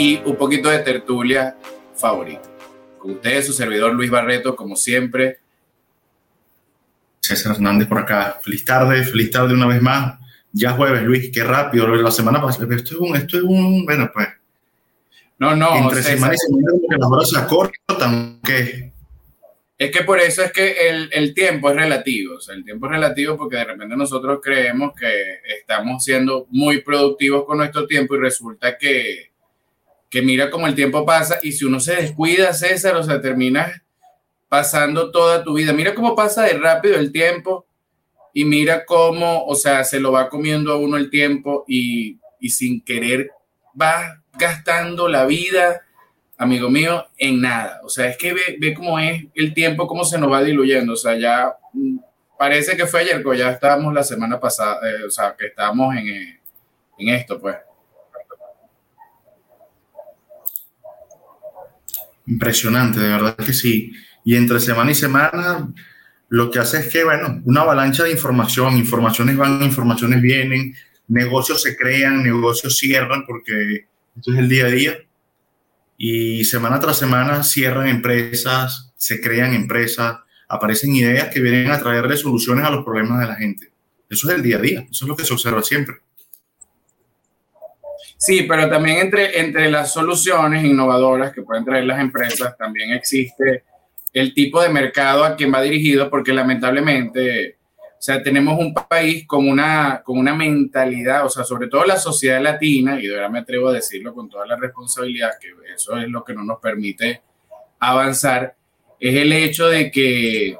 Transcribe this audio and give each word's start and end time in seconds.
y 0.00 0.22
un 0.24 0.36
poquito 0.36 0.70
de 0.70 0.78
tertulia 0.78 1.56
favorito. 1.94 2.48
Con 2.98 3.12
ustedes, 3.12 3.46
su 3.46 3.52
servidor 3.52 3.92
Luis 3.92 4.10
Barreto, 4.10 4.56
como 4.56 4.74
siempre. 4.74 5.40
César 7.20 7.52
Hernández 7.52 7.86
por 7.86 7.98
acá. 7.98 8.38
Feliz 8.42 8.64
tarde, 8.64 9.04
feliz 9.04 9.30
tarde 9.30 9.52
una 9.52 9.66
vez 9.66 9.82
más. 9.82 10.18
Ya 10.52 10.72
jueves, 10.72 11.02
Luis, 11.02 11.30
qué 11.30 11.44
rápido. 11.44 11.86
La 11.86 12.10
semana 12.10 12.40
pasada, 12.40 12.74
esto 12.74 12.94
es 12.94 13.00
un, 13.00 13.14
esto 13.14 13.36
es 13.36 13.42
un, 13.42 13.84
bueno, 13.84 14.10
pues. 14.12 14.28
No, 15.38 15.54
no. 15.54 15.76
Entre 15.76 16.02
semana 16.02 16.34
y 16.34 16.38
semana, 16.38 16.72
que 16.88 16.96
las 16.96 17.10
horas 17.10 17.28
se 17.28 17.38
acortan, 17.38 18.40
que 18.42 18.92
es 19.76 19.90
que 19.90 20.04
por 20.04 20.18
eso 20.18 20.42
es 20.42 20.52
que 20.52 20.90
el, 20.90 21.08
el, 21.10 21.32
tiempo 21.32 21.70
es 21.70 21.76
relativo, 21.76 22.36
o 22.36 22.40
sea, 22.40 22.54
el 22.54 22.64
tiempo 22.64 22.84
es 22.84 22.92
relativo 22.92 23.38
porque 23.38 23.56
de 23.56 23.64
repente 23.64 23.96
nosotros 23.96 24.38
creemos 24.42 24.92
que 24.94 25.40
estamos 25.58 26.04
siendo 26.04 26.46
muy 26.50 26.82
productivos 26.82 27.46
con 27.46 27.56
nuestro 27.56 27.86
tiempo 27.86 28.14
y 28.14 28.18
resulta 28.18 28.76
que, 28.76 29.29
que 30.10 30.22
mira 30.22 30.50
cómo 30.50 30.66
el 30.66 30.74
tiempo 30.74 31.06
pasa 31.06 31.38
y 31.42 31.52
si 31.52 31.64
uno 31.64 31.80
se 31.80 31.94
descuida, 31.96 32.52
César, 32.52 32.96
o 32.96 33.02
sea, 33.02 33.20
terminas 33.20 33.80
pasando 34.48 35.10
toda 35.10 35.44
tu 35.44 35.54
vida. 35.54 35.72
Mira 35.72 35.94
cómo 35.94 36.16
pasa 36.16 36.42
de 36.42 36.54
rápido 36.54 36.96
el 36.96 37.12
tiempo 37.12 37.66
y 38.34 38.44
mira 38.44 38.84
cómo, 38.84 39.44
o 39.46 39.54
sea, 39.54 39.84
se 39.84 40.00
lo 40.00 40.12
va 40.12 40.28
comiendo 40.28 40.72
a 40.72 40.76
uno 40.76 40.96
el 40.96 41.10
tiempo 41.10 41.64
y, 41.68 42.18
y 42.40 42.50
sin 42.50 42.82
querer 42.82 43.30
va 43.80 44.22
gastando 44.36 45.08
la 45.08 45.24
vida 45.24 45.82
amigo 46.40 46.70
mío, 46.70 47.06
en 47.18 47.42
nada. 47.42 47.80
O 47.84 47.90
sea, 47.90 48.08
es 48.08 48.16
que 48.16 48.32
ve, 48.32 48.56
ve 48.58 48.72
cómo 48.72 48.98
es 48.98 49.26
el 49.34 49.52
tiempo, 49.52 49.86
cómo 49.86 50.06
se 50.06 50.18
nos 50.18 50.32
va 50.32 50.42
diluyendo. 50.42 50.94
O 50.94 50.96
sea, 50.96 51.14
ya 51.14 51.54
mm, 51.74 51.98
parece 52.38 52.78
que 52.78 52.86
fue 52.86 53.00
ayer, 53.00 53.16
pero 53.18 53.34
ya 53.34 53.50
estábamos 53.50 53.92
la 53.92 54.02
semana 54.02 54.40
pasada, 54.40 54.80
eh, 54.88 55.04
o 55.04 55.10
sea, 55.10 55.36
que 55.38 55.48
estábamos 55.48 55.94
en, 55.94 56.08
eh, 56.08 56.40
en 56.96 57.08
esto, 57.10 57.38
pues. 57.38 57.56
Impresionante, 62.30 63.00
de 63.00 63.08
verdad 63.08 63.36
que 63.36 63.52
sí. 63.52 63.92
Y 64.24 64.36
entre 64.36 64.60
semana 64.60 64.90
y 64.90 64.94
semana, 64.94 65.68
lo 66.28 66.50
que 66.50 66.58
hace 66.58 66.78
es 66.78 66.88
que, 66.88 67.04
bueno, 67.04 67.42
una 67.44 67.62
avalancha 67.62 68.04
de 68.04 68.12
información, 68.12 68.76
informaciones 68.76 69.36
van, 69.36 69.62
informaciones 69.62 70.22
vienen, 70.22 70.74
negocios 71.08 71.62
se 71.62 71.76
crean, 71.76 72.22
negocios 72.22 72.78
cierran, 72.78 73.26
porque 73.26 73.86
esto 74.16 74.32
es 74.32 74.38
el 74.38 74.48
día 74.48 74.66
a 74.66 74.70
día 74.70 74.98
y 76.02 76.46
semana 76.46 76.80
tras 76.80 76.98
semana 76.98 77.42
cierran 77.42 77.86
empresas, 77.86 78.90
se 78.96 79.20
crean 79.20 79.52
empresas, 79.52 80.16
aparecen 80.48 80.94
ideas 80.94 81.28
que 81.28 81.40
vienen 81.40 81.70
a 81.70 81.78
traerle 81.78 82.16
soluciones 82.16 82.64
a 82.64 82.70
los 82.70 82.86
problemas 82.86 83.20
de 83.20 83.26
la 83.26 83.34
gente. 83.34 83.70
Eso 84.08 84.30
es 84.30 84.36
el 84.36 84.42
día 84.42 84.56
a 84.56 84.60
día, 84.60 84.80
eso 84.90 85.04
es 85.04 85.08
lo 85.08 85.14
que 85.14 85.26
se 85.26 85.34
observa 85.34 85.62
siempre. 85.62 85.96
Sí, 88.20 88.42
pero 88.42 88.68
también 88.68 88.98
entre, 88.98 89.40
entre 89.40 89.70
las 89.70 89.94
soluciones 89.94 90.62
innovadoras 90.62 91.32
que 91.32 91.40
pueden 91.40 91.64
traer 91.64 91.84
las 91.84 91.98
empresas, 91.98 92.54
también 92.58 92.92
existe 92.92 93.64
el 94.12 94.34
tipo 94.34 94.60
de 94.60 94.68
mercado 94.68 95.24
a 95.24 95.36
quien 95.36 95.52
va 95.52 95.62
dirigido, 95.62 96.10
porque 96.10 96.34
lamentablemente 96.34 97.56
o 98.00 98.02
sea, 98.02 98.22
tenemos 98.22 98.58
un 98.58 98.74
país 98.74 99.26
con 99.26 99.48
una, 99.48 100.02
con 100.02 100.18
una 100.18 100.34
mentalidad, 100.34 101.24
o 101.24 101.30
sea, 101.30 101.44
sobre 101.44 101.68
todo 101.68 101.84
la 101.84 101.98
sociedad 101.98 102.42
latina, 102.42 102.98
y 102.98 103.06
de 103.06 103.14
verdad 103.14 103.30
me 103.30 103.40
atrevo 103.40 103.68
a 103.68 103.74
decirlo 103.74 104.14
con 104.14 104.28
toda 104.28 104.46
la 104.46 104.56
responsabilidad, 104.56 105.32
que 105.40 105.48
eso 105.74 105.96
es 105.98 106.08
lo 106.08 106.22
que 106.22 106.34
no 106.34 106.44
nos 106.44 106.60
permite 106.60 107.22
avanzar, 107.78 108.54
es 108.98 109.14
el 109.14 109.32
hecho 109.32 109.68
de 109.68 109.90
que, 109.90 110.56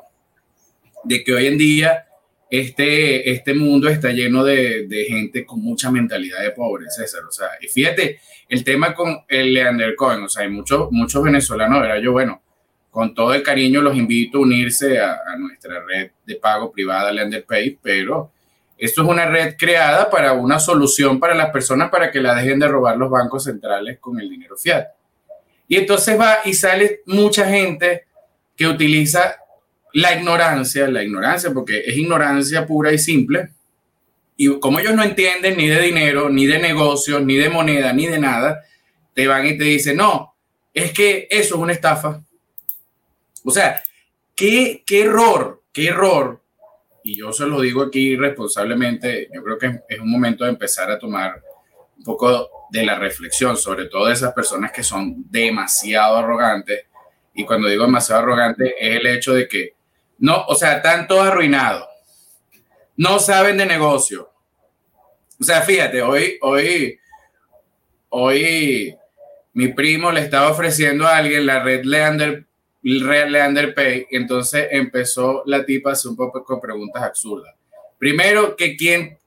de 1.04 1.24
que 1.24 1.32
hoy 1.32 1.46
en 1.46 1.58
día 1.58 2.06
este, 2.50 3.30
este 3.30 3.54
mundo 3.54 3.88
está 3.88 4.10
lleno 4.10 4.44
de, 4.44 4.86
de 4.86 5.04
gente 5.04 5.46
con 5.46 5.60
mucha 5.60 5.90
mentalidad 5.90 6.42
de 6.42 6.50
pobre, 6.50 6.86
César. 6.90 7.22
O 7.24 7.32
sea, 7.32 7.48
y 7.60 7.68
fíjate, 7.68 8.20
el 8.48 8.64
tema 8.64 8.94
con 8.94 9.24
el 9.28 9.54
Leander 9.54 9.94
Cohen, 9.94 10.24
o 10.24 10.28
sea, 10.28 10.42
hay 10.42 10.50
muchos, 10.50 10.90
muchos 10.90 11.22
venezolanos, 11.22 11.84
era 11.84 12.00
yo, 12.00 12.10
bueno, 12.10 12.42
con 12.90 13.14
todo 13.14 13.32
el 13.34 13.42
cariño 13.42 13.80
los 13.80 13.96
invito 13.96 14.38
a 14.38 14.42
unirse 14.42 14.98
a, 14.98 15.16
nuestra 15.38 15.84
red 15.84 16.10
de 16.26 16.34
pago 16.34 16.72
privada 16.72 17.12
LenderPay, 17.12 17.78
pero 17.80 18.32
esto 18.76 19.02
es 19.02 19.08
una 19.08 19.26
red 19.26 19.54
creada 19.56 20.10
para 20.10 20.32
una 20.32 20.58
solución 20.58 21.20
para 21.20 21.34
las 21.34 21.50
personas 21.50 21.90
para 21.90 22.10
que 22.10 22.20
la 22.20 22.34
dejen 22.34 22.58
de 22.58 22.66
robar 22.66 22.96
los 22.96 23.10
bancos 23.10 23.44
centrales 23.44 23.98
con 24.00 24.18
el 24.18 24.28
dinero 24.28 24.56
fiat. 24.56 24.86
Y 25.68 25.76
entonces 25.76 26.18
va 26.18 26.38
y 26.44 26.54
sale 26.54 27.02
mucha 27.06 27.48
gente 27.48 28.06
que 28.56 28.66
utiliza 28.66 29.36
la 29.92 30.14
ignorancia, 30.16 30.88
la 30.88 31.02
ignorancia, 31.02 31.50
porque 31.52 31.80
es 31.80 31.96
ignorancia 31.96 32.66
pura 32.66 32.92
y 32.92 32.98
simple. 32.98 33.50
Y 34.36 34.58
como 34.58 34.80
ellos 34.80 34.94
no 34.94 35.02
entienden 35.02 35.56
ni 35.56 35.68
de 35.68 35.80
dinero, 35.80 36.30
ni 36.30 36.46
de 36.46 36.58
negocios, 36.58 37.22
ni 37.22 37.36
de 37.36 37.50
moneda, 37.50 37.92
ni 37.92 38.06
de 38.06 38.18
nada, 38.18 38.62
te 39.14 39.26
van 39.26 39.46
y 39.46 39.58
te 39.58 39.64
dicen, 39.64 39.96
no, 39.96 40.34
es 40.72 40.92
que 40.92 41.26
eso 41.30 41.56
es 41.56 41.60
una 41.60 41.72
estafa 41.72 42.22
o 43.44 43.50
sea, 43.50 43.82
qué, 44.34 44.82
qué 44.86 45.02
error, 45.02 45.62
qué 45.72 45.88
error. 45.88 46.42
Y 47.02 47.16
yo 47.16 47.32
se 47.32 47.46
lo 47.46 47.60
digo 47.60 47.82
aquí 47.82 48.16
responsablemente, 48.16 49.28
yo 49.32 49.42
creo 49.42 49.58
que 49.58 49.80
es 49.88 50.00
un 50.00 50.10
momento 50.10 50.44
de 50.44 50.50
empezar 50.50 50.90
a 50.90 50.98
tomar 50.98 51.42
un 51.96 52.04
poco 52.04 52.68
de 52.70 52.84
la 52.84 52.98
reflexión, 52.98 53.56
sobre 53.56 53.86
todo 53.86 54.06
de 54.06 54.12
esas 54.12 54.32
personas 54.32 54.72
que 54.72 54.82
son 54.82 55.24
demasiado 55.30 56.16
arrogantes. 56.16 56.86
Y 57.34 57.44
cuando 57.44 57.68
digo 57.68 57.84
demasiado 57.84 58.22
arrogante 58.22 58.74
es 58.78 59.00
el 59.00 59.06
hecho 59.06 59.32
de 59.32 59.48
que 59.48 59.74
no, 60.20 60.44
o 60.46 60.54
sea, 60.54 60.76
están 60.76 61.08
todos 61.08 61.26
arruinados, 61.26 61.88
no 62.96 63.18
saben 63.18 63.56
de 63.56 63.66
negocio. 63.66 64.30
O 65.40 65.44
sea, 65.44 65.62
fíjate, 65.62 66.02
hoy, 66.02 66.38
hoy, 66.42 67.00
hoy 68.10 68.94
mi 69.54 69.68
primo 69.68 70.12
le 70.12 70.20
estaba 70.20 70.50
ofreciendo 70.50 71.06
a 71.06 71.16
alguien 71.16 71.46
la 71.46 71.62
red 71.62 71.84
Leander 71.84 72.46
Leander 72.82 73.74
Pay, 73.74 74.06
entonces 74.10 74.68
empezó 74.70 75.42
la 75.46 75.64
tipa 75.64 75.90
a 75.90 75.92
hacer 75.94 76.10
un 76.10 76.16
poco 76.16 76.44
con 76.44 76.60
preguntas 76.60 77.02
absurdas. 77.02 77.54
Primero, 77.98 78.56
que 78.56 78.76
quién, 78.76 79.18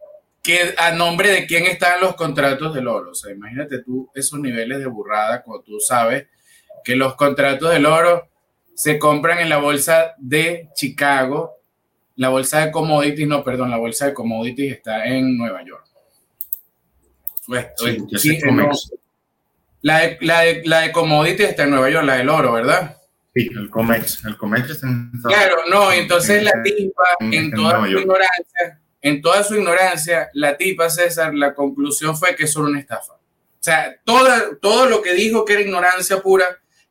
que 0.41 0.73
a 0.77 0.91
nombre 0.91 1.29
de 1.29 1.45
quién 1.45 1.65
están 1.65 2.01
los 2.01 2.15
contratos 2.15 2.73
del 2.73 2.87
oro. 2.87 3.11
O 3.11 3.15
sea, 3.15 3.31
imagínate 3.31 3.79
tú 3.83 4.09
esos 4.15 4.39
niveles 4.39 4.79
de 4.79 4.87
burrada 4.87 5.43
cuando 5.43 5.63
tú 5.63 5.79
sabes 5.79 6.27
que 6.83 6.95
los 6.95 7.15
contratos 7.15 7.71
del 7.71 7.85
oro 7.85 8.29
se 8.75 8.99
compran 8.99 9.39
en 9.39 9.49
la 9.49 9.57
bolsa 9.57 10.13
de 10.17 10.69
Chicago, 10.75 11.57
la 12.15 12.29
bolsa 12.29 12.65
de 12.65 12.71
commodities, 12.71 13.27
no, 13.27 13.43
perdón, 13.43 13.71
la 13.71 13.77
bolsa 13.77 14.07
de 14.07 14.13
commodities 14.13 14.73
está 14.73 15.05
en 15.05 15.37
Nueva 15.37 15.63
York. 15.63 15.85
Pues, 17.45 17.67
la, 19.81 19.99
de, 19.99 20.17
la, 20.21 20.41
de, 20.41 20.61
la 20.65 20.81
de 20.81 20.91
commodities 20.91 21.49
está 21.49 21.63
en 21.63 21.71
Nueva 21.71 21.89
York, 21.89 22.05
la 22.05 22.17
del 22.17 22.29
oro, 22.29 22.53
¿verdad? 22.53 22.97
Sí, 23.35 23.49
el 23.53 23.69
COMEX. 23.69 24.23
El 24.25 24.37
COMEX 24.37 24.69
está 24.69 24.87
en 24.87 25.11
Claro, 25.23 25.57
no, 25.69 25.91
entonces 25.91 26.43
la 26.43 26.51
tipa, 26.63 27.03
en, 27.19 27.51
toda 27.51 27.81
su 27.81 27.97
ignorancia, 27.97 28.81
en 29.01 29.21
toda 29.21 29.43
su 29.43 29.55
ignorancia, 29.55 30.29
la 30.33 30.55
tipa, 30.55 30.89
César, 30.89 31.33
la 31.33 31.53
conclusión 31.53 32.15
fue 32.15 32.35
que 32.35 32.45
es 32.45 32.51
solo 32.53 32.69
una 32.69 32.79
estafa. 32.79 33.13
O 33.13 33.65
sea, 33.65 33.95
toda, 34.03 34.57
todo 34.61 34.87
lo 34.87 35.01
que 35.01 35.13
dijo 35.13 35.45
que 35.45 35.53
era 35.53 35.61
ignorancia 35.61 36.21
pura, 36.21 36.45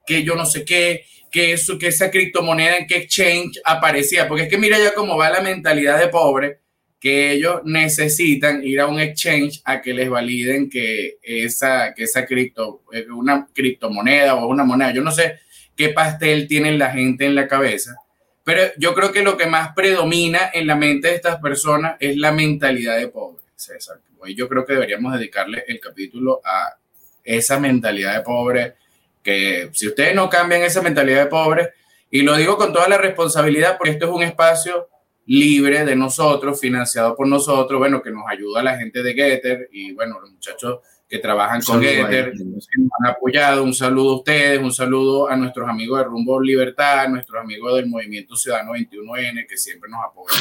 que 0.05 0.25
yo 0.25 0.35
no 0.35 0.45
sé 0.45 0.65
qué, 0.65 1.07
que, 1.33 1.55
eso, 1.55 1.79
que 1.79 1.89
esa 1.89 2.11
criptomoneda 2.11 2.77
en 2.77 2.87
qué 2.87 2.99
exchange 2.99 3.59
aparecía, 3.65 4.29
porque 4.29 4.45
es 4.45 4.51
que 4.51 4.59
mira 4.59 4.79
ya 4.79 4.95
cómo 4.95 5.17
va 5.17 5.31
la 5.31 5.41
mentalidad 5.41 5.99
de 5.99 6.09
pobre, 6.09 6.59
que 7.01 7.33
ellos 7.33 7.63
necesitan 7.65 8.63
ir 8.63 8.79
a 8.79 8.87
un 8.87 9.01
exchange 9.01 9.61
a 9.65 9.81
que 9.81 9.93
les 9.93 10.09
validen 10.09 10.71
que 10.71 11.17
esa, 11.23 11.95
que 11.95 12.05
esa 12.05 12.27
cripto, 12.27 12.83
una 13.13 13.49
criptomoneda 13.53 14.37
o 14.37 14.47
una 14.47 14.63
moneda, 14.63 14.93
yo 14.93 15.03
no 15.03 15.11
sé, 15.11 15.41
qué 15.75 15.89
pastel 15.89 16.47
tiene 16.47 16.79
la 16.79 16.91
gente 16.91 17.25
en 17.25 17.35
la 17.35 17.49
cabeza. 17.49 17.97
Pero 18.45 18.63
yo 18.77 18.95
creo 18.95 19.11
que 19.11 19.23
lo 19.23 19.37
que 19.37 19.47
más 19.47 19.73
predomina 19.75 20.51
en 20.53 20.67
la 20.67 20.77
mente 20.77 21.09
de 21.09 21.15
estas 21.15 21.41
personas 21.41 21.97
es 21.99 22.17
la 22.17 22.31
mentalidad 22.31 22.99
de 22.99 23.09
pobre, 23.09 23.43
César. 23.57 23.99
Yo 24.37 24.49
creo 24.49 24.65
que 24.65 24.75
deberíamos 24.75 25.15
dedicarle 25.15 25.65
el 25.67 25.81
capítulo 25.81 26.41
a 26.45 26.77
esa 27.25 27.59
mentalidad 27.59 28.17
de 28.17 28.23
pobre, 28.23 28.75
que 29.23 29.71
si 29.73 29.89
ustedes 29.89 30.15
no 30.15 30.29
cambian 30.29 30.63
esa 30.63 30.83
mentalidad 30.83 31.25
de 31.25 31.31
pobre, 31.31 31.71
y 32.11 32.23
lo 32.23 32.37
digo 32.37 32.57
con 32.57 32.73
toda 32.73 32.89
la 32.89 32.99
responsabilidad, 32.99 33.79
porque 33.79 33.93
esto 33.93 34.07
es 34.07 34.13
un 34.13 34.23
espacio 34.23 34.89
libre 35.27 35.85
de 35.85 35.97
nosotros, 35.97 36.61
financiado 36.61 37.15
por 37.17 37.27
nosotros, 37.27 37.79
bueno, 37.79 38.03
que 38.03 38.11
nos 38.11 38.25
ayuda 38.29 38.61
a 38.61 38.65
la 38.65 38.77
gente 38.77 39.03
de 39.03 39.15
Getter 39.15 39.69
y 39.73 39.93
bueno, 39.93 40.21
los 40.21 40.31
muchachos 40.31 40.81
que 41.09 41.19
trabajan 41.19 41.61
con 41.61 41.85
Ether, 41.85 42.33
que 42.33 42.45
nos 42.45 42.67
han 42.75 43.11
apoyado. 43.11 43.63
Un 43.63 43.75
saludo 43.75 44.13
a 44.13 44.17
ustedes, 44.17 44.61
un 44.61 44.73
saludo 44.73 45.29
a 45.29 45.37
nuestros 45.37 45.69
amigos 45.69 45.99
de 45.99 46.05
Rumbo 46.05 46.41
Libertad, 46.41 47.07
nuestros 47.09 47.39
amigos 47.39 47.77
del 47.77 47.87
Movimiento 47.87 48.35
Ciudadano 48.35 48.73
21N, 48.73 49.47
que 49.47 49.59
siempre 49.59 49.91
nos 49.91 50.01
apoyan. 50.03 50.41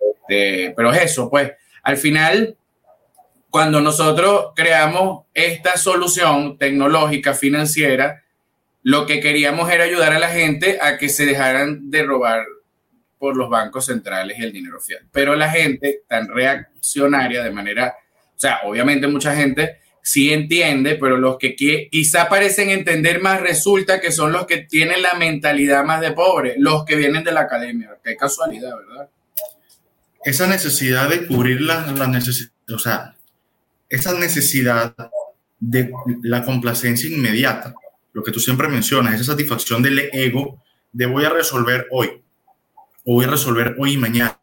Este, 0.00 0.72
pero 0.74 0.92
es 0.92 1.02
eso, 1.02 1.28
pues, 1.28 1.52
al 1.82 1.98
final, 1.98 2.56
cuando 3.52 3.82
nosotros 3.82 4.52
creamos 4.56 5.26
esta 5.34 5.76
solución 5.76 6.56
tecnológica 6.56 7.34
financiera, 7.34 8.22
lo 8.82 9.04
que 9.04 9.20
queríamos 9.20 9.70
era 9.70 9.84
ayudar 9.84 10.14
a 10.14 10.18
la 10.18 10.30
gente 10.30 10.78
a 10.80 10.96
que 10.96 11.10
se 11.10 11.26
dejaran 11.26 11.90
de 11.90 12.02
robar 12.02 12.46
por 13.18 13.36
los 13.36 13.50
bancos 13.50 13.84
centrales 13.84 14.40
el 14.40 14.52
dinero 14.52 14.80
fiat. 14.80 15.02
Pero 15.12 15.36
la 15.36 15.50
gente 15.50 16.00
tan 16.08 16.28
reaccionaria 16.28 17.44
de 17.44 17.50
manera, 17.50 17.94
o 18.34 18.38
sea, 18.38 18.60
obviamente 18.64 19.06
mucha 19.06 19.36
gente 19.36 19.80
sí 20.02 20.32
entiende, 20.32 20.94
pero 20.94 21.18
los 21.18 21.36
que 21.36 21.54
quizá 21.54 22.30
parecen 22.30 22.70
entender 22.70 23.20
más 23.20 23.42
resulta 23.42 24.00
que 24.00 24.12
son 24.12 24.32
los 24.32 24.46
que 24.46 24.62
tienen 24.62 25.02
la 25.02 25.12
mentalidad 25.12 25.84
más 25.84 26.00
de 26.00 26.12
pobre, 26.12 26.54
los 26.56 26.86
que 26.86 26.96
vienen 26.96 27.22
de 27.22 27.32
la 27.32 27.42
academia. 27.42 27.98
Qué 28.02 28.16
casualidad, 28.16 28.74
¿verdad? 28.78 29.10
Esa 30.24 30.46
necesidad 30.46 31.10
de 31.10 31.26
cubrir 31.26 31.60
la, 31.60 31.92
la 31.92 32.06
necesidad, 32.06 32.50
o 32.74 32.78
sea, 32.78 33.14
esa 33.92 34.14
necesidad 34.14 34.94
de 35.60 35.92
la 36.22 36.42
complacencia 36.42 37.14
inmediata, 37.14 37.74
lo 38.14 38.22
que 38.22 38.32
tú 38.32 38.40
siempre 38.40 38.66
mencionas, 38.66 39.14
esa 39.14 39.32
satisfacción 39.32 39.82
del 39.82 40.08
ego 40.12 40.62
de 40.90 41.04
voy 41.04 41.26
a 41.26 41.28
resolver 41.28 41.86
hoy, 41.90 42.08
o 43.04 43.14
voy 43.14 43.26
a 43.26 43.28
resolver 43.28 43.76
hoy 43.78 43.92
y 43.92 43.96
mañana. 43.98 44.40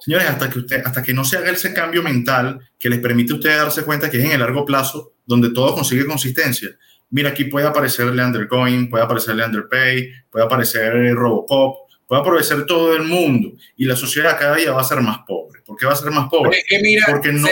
Señores, 0.00 0.28
hasta 0.28 0.50
que, 0.50 0.58
usted, 0.58 0.82
hasta 0.84 1.02
que 1.02 1.14
no 1.14 1.24
se 1.24 1.36
haga 1.36 1.52
ese 1.52 1.72
cambio 1.72 2.02
mental 2.02 2.58
que 2.76 2.90
les 2.90 2.98
permite 2.98 3.32
a 3.32 3.36
ustedes 3.36 3.56
darse 3.56 3.84
cuenta 3.84 4.10
que 4.10 4.18
es 4.18 4.24
en 4.24 4.32
el 4.32 4.40
largo 4.40 4.64
plazo 4.64 5.12
donde 5.24 5.50
todo 5.50 5.72
consigue 5.72 6.04
consistencia. 6.04 6.70
Mira, 7.10 7.30
aquí 7.30 7.44
puede 7.44 7.68
aparecer 7.68 8.06
Leandercoin, 8.06 8.90
puede 8.90 9.04
aparecer 9.04 9.36
Leanderpay, 9.36 10.10
puede 10.28 10.44
aparecer 10.44 11.14
Robocop, 11.14 11.88
puede 12.04 12.20
aparecer 12.20 12.66
todo 12.66 12.96
el 12.96 13.04
mundo 13.04 13.52
y 13.76 13.84
la 13.84 13.94
sociedad 13.94 14.36
cada 14.36 14.56
día 14.56 14.72
va 14.72 14.80
a 14.80 14.84
ser 14.84 15.00
más 15.02 15.18
pobre. 15.24 15.45
¿Por 15.66 15.76
qué 15.76 15.86
va 15.86 15.92
a 15.92 15.96
ser 15.96 16.10
más 16.10 16.28
pobre? 16.30 16.62
Porque, 17.06 17.32
no. 17.32 17.48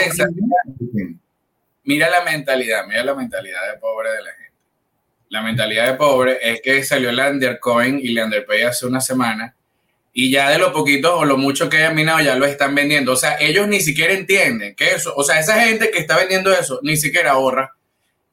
mira 1.83 2.09
la 2.09 2.23
mentalidad, 2.23 2.87
mira 2.87 3.03
la 3.03 3.13
mentalidad 3.13 3.71
de 3.71 3.77
pobre 3.77 4.11
de 4.11 4.23
la 4.23 4.31
gente. 4.31 4.53
La 5.29 5.41
mentalidad 5.41 5.87
de 5.87 5.93
pobre 5.95 6.37
es 6.41 6.61
que 6.61 6.83
salió 6.83 7.11
Leandercoin 7.11 7.99
y 7.99 8.09
Leanderpay 8.09 8.61
hace 8.61 8.85
una 8.85 9.01
semana 9.01 9.55
y 10.17 10.31
ya 10.31 10.49
de 10.49 10.57
lo 10.57 10.71
poquito 10.71 11.17
o 11.17 11.25
lo 11.25 11.37
mucho 11.37 11.69
que 11.69 11.77
hayan 11.77 11.93
minado 11.93 12.21
ya 12.21 12.37
lo 12.37 12.45
están 12.45 12.73
vendiendo. 12.73 13.11
O 13.11 13.17
sea, 13.17 13.35
ellos 13.37 13.67
ni 13.67 13.81
siquiera 13.81 14.13
entienden 14.13 14.73
que 14.73 14.91
eso, 14.91 15.13
o 15.13 15.23
sea, 15.23 15.39
esa 15.39 15.59
gente 15.61 15.91
que 15.91 15.99
está 15.99 16.15
vendiendo 16.15 16.53
eso 16.53 16.79
ni 16.83 16.95
siquiera 16.95 17.31
ahorra. 17.31 17.75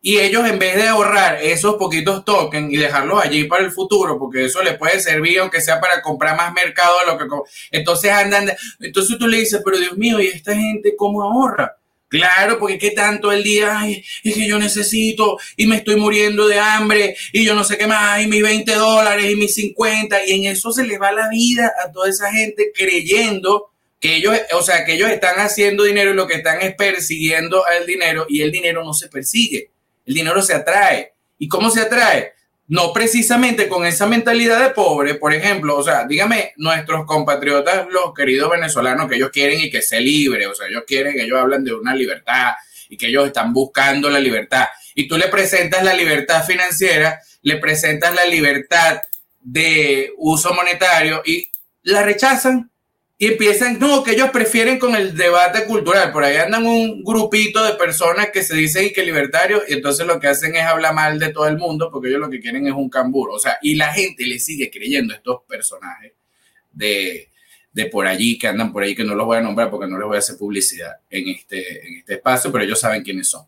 Y 0.05 0.19
ellos 0.19 0.49
en 0.49 0.59
vez 0.59 0.75
de 0.75 0.89
ahorrar 0.89 1.41
esos 1.41 1.77
poquitos 1.77 2.25
tokens 2.25 2.73
y 2.73 2.77
dejarlos 2.77 3.25
allí 3.25 3.45
para 3.45 3.65
el 3.65 3.71
futuro, 3.71 4.19
porque 4.19 4.47
eso 4.47 4.61
les 4.63 4.77
puede 4.77 4.99
servir 5.01 5.39
aunque 5.39 5.61
sea 5.61 5.81
para 5.81 6.03
comprar 6.03 6.37
más 6.37 6.53
mercado 6.53 6.97
lo 7.07 7.17
que... 7.17 7.25
Entonces 7.71 8.11
andan... 8.11 8.51
Entonces 8.81 9.17
tú 9.17 9.29
le 9.29 9.39
dices, 9.39 9.63
pero 9.65 9.79
Dios 9.79 9.97
mío, 9.97 10.21
¿y 10.21 10.27
esta 10.27 10.55
gente 10.55 10.95
cómo 10.97 11.23
ahorra? 11.23 11.77
Claro, 12.13 12.59
porque 12.59 12.77
qué 12.77 12.91
tanto 12.91 13.33
el 13.33 13.43
día, 13.43 13.79
ay, 13.79 14.05
es 14.23 14.35
que 14.35 14.47
yo 14.47 14.59
necesito 14.59 15.39
y 15.57 15.67
me 15.67 15.77
estoy 15.77 15.97
muriendo 15.97 16.47
de 16.47 16.59
hambre 16.59 17.17
y 17.33 17.43
yo 17.43 17.55
no 17.55 17.65
sé 17.65 17.79
qué 17.79 17.87
más, 17.87 18.23
y 18.23 18.27
mis 18.27 18.43
20 18.43 18.71
dólares 18.75 19.31
y 19.31 19.35
mis 19.35 19.55
50, 19.55 20.27
y 20.27 20.33
en 20.33 20.53
eso 20.53 20.73
se 20.73 20.85
les 20.85 21.01
va 21.01 21.11
la 21.11 21.31
vida 21.31 21.73
a 21.83 21.91
toda 21.91 22.11
esa 22.11 22.31
gente 22.31 22.71
creyendo 22.75 23.71
que 23.99 24.17
ellos, 24.17 24.37
o 24.53 24.61
sea, 24.61 24.85
que 24.85 24.93
ellos 24.93 25.09
están 25.09 25.37
haciendo 25.39 25.85
dinero 25.85 26.11
y 26.11 26.15
lo 26.15 26.27
que 26.27 26.35
están 26.35 26.61
es 26.61 26.75
persiguiendo 26.75 27.65
al 27.65 27.87
dinero 27.87 28.27
y 28.29 28.43
el 28.43 28.53
dinero 28.53 28.85
no 28.85 28.93
se 28.93 29.09
persigue, 29.09 29.71
el 30.07 30.15
dinero 30.15 30.43
se 30.43 30.55
atrae. 30.55 31.13
¿Y 31.39 31.49
cómo 31.49 31.71
se 31.71 31.81
atrae? 31.81 32.33
no 32.73 32.91
precisamente 32.95 33.69
con 33.69 33.85
esa 33.85 34.07
mentalidad 34.07 34.59
de 34.59 34.71
pobre, 34.71 35.17
por 35.17 35.35
ejemplo, 35.35 35.77
o 35.77 35.83
sea, 35.83 36.07
dígame, 36.07 36.55
nuestros 36.57 37.05
compatriotas, 37.05 37.87
los 37.91 38.15
queridos 38.15 38.51
venezolanos, 38.51 39.11
que 39.11 39.17
ellos 39.17 39.29
quieren 39.31 39.61
y 39.61 39.71
que 39.71 39.83
se 39.83 40.01
libre, 40.01 40.47
o 40.47 40.55
sea, 40.55 40.69
ellos 40.69 40.85
quieren, 40.87 41.21
ellos 41.21 41.39
hablan 41.39 41.65
de 41.65 41.75
una 41.75 41.95
libertad 41.95 42.55
y 42.89 42.97
que 42.97 43.09
ellos 43.09 43.27
están 43.27 43.53
buscando 43.53 44.09
la 44.09 44.19
libertad. 44.19 44.65
Y 44.95 45.07
tú 45.07 45.19
le 45.19 45.29
presentas 45.29 45.85
la 45.85 45.93
libertad 45.93 46.47
financiera, 46.47 47.21
le 47.43 47.59
presentas 47.59 48.15
la 48.15 48.25
libertad 48.25 49.03
de 49.39 50.11
uso 50.17 50.55
monetario 50.55 51.21
y 51.27 51.47
la 51.83 52.03
rechazan 52.03 52.72
y 53.23 53.29
empiezan, 53.29 53.79
no, 53.79 54.03
que 54.03 54.15
ellos 54.15 54.31
prefieren 54.31 54.81
con 54.81 54.97
el 54.97 55.17
debate 55.17 55.65
cultural. 55.65 56.11
Por 56.11 56.25
ahí 56.25 56.39
andan 56.39 56.67
un 56.67 57.05
grupito 57.05 57.63
de 57.63 57.75
personas 57.75 58.31
que 58.33 58.43
se 58.43 58.57
dicen 58.57 58.93
que 58.93 59.05
libertarios 59.05 59.63
y 59.69 59.75
entonces 59.75 60.09
lo 60.09 60.19
que 60.19 60.27
hacen 60.27 60.57
es 60.57 60.65
hablar 60.65 60.93
mal 60.93 61.21
de 61.21 61.29
todo 61.29 61.47
el 61.47 61.57
mundo 61.57 61.89
porque 61.93 62.09
ellos 62.09 62.19
lo 62.19 62.29
que 62.29 62.41
quieren 62.41 62.67
es 62.67 62.73
un 62.73 62.91
camburo. 62.91 63.35
O 63.35 63.39
sea, 63.39 63.59
y 63.63 63.77
la 63.77 63.93
gente 63.93 64.27
le 64.27 64.41
sigue 64.41 64.73
creyendo 64.73 65.15
a 65.15 65.19
estos 65.19 65.43
personajes 65.47 66.15
de, 66.73 67.29
de 67.73 67.87
por 67.87 68.09
allí, 68.09 68.37
que 68.41 68.49
andan 68.49 68.73
por 68.73 68.83
ahí, 68.83 68.93
que 68.93 69.05
no 69.05 69.15
los 69.15 69.25
voy 69.25 69.37
a 69.37 69.41
nombrar 69.41 69.71
porque 69.71 69.87
no 69.87 69.99
les 69.99 70.07
voy 70.09 70.17
a 70.17 70.19
hacer 70.19 70.37
publicidad 70.37 70.97
en 71.09 71.29
este, 71.29 71.87
en 71.87 71.99
este 71.99 72.15
espacio, 72.15 72.51
pero 72.51 72.65
ellos 72.65 72.81
saben 72.81 73.05
quiénes 73.05 73.29
son. 73.29 73.47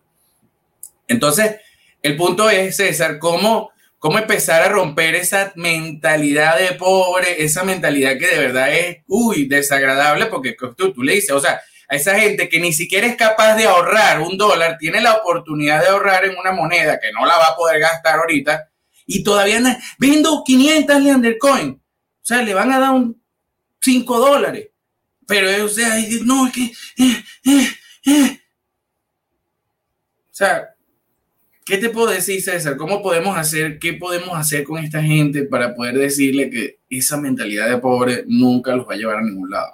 Entonces, 1.09 1.57
el 2.01 2.17
punto 2.17 2.49
es, 2.49 2.77
César, 2.77 3.19
cómo 3.19 3.73
cómo 4.05 4.19
empezar 4.19 4.61
a 4.61 4.69
romper 4.69 5.15
esa 5.15 5.55
mentalidad 5.57 6.59
de 6.59 6.73
pobre, 6.73 7.43
esa 7.43 7.65
mentalidad 7.65 8.19
que 8.19 8.27
de 8.27 8.39
verdad 8.39 8.71
es, 8.71 8.99
uy, 9.07 9.47
desagradable, 9.47 10.27
porque 10.27 10.55
tú, 10.77 11.03
le 11.03 11.15
dices, 11.15 11.31
o 11.31 11.41
sea, 11.41 11.63
a 11.89 11.97
esa 11.97 12.15
gente 12.21 12.51
que 12.51 12.61
ni 12.61 12.75
siquiera 12.75 13.07
es 13.07 13.17
capaz 13.17 13.55
de 13.55 13.65
ahorrar 13.65 14.21
un 14.21 14.37
dólar, 14.37 14.77
tiene 14.79 15.01
la 15.01 15.15
oportunidad 15.15 15.81
de 15.81 15.89
ahorrar 15.89 16.27
en 16.27 16.37
una 16.37 16.53
moneda 16.53 17.01
que 17.01 17.13
no 17.13 17.25
la 17.25 17.35
va 17.39 17.47
a 17.47 17.57
poder 17.57 17.81
gastar 17.81 18.19
ahorita, 18.19 18.69
y 19.07 19.25
todavía 19.25 19.57
anda, 19.57 19.79
vendo 19.97 20.45
500 20.45 21.01
Leandercoin, 21.01 21.71
o 21.71 21.81
sea, 22.21 22.43
le 22.43 22.53
van 22.53 22.73
a 22.73 22.81
dar 22.81 22.91
un 22.91 23.19
5 23.81 24.19
dólares, 24.19 24.69
pero, 25.27 25.65
o 25.65 25.69
sea, 25.69 25.97
no, 26.25 26.47
es 26.49 26.53
que, 26.53 26.65
eh, 26.99 27.25
eh, 27.47 27.71
eh. 28.05 28.41
o 30.31 30.35
sea, 30.35 30.74
¿Qué 31.65 31.79
te 31.79 31.89
puedo 31.89 32.09
decir, 32.09 32.43
César? 32.43 32.77
¿Cómo 32.77 33.03
podemos 33.03 33.39
hacer, 33.39 33.79
qué 33.79 33.95
podemos 33.95 34.37
hacer 34.37 34.65
con 34.65 34.85
esta 34.85 35.03
gente 35.03 35.45
para 35.45 35.75
poder 35.75 35.97
decirle 35.97 36.51
que 36.51 36.81
esa 36.91 37.17
mentalidad 37.17 37.71
de 37.71 37.79
pobre 37.79 38.25
nunca 38.27 38.77
los 38.77 38.87
va 38.87 38.93
a 38.93 38.97
llevar 38.97 39.17
a 39.17 39.23
ningún 39.23 39.51
lado? 39.51 39.73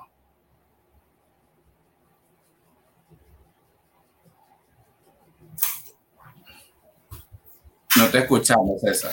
No 7.96 8.08
te 8.08 8.18
escuchamos, 8.18 8.80
César. 8.80 9.12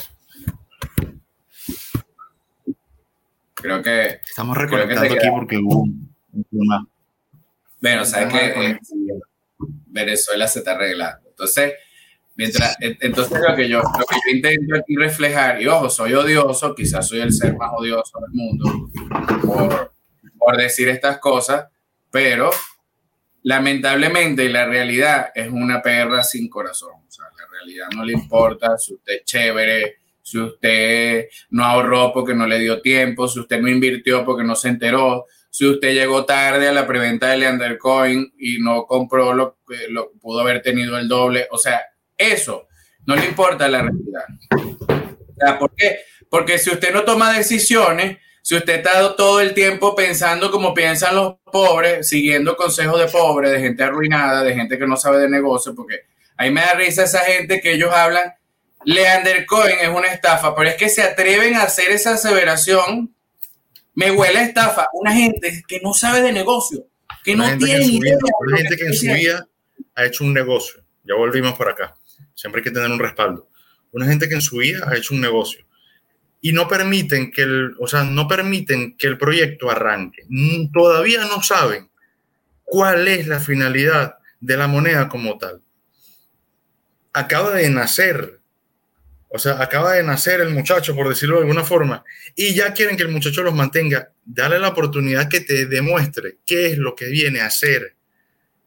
Creo 3.56 3.82
que. 3.82 4.22
Estamos 4.24 4.56
reconectando 4.56 5.16
aquí 5.16 5.28
porque 5.32 5.58
hubo 5.58 5.82
un 5.82 6.13
problema. 6.44 6.88
Bueno, 7.82 8.06
sabes 8.06 8.32
que 8.32 8.70
eh, 8.70 8.80
Venezuela 9.88 10.48
se 10.48 10.60
está 10.60 10.74
arreglando. 10.74 11.28
Entonces, 11.28 11.74
Mientras, 12.38 12.77
entonces 12.79 13.39
lo 13.41 13.56
que, 13.56 13.67
yo, 13.67 13.79
lo 13.79 14.06
que 14.06 14.15
yo 14.15 14.36
intento 14.36 14.75
aquí 14.75 14.96
reflejar, 14.96 15.60
y 15.60 15.65
ojo, 15.67 15.89
soy 15.89 16.13
odioso, 16.13 16.75
quizás 16.75 17.08
soy 17.08 17.22
el 17.22 17.34
ser 17.34 17.58
más 17.58 17.72
odioso 17.75 18.20
del 18.20 18.32
mundo 18.32 18.89
por, 19.41 19.91
por 20.38 20.56
decir 20.56 20.88
estas 20.88 21.17
cosas, 21.17 21.65
pero 22.12 22.51
lamentablemente 23.41 24.50
la 24.50 24.65
realidad 24.65 25.32
es 25.34 25.50
una 25.50 25.82
perra 25.82 26.24
sin 26.24 26.48
corazón. 26.48 26.94
O 27.08 27.12
sea, 27.12 27.25
la 27.25 27.48
realidad 27.51 27.88
no 27.96 28.06
le 28.06 28.13
importa 28.13 28.77
si 28.77 28.94
usted 28.94 29.13
es 29.15 29.25
chévere, 29.25 29.96
si 30.22 30.38
usted 30.38 31.27
no 31.50 31.63
ahorró 31.63 32.12
porque 32.13 32.36
no 32.36 32.46
le 32.46 32.60
dio 32.60 32.82
tiempo, 32.82 33.27
si 33.27 33.39
usted 33.39 33.60
no 33.60 33.67
invirtió 33.67 34.24
porque 34.24 34.44
no 34.44 34.56
se 34.56 34.70
enteró, 34.70 35.25
si 35.50 35.65
usted 35.65 35.94
llegó 35.94 36.24
tarde 36.25 36.67
a 36.67 36.74
la 36.74 36.86
preventa 36.86 37.29
de 37.29 37.38
Leandercoin 37.38 38.32
y 38.38 38.60
no 38.60 38.86
compró 38.86 39.34
lo 39.34 39.58
que 39.67 39.88
pudo 40.22 40.41
haber 40.41 40.62
tenido 40.62 41.00
el 41.00 41.08
doble. 41.08 41.48
O 41.50 41.58
sea, 41.58 41.82
eso 42.18 42.68
no 43.08 43.16
le 43.16 43.26
importa 43.26 43.68
la 43.68 43.82
realidad. 43.84 44.26
¿Por 45.60 45.74
qué? 45.76 46.00
Porque 46.30 46.60
si 46.60 46.70
usted 46.70 46.94
no 46.94 47.04
toma 47.04 47.32
decisiones, 47.32 48.18
si 48.42 48.56
usted 48.56 48.78
está 48.78 49.16
todo 49.16 49.40
el 49.40 49.54
tiempo 49.54 49.96
pensando 49.96 50.52
como 50.52 50.74
piensan 50.74 51.16
los 51.16 51.36
pobres, 51.52 52.08
siguiendo 52.08 52.56
consejos 52.56 53.00
de 53.00 53.08
pobres, 53.08 53.52
de 53.52 53.60
gente 53.60 53.84
arruinada, 53.84 54.44
de 54.44 54.54
gente 54.54 54.78
que 54.78 54.88
no 54.88 54.98
sabe 54.98 55.20
de 55.20 55.30
negocio, 55.30 55.74
porque 55.74 56.02
ahí 56.36 56.52
me 56.52 56.62
da 56.62 56.74
risa 56.74 57.04
esa 57.04 57.20
gente 57.20 57.62
que 57.62 57.74
ellos 57.74 57.94
hablan, 57.94 58.34
Leander 58.84 59.46
Cohen 59.46 59.78
es 59.82 59.90
una 59.90 60.08
estafa, 60.08 60.56
pero 60.56 60.70
es 60.70 60.76
que 60.76 60.90
se 60.90 61.02
atreven 61.02 61.56
a 61.56 61.64
hacer 61.64 61.90
esa 61.92 62.14
aseveración, 62.14 63.14
me 63.96 64.12
huele 64.12 64.40
a 64.40 64.44
estafa, 64.44 64.90
una 64.94 65.14
gente 65.14 65.64
que 65.68 65.80
no 65.82 65.94
sabe 65.94 66.22
de 66.22 66.32
negocio, 66.32 66.86
que 67.24 67.36
no 67.36 67.46
tiene 67.58 67.86
idea. 67.86 68.18
Una 68.40 68.58
gente 68.58 68.76
que 68.76 68.86
en 68.86 68.94
su 68.94 69.06
vida 69.08 69.48
ha 69.96 70.06
hecho 70.06 70.24
un 70.24 70.34
negocio, 70.34 70.82
ya 71.04 71.16
volvimos 71.16 71.54
por 71.54 71.70
acá 71.70 71.96
Siempre 72.38 72.60
hay 72.60 72.65
que 72.65 72.72
tener 72.72 72.91
un 72.91 73.00
respaldo. 73.00 73.50
Una 73.91 74.06
gente 74.06 74.29
que 74.29 74.36
en 74.36 74.41
su 74.41 74.58
vida 74.58 74.88
ha 74.88 74.96
hecho 74.96 75.15
un 75.15 75.22
negocio 75.22 75.65
y 76.39 76.53
no 76.53 76.67
permiten 76.67 77.32
que 77.32 77.41
el, 77.41 77.74
o 77.79 77.88
sea, 77.88 78.03
no 78.03 78.27
permiten 78.27 78.96
que 78.96 79.08
el 79.08 79.17
proyecto 79.17 79.72
arranque. 79.72 80.24
Mm, 80.29 80.72
todavía 80.72 81.22
no 81.25 81.41
saben 81.41 81.89
cuál 82.63 83.08
es 83.08 83.25
la 83.25 83.39
finalidad 83.39 84.17
de 84.39 84.56
la 84.56 84.67
moneda 84.67 85.10
como 85.10 85.39
tal. 85.39 85.63
Acaba 87.12 87.56
de 87.56 87.72
nacer, 87.72 88.39
o 89.29 89.39
sea, 89.39 89.60
acaba 89.60 89.94
de 89.94 90.03
nacer 90.03 90.39
el 90.39 90.51
muchacho, 90.51 90.96
por 90.96 91.10
decirlo 91.10 91.38
de 91.38 91.41
alguna 91.41 91.63
forma, 91.63 92.03
y 92.36 92.53
ya 92.53 92.72
quieren 92.72 92.98
que 92.98 93.03
el 93.03 93.10
muchacho 93.10 93.41
los 93.41 93.56
mantenga. 93.56 94.12
Dale 94.24 94.60
la 94.60 94.67
oportunidad 94.67 95.27
que 95.27 95.39
te 95.39 95.65
demuestre 95.65 96.38
qué 96.46 96.67
es 96.67 96.77
lo 96.77 96.94
que 96.94 97.08
viene 97.08 97.41
a 97.41 97.48
hacer. 97.48 97.96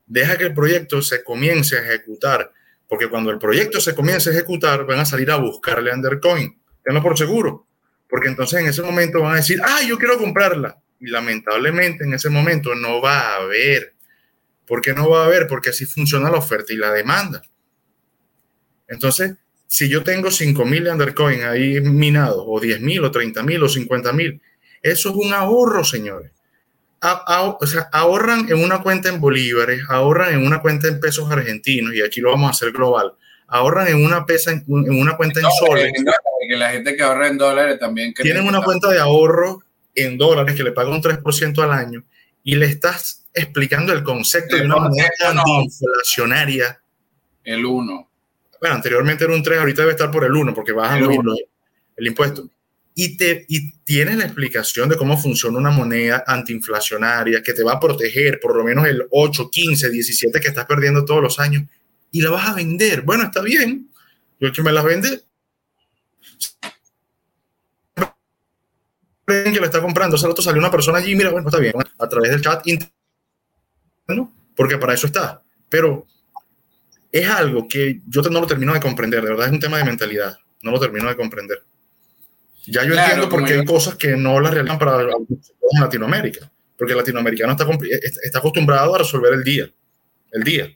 Deja 0.09 0.37
que 0.37 0.47
el 0.47 0.55
proyecto 0.55 1.03
se 1.03 1.23
comience 1.23 1.79
a 1.79 1.83
ejecutar 1.83 2.53
porque 2.91 3.09
cuando 3.09 3.31
el 3.31 3.39
proyecto 3.39 3.81
se 3.81 3.95
comience 3.95 4.31
a 4.31 4.33
ejecutar, 4.33 4.85
van 4.85 4.99
a 4.99 5.05
salir 5.05 5.31
a 5.31 5.37
buscarle 5.37 5.95
Undercoin. 5.95 6.61
Tenlo 6.83 7.01
por 7.01 7.17
seguro. 7.17 7.69
Porque 8.09 8.27
entonces 8.27 8.59
en 8.61 8.67
ese 8.67 8.83
momento 8.83 9.21
van 9.21 9.35
a 9.35 9.37
decir, 9.37 9.61
ah, 9.65 9.79
yo 9.87 9.97
quiero 9.97 10.19
comprarla. 10.19 10.77
Y 10.99 11.07
lamentablemente 11.07 12.03
en 12.03 12.15
ese 12.15 12.29
momento 12.31 12.75
no 12.75 13.01
va 13.01 13.21
a 13.21 13.37
haber. 13.37 13.95
¿Por 14.67 14.81
qué 14.81 14.93
no 14.93 15.09
va 15.09 15.23
a 15.23 15.27
haber? 15.27 15.47
Porque 15.47 15.71
así 15.71 15.87
funciona 15.87 16.33
la 16.33 16.39
oferta 16.39 16.73
y 16.73 16.79
la 16.79 16.91
demanda. 16.91 17.43
Entonces, 18.89 19.37
si 19.69 19.89
yo 19.89 20.03
tengo 20.03 20.29
5.000 20.29 20.93
undercoin 20.93 21.45
ahí 21.45 21.81
minados, 21.81 22.43
o 22.45 22.61
10.000, 22.61 23.05
o 23.05 23.13
30.000, 23.13 23.63
o 23.63 23.69
50.000, 23.69 24.41
eso 24.83 25.11
es 25.11 25.15
un 25.15 25.33
ahorro, 25.33 25.85
señores. 25.85 26.33
O 27.03 27.67
sea, 27.67 27.89
ahorran 27.93 28.47
en 28.51 28.63
una 28.63 28.83
cuenta 28.83 29.09
en 29.09 29.21
bolívares, 29.21 29.83
ahorran 29.89 30.35
en 30.35 30.47
una 30.47 30.61
cuenta 30.61 30.89
en 30.89 31.01
pesos 31.01 31.31
argentinos, 31.31 31.95
y 31.95 32.03
aquí 32.03 32.21
lo 32.21 32.31
vamos 32.31 32.49
a 32.49 32.51
hacer 32.51 32.73
global, 32.73 33.15
ahorran 33.47 33.89
en 33.89 34.05
una, 34.05 34.27
pesa, 34.27 34.53
en, 34.53 34.65
una 34.69 35.17
cuenta 35.17 35.41
en 35.41 35.47
soles. 35.59 35.93
Que 36.49 36.57
la 36.57 36.71
gente 36.71 36.97
que 36.97 37.03
ahorra 37.03 37.29
en 37.29 37.39
dólares 37.39 37.79
también. 37.79 38.13
Tienen 38.15 38.47
una 38.47 38.63
cuenta 38.63 38.89
de 38.89 38.99
ahorro 38.99 39.63
en 39.95 40.19
dólares 40.19 40.55
que 40.55 40.63
le 40.63 40.73
paga 40.73 40.91
un 40.91 41.03
3% 41.03 41.63
al 41.63 41.73
año 41.73 42.05
y 42.43 42.57
le 42.57 42.67
estás 42.67 43.27
explicando 43.35 43.93
el 43.93 44.03
concepto 44.03 44.57
de 44.57 44.63
una 44.63 44.77
moneda 44.77 45.11
antiinflacionaria. 45.29 46.81
El 47.45 47.65
1. 47.65 48.11
Bueno, 48.61 48.75
anteriormente 48.75 49.25
era 49.25 49.33
un 49.33 49.43
3, 49.43 49.59
ahorita 49.59 49.83
debe 49.83 49.93
estar 49.93 50.11
por 50.11 50.25
el 50.25 50.35
1 50.35 50.55
porque 50.55 50.73
bajan 50.73 51.03
el, 51.03 51.19
el 51.97 52.07
impuesto. 52.07 52.49
Y, 53.03 53.17
te, 53.17 53.47
y 53.49 53.73
tienes 53.79 54.19
la 54.19 54.25
explicación 54.25 54.91
de 54.91 54.97
cómo 54.99 55.17
funciona 55.17 55.57
una 55.57 55.71
moneda 55.71 56.23
antiinflacionaria 56.27 57.43
que 57.43 57.55
te 57.55 57.63
va 57.63 57.73
a 57.73 57.81
proteger 57.81 58.39
por 58.39 58.55
lo 58.55 58.63
menos 58.63 58.87
el 58.87 59.07
8, 59.11 59.49
15, 59.51 59.89
17 59.89 60.39
que 60.39 60.49
estás 60.49 60.67
perdiendo 60.67 61.03
todos 61.07 61.23
los 61.23 61.41
años 61.41 61.63
y 62.11 62.21
la 62.21 62.29
vas 62.29 62.47
a 62.51 62.55
vender. 62.55 63.01
Bueno, 63.01 63.25
está 63.25 63.41
bien. 63.41 63.91
Yo 64.39 64.53
que 64.53 64.63
me 64.63 64.71
las 64.71 64.85
vende. 64.85 65.23
que 69.25 69.61
la 69.61 69.67
está 69.67 69.81
comprando. 69.81 70.17
Hace 70.17 70.27
rato 70.27 70.43
salió 70.43 70.61
una 70.61 70.71
persona 70.71 70.99
allí, 70.99 71.15
mira, 71.15 71.31
bueno, 71.31 71.49
está 71.49 71.59
bien, 71.59 71.73
a 71.99 72.07
través 72.07 72.33
del 72.33 72.43
chat 72.43 72.63
porque 74.55 74.77
para 74.77 74.93
eso 74.93 75.07
está. 75.07 75.43
Pero 75.71 76.07
es 77.11 77.27
algo 77.27 77.67
que 77.67 78.03
yo 78.07 78.21
no 78.23 78.43
lo 78.43 78.47
termino 78.47 78.75
de 78.75 78.81
comprender, 78.81 79.23
de 79.23 79.31
verdad 79.31 79.47
es 79.47 79.53
un 79.53 79.61
tema 79.61 79.79
de 79.79 79.85
mentalidad, 79.85 80.37
no 80.61 80.71
lo 80.71 80.79
termino 80.79 81.09
de 81.09 81.17
comprender. 81.17 81.63
Ya 82.71 82.85
yo 82.85 82.95
entiendo 82.95 83.29
por 83.29 83.45
qué 83.45 83.55
hay 83.55 83.65
cosas 83.65 83.97
que 83.97 84.17
no 84.17 84.41
las 84.41 84.55
realizan 84.55 84.79
para 84.79 85.07
Latinoamérica, 85.81 86.51
porque 86.77 86.93
el 86.93 86.99
latinoamericano 86.99 87.53
está, 87.53 87.67
está 88.23 88.39
acostumbrado 88.39 88.95
a 88.95 88.99
resolver 88.99 89.35
el 89.35 89.45
día, 89.45 89.69
el 90.33 90.43
día. 90.43 90.71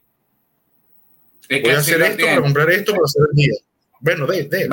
Voy 1.48 1.70
a 1.70 1.78
hacer 1.78 2.00
esto 2.02 2.24
para 2.24 2.40
comprar 2.40 2.70
esto 2.70 2.92
para 2.92 3.04
hacer 3.04 3.22
el 3.30 3.36
día. 3.36 3.54
Bueno, 4.00 4.26
de, 4.26 4.44
de, 4.44 4.68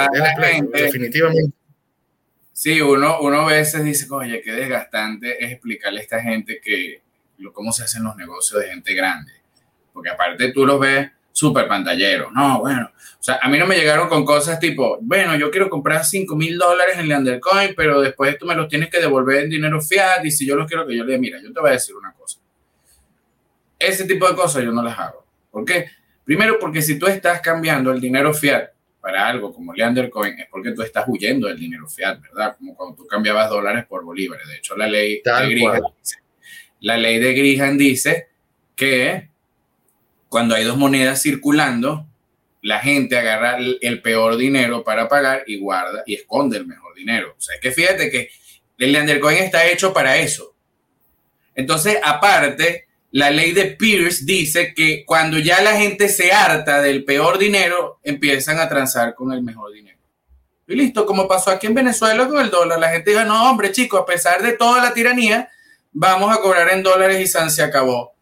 definitivamente. 0.73 1.55
Sí, 2.53 2.81
uno, 2.81 3.21
uno 3.21 3.41
a 3.41 3.53
veces 3.53 3.83
dice, 3.83 4.07
oye, 4.09 4.41
qué 4.41 4.51
desgastante 4.51 5.43
es 5.43 5.51
explicarle 5.51 5.99
a 5.99 6.03
esta 6.03 6.21
gente 6.21 6.59
que 6.61 7.01
cómo 7.53 7.71
se 7.71 7.83
hacen 7.83 8.03
los 8.03 8.15
negocios 8.15 8.61
de 8.61 8.69
gente 8.69 8.93
grande. 8.93 9.31
Porque 9.93 10.09
aparte 10.09 10.51
tú 10.51 10.65
los 10.65 10.79
ves 10.79 11.09
súper 11.31 11.67
pantalleros. 11.67 12.31
No, 12.33 12.59
bueno, 12.59 12.91
o 12.93 13.23
sea, 13.23 13.39
a 13.41 13.49
mí 13.49 13.57
no 13.57 13.67
me 13.67 13.75
llegaron 13.75 14.09
con 14.09 14.25
cosas 14.25 14.59
tipo, 14.59 14.97
bueno, 15.01 15.35
yo 15.35 15.51
quiero 15.51 15.69
comprar 15.69 16.03
5 16.03 16.35
mil 16.35 16.57
dólares 16.57 16.97
en 16.97 17.07
Leandercoin, 17.07 17.73
pero 17.75 18.01
después 18.01 18.37
tú 18.37 18.45
me 18.45 18.55
los 18.55 18.67
tienes 18.67 18.89
que 18.89 18.99
devolver 18.99 19.43
en 19.43 19.49
dinero 19.49 19.79
fiat 19.79 20.25
y 20.25 20.31
si 20.31 20.45
yo 20.45 20.55
los 20.55 20.67
quiero 20.67 20.87
que 20.87 20.95
yo 20.95 21.03
le 21.03 21.11
diga, 21.11 21.21
mira, 21.21 21.39
yo 21.41 21.53
te 21.53 21.59
voy 21.59 21.69
a 21.69 21.73
decir 21.73 21.95
una 21.95 22.13
cosa. 22.13 22.39
Ese 23.77 24.05
tipo 24.05 24.27
de 24.27 24.35
cosas 24.35 24.63
yo 24.63 24.71
no 24.71 24.83
las 24.83 24.97
hago. 24.97 25.25
¿Por 25.49 25.65
qué? 25.65 25.87
Primero, 26.23 26.57
porque 26.59 26.81
si 26.81 26.97
tú 26.97 27.07
estás 27.07 27.41
cambiando 27.41 27.91
el 27.91 27.99
dinero 27.99 28.33
fiat 28.33 28.69
para 28.99 29.27
algo 29.27 29.51
como 29.53 29.73
Leander 29.73 30.09
Coin, 30.09 30.39
es 30.39 30.47
porque 30.49 30.71
tú 30.71 30.83
estás 30.83 31.05
huyendo 31.07 31.47
del 31.47 31.59
dinero 31.59 31.87
fiat, 31.87 32.21
¿verdad? 32.21 32.55
Como 32.57 32.75
cuando 32.75 32.95
tú 32.95 33.07
cambiabas 33.07 33.49
dólares 33.49 33.85
por 33.87 34.03
bolívares. 34.03 34.47
De 34.47 34.57
hecho, 34.57 34.75
la 34.77 34.87
ley 34.87 35.21
de 35.23 35.49
Grihan 35.49 35.81
dice, 35.97 36.17
la 36.79 36.97
ley 36.97 37.19
de 37.19 37.33
Grihan 37.33 37.77
dice 37.77 38.29
que 38.75 39.30
cuando 40.31 40.55
hay 40.55 40.63
dos 40.63 40.77
monedas 40.77 41.21
circulando, 41.21 42.07
la 42.61 42.79
gente 42.79 43.17
agarra 43.17 43.57
el 43.57 44.01
peor 44.01 44.37
dinero 44.37 44.81
para 44.81 45.09
pagar 45.09 45.43
y 45.45 45.59
guarda 45.59 46.03
y 46.05 46.15
esconde 46.15 46.55
el 46.55 46.65
mejor 46.65 46.95
dinero. 46.95 47.35
O 47.37 47.41
sea, 47.41 47.55
es 47.55 47.61
que 47.61 47.71
fíjate 47.71 48.09
que 48.09 48.29
el 48.77 48.93
Leander 48.93 49.19
Coin 49.19 49.39
está 49.39 49.67
hecho 49.67 49.91
para 49.91 50.15
eso. 50.15 50.55
Entonces, 51.53 51.97
aparte, 52.01 52.87
la 53.11 53.29
ley 53.29 53.51
de 53.51 53.65
Pierce 53.65 54.23
dice 54.23 54.73
que 54.73 55.03
cuando 55.05 55.37
ya 55.37 55.61
la 55.61 55.77
gente 55.77 56.07
se 56.07 56.31
harta 56.31 56.81
del 56.81 57.03
peor 57.03 57.37
dinero, 57.37 57.99
empiezan 58.01 58.57
a 58.59 58.69
transar 58.69 59.15
con 59.15 59.33
el 59.33 59.43
mejor 59.43 59.73
dinero. 59.73 59.99
Y 60.65 60.75
listo, 60.75 61.05
como 61.05 61.27
pasó 61.27 61.51
aquí 61.51 61.67
en 61.67 61.73
Venezuela 61.73 62.25
con 62.29 62.39
el 62.39 62.49
dólar, 62.49 62.79
la 62.79 62.91
gente 62.91 63.11
dijo, 63.11 63.25
no, 63.25 63.51
hombre, 63.51 63.73
chicos, 63.73 63.99
a 63.99 64.05
pesar 64.05 64.41
de 64.41 64.53
toda 64.53 64.81
la 64.81 64.93
tiranía, 64.93 65.49
vamos 65.91 66.33
a 66.33 66.39
cobrar 66.39 66.69
en 66.69 66.83
dólares 66.83 67.19
y 67.19 67.27
San 67.27 67.51
se 67.51 67.63
acabó. 67.63 68.13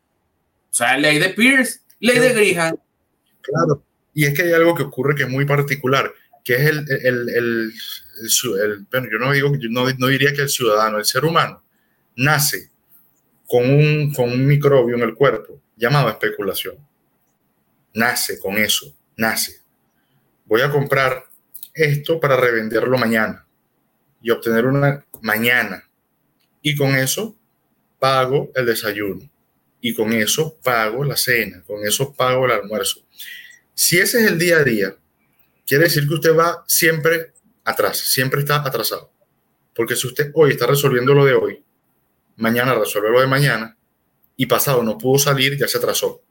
O 0.71 0.73
sea, 0.73 0.97
ley 0.97 1.19
de 1.19 1.29
Pierce, 1.29 1.81
ley 1.99 2.19
de. 2.19 2.33
Claro, 3.41 3.83
y 4.13 4.25
es 4.25 4.33
que 4.33 4.43
hay 4.43 4.53
algo 4.53 4.75
que 4.75 4.83
ocurre 4.83 5.15
que 5.15 5.23
es 5.23 5.29
muy 5.29 5.45
particular, 5.45 6.13
que 6.43 6.55
es 6.55 6.61
el, 6.61 6.85
el, 6.89 7.29
el, 7.29 7.73
el 8.63 8.85
bueno, 8.91 9.07
yo 9.11 9.17
no 9.19 9.31
digo, 9.31 9.55
yo 9.55 9.69
no, 9.69 9.85
no 9.97 10.07
diría 10.07 10.33
que 10.33 10.41
el 10.41 10.49
ciudadano, 10.49 10.97
el 10.97 11.05
ser 11.05 11.25
humano, 11.25 11.63
nace 12.15 12.69
con 13.47 13.69
un, 13.69 14.13
con 14.13 14.29
un 14.29 14.45
microbio 14.45 14.95
en 14.95 15.01
el 15.01 15.15
cuerpo 15.15 15.61
llamado 15.75 16.09
especulación. 16.09 16.75
Nace 17.93 18.39
con 18.39 18.57
eso, 18.57 18.95
nace. 19.15 19.61
Voy 20.45 20.61
a 20.61 20.69
comprar 20.69 21.25
esto 21.73 22.19
para 22.19 22.35
revenderlo 22.35 22.97
mañana 22.97 23.45
y 24.21 24.31
obtener 24.31 24.65
una 24.65 25.05
mañana. 25.21 25.83
Y 26.61 26.75
con 26.75 26.93
eso 26.95 27.35
pago 27.97 28.51
el 28.53 28.65
desayuno. 28.65 29.29
Y 29.81 29.93
con 29.93 30.11
eso 30.13 30.57
pago 30.61 31.03
la 31.03 31.15
cena. 31.15 31.63
Con 31.65 31.85
eso 31.85 32.13
pago 32.13 32.45
el 32.45 32.51
almuerzo. 32.51 33.01
Si 33.73 33.97
ese 33.97 34.19
es 34.21 34.31
el 34.31 34.37
día 34.37 34.57
a 34.57 34.63
día, 34.63 34.95
quiere 35.65 35.85
decir 35.85 36.07
que 36.07 36.15
usted 36.15 36.35
va 36.35 36.63
siempre 36.67 37.33
atrás, 37.63 37.97
siempre 37.97 38.41
está 38.41 38.57
atrasado. 38.57 39.11
Porque 39.73 39.95
si 39.95 40.07
usted 40.07 40.31
hoy 40.33 40.51
está 40.51 40.67
resolviendo 40.67 41.13
lo 41.13 41.23
de 41.25 41.33
hoy, 41.33 41.63
mañana 42.35 42.73
resuelve 42.73 43.11
lo 43.11 43.21
de 43.21 43.27
mañana 43.27 43.77
y 44.35 44.45
pasado 44.45 44.83
no 44.83 44.97
pudo 44.97 45.19
salir, 45.19 45.57
ya 45.57 45.67
se 45.67 45.77
atrasó. 45.77 46.21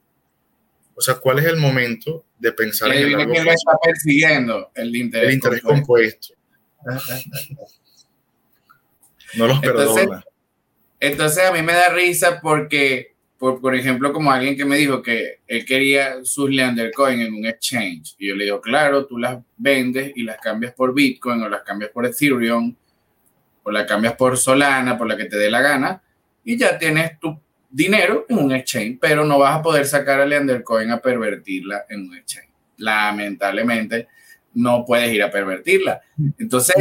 O 0.95 1.01
sea, 1.01 1.15
¿cuál 1.15 1.39
es 1.39 1.45
el 1.45 1.55
momento 1.55 2.25
de 2.37 2.51
pensar 2.51 2.91
en 2.91 3.03
el 3.03 3.11
largo 3.13 3.31
plazo? 3.31 3.49
está 3.51 3.77
persiguiendo 3.81 4.69
el 4.75 4.95
interés, 4.95 5.29
el 5.29 5.33
interés 5.35 5.61
compuesto. 5.61 6.33
no 9.35 9.47
los 9.47 9.59
perdona. 9.59 10.23
Entonces 10.99 11.45
a 11.45 11.53
mí 11.53 11.61
me 11.61 11.73
da 11.73 11.89
risa 11.89 12.41
porque, 12.41 13.15
por, 13.39 13.61
por 13.61 13.73
ejemplo, 13.73 14.11
como 14.11 14.31
alguien 14.31 14.57
que 14.57 14.65
me 14.65 14.77
dijo 14.77 15.01
que 15.01 15.39
él 15.47 15.65
quería 15.65 16.23
sus 16.23 16.49
Leander 16.49 16.91
Coin 16.91 17.21
en 17.21 17.33
un 17.33 17.45
exchange. 17.45 18.15
Y 18.19 18.27
yo 18.27 18.35
le 18.35 18.43
digo, 18.43 18.59
claro, 18.59 19.05
tú 19.05 19.17
las 19.17 19.39
vendes 19.55 20.11
y 20.15 20.23
las 20.23 20.37
cambias 20.39 20.73
por 20.73 20.93
Bitcoin 20.93 21.41
o 21.41 21.49
las 21.49 21.63
cambias 21.63 21.89
por 21.91 22.05
Ethereum 22.05 22.75
o 23.63 23.71
la 23.71 23.85
cambias 23.85 24.15
por 24.15 24.37
Solana, 24.37 24.97
por 24.97 25.07
la 25.07 25.15
que 25.15 25.25
te 25.25 25.37
dé 25.37 25.49
la 25.49 25.61
gana, 25.61 26.01
y 26.43 26.57
ya 26.57 26.77
tienes 26.77 27.19
tu 27.19 27.39
dinero 27.69 28.25
en 28.27 28.39
un 28.39 28.51
exchange, 28.51 28.97
pero 28.99 29.23
no 29.23 29.39
vas 29.39 29.59
a 29.59 29.61
poder 29.61 29.85
sacar 29.85 30.21
a 30.21 30.63
Coin 30.63 30.91
a 30.91 30.99
pervertirla 30.99 31.85
en 31.89 32.07
un 32.07 32.17
exchange. 32.17 32.49
Lamentablemente, 32.77 34.07
no 34.53 34.83
puedes 34.85 35.13
ir 35.13 35.23
a 35.23 35.31
pervertirla. 35.31 36.01
Entonces, 36.37 36.75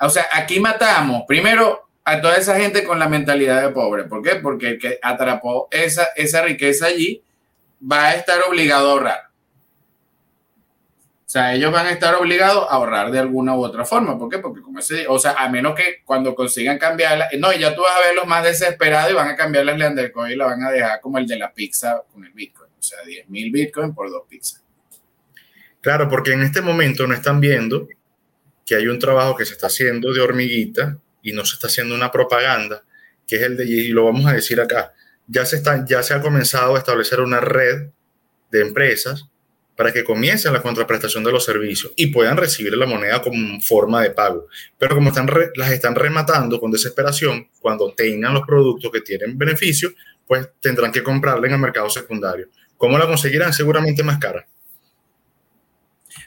o 0.00 0.10
sea, 0.10 0.26
aquí 0.32 0.60
matamos 0.60 1.22
primero 1.26 1.88
a 2.04 2.20
toda 2.20 2.36
esa 2.36 2.56
gente 2.56 2.84
con 2.84 2.98
la 2.98 3.08
mentalidad 3.08 3.62
de 3.62 3.68
pobre. 3.68 4.04
¿Por 4.04 4.22
qué? 4.22 4.36
Porque 4.36 4.70
el 4.70 4.78
que 4.78 4.98
atrapó 5.02 5.68
esa, 5.70 6.08
esa 6.16 6.42
riqueza 6.42 6.86
allí 6.86 7.22
va 7.80 8.08
a 8.08 8.14
estar 8.14 8.40
obligado 8.48 8.88
a 8.88 8.92
ahorrar. 8.92 9.20
O 11.24 11.30
sea, 11.32 11.54
ellos 11.54 11.72
van 11.72 11.86
a 11.86 11.92
estar 11.92 12.14
obligados 12.16 12.66
a 12.68 12.74
ahorrar 12.74 13.10
de 13.10 13.18
alguna 13.18 13.54
u 13.56 13.64
otra 13.64 13.86
forma. 13.86 14.18
¿Por 14.18 14.28
qué? 14.28 14.38
Porque 14.38 14.60
como 14.60 14.80
ese, 14.80 15.06
o 15.08 15.18
sea, 15.18 15.32
a 15.32 15.48
menos 15.48 15.74
que 15.74 16.02
cuando 16.04 16.34
consigan 16.34 16.78
cambiarla, 16.78 17.28
no, 17.38 17.50
ya 17.54 17.74
tú 17.74 17.80
vas 17.80 17.96
a 17.96 18.06
ver 18.06 18.14
los 18.14 18.26
más 18.26 18.44
desesperados 18.44 19.10
y 19.10 19.14
van 19.14 19.28
a 19.28 19.36
cambiar 19.36 19.64
las 19.64 19.78
Leandercoin 19.78 20.32
y 20.32 20.36
la 20.36 20.44
van 20.44 20.62
a 20.62 20.70
dejar 20.70 21.00
como 21.00 21.16
el 21.16 21.26
de 21.26 21.38
la 21.38 21.50
pizza 21.54 22.02
con 22.12 22.24
el 22.26 22.32
Bitcoin. 22.32 22.70
O 22.78 22.82
sea, 22.82 22.98
10 23.06 23.30
mil 23.30 23.50
Bitcoin 23.50 23.94
por 23.94 24.10
dos 24.10 24.24
pizzas. 24.28 24.62
Claro, 25.80 26.08
porque 26.08 26.32
en 26.32 26.42
este 26.42 26.60
momento 26.60 27.06
no 27.06 27.14
están 27.14 27.40
viendo 27.40 27.88
que 28.66 28.74
hay 28.74 28.88
un 28.88 28.98
trabajo 28.98 29.34
que 29.34 29.46
se 29.46 29.54
está 29.54 29.68
haciendo 29.68 30.12
de 30.12 30.20
hormiguita 30.20 30.98
y 31.22 31.32
no 31.32 31.44
se 31.44 31.54
está 31.54 31.68
haciendo 31.68 31.94
una 31.94 32.10
propaganda, 32.10 32.82
que 33.26 33.36
es 33.36 33.42
el 33.42 33.56
de, 33.56 33.64
y 33.64 33.88
lo 33.88 34.04
vamos 34.04 34.26
a 34.26 34.32
decir 34.32 34.60
acá, 34.60 34.92
ya 35.26 35.46
se, 35.46 35.56
está, 35.56 35.84
ya 35.86 36.02
se 36.02 36.14
ha 36.14 36.20
comenzado 36.20 36.74
a 36.74 36.78
establecer 36.78 37.20
una 37.20 37.40
red 37.40 37.90
de 38.50 38.60
empresas 38.60 39.26
para 39.76 39.92
que 39.92 40.04
comiencen 40.04 40.52
la 40.52 40.60
contraprestación 40.60 41.24
de 41.24 41.32
los 41.32 41.44
servicios 41.44 41.92
y 41.96 42.08
puedan 42.08 42.36
recibir 42.36 42.76
la 42.76 42.86
moneda 42.86 43.22
como 43.22 43.60
forma 43.60 44.02
de 44.02 44.10
pago. 44.10 44.46
Pero 44.78 44.94
como 44.94 45.08
están 45.08 45.28
las 45.56 45.72
están 45.72 45.94
rematando 45.94 46.60
con 46.60 46.70
desesperación, 46.70 47.48
cuando 47.58 47.92
tengan 47.94 48.34
los 48.34 48.46
productos 48.46 48.90
que 48.92 49.00
tienen 49.00 49.38
beneficio, 49.38 49.92
pues 50.26 50.48
tendrán 50.60 50.92
que 50.92 51.02
comprarla 51.02 51.46
en 51.46 51.54
el 51.54 51.58
mercado 51.58 51.88
secundario. 51.88 52.48
¿Cómo 52.76 52.98
la 52.98 53.06
conseguirán? 53.06 53.52
Seguramente 53.52 54.02
más 54.02 54.18
cara. 54.18 54.46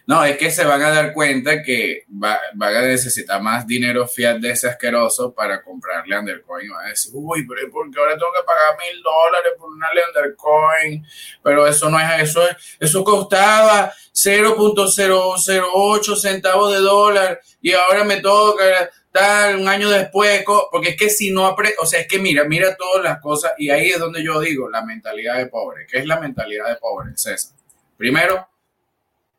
No, 0.07 0.23
es 0.23 0.37
que 0.37 0.51
se 0.51 0.63
van 0.65 0.83
a 0.83 0.91
dar 0.91 1.13
cuenta 1.13 1.63
que 1.63 2.05
va, 2.11 2.39
van 2.53 2.75
a 2.75 2.81
necesitar 2.81 3.41
más 3.41 3.65
dinero 3.65 4.07
fiat 4.07 4.37
de 4.37 4.51
ese 4.51 4.69
asqueroso 4.69 5.33
para 5.33 5.63
comprarle 5.63 6.15
Undercoin. 6.17 6.71
Va 6.71 6.85
a 6.85 6.89
decir, 6.89 7.11
uy, 7.15 7.45
pero 7.47 7.69
¿por 7.71 7.89
qué 7.89 7.99
ahora 7.99 8.13
tengo 8.13 8.31
que 8.31 8.45
pagar 8.45 8.77
mil 8.77 9.01
dólares 9.01 9.53
por 9.57 9.69
una 9.69 9.87
Undercoin? 10.07 11.03
Pero 11.43 11.67
eso 11.67 11.89
no 11.89 11.99
es 11.99 12.29
eso. 12.29 12.41
Eso 12.79 13.03
costaba 13.03 13.91
0.008 14.13 16.15
centavos 16.15 16.71
de 16.71 16.79
dólar 16.79 17.41
y 17.61 17.73
ahora 17.73 18.03
me 18.03 18.21
toca 18.21 18.89
tal 19.11 19.55
un 19.57 19.67
año 19.67 19.89
después. 19.89 20.43
Porque 20.71 20.89
es 20.89 20.97
que 20.97 21.09
si 21.09 21.31
no 21.31 21.47
aprende, 21.47 21.75
o 21.79 21.85
sea, 21.85 22.01
es 22.01 22.07
que 22.07 22.19
mira, 22.19 22.43
mira 22.43 22.75
todas 22.75 23.03
las 23.03 23.19
cosas 23.19 23.53
y 23.57 23.71
ahí 23.71 23.89
es 23.89 23.99
donde 23.99 24.23
yo 24.23 24.39
digo 24.39 24.69
la 24.69 24.85
mentalidad 24.85 25.37
de 25.37 25.47
pobre. 25.47 25.87
¿Qué 25.89 25.97
es 25.99 26.05
la 26.05 26.19
mentalidad 26.19 26.67
de 26.67 26.75
pobre, 26.75 27.11
César? 27.15 27.55
Primero, 27.97 28.47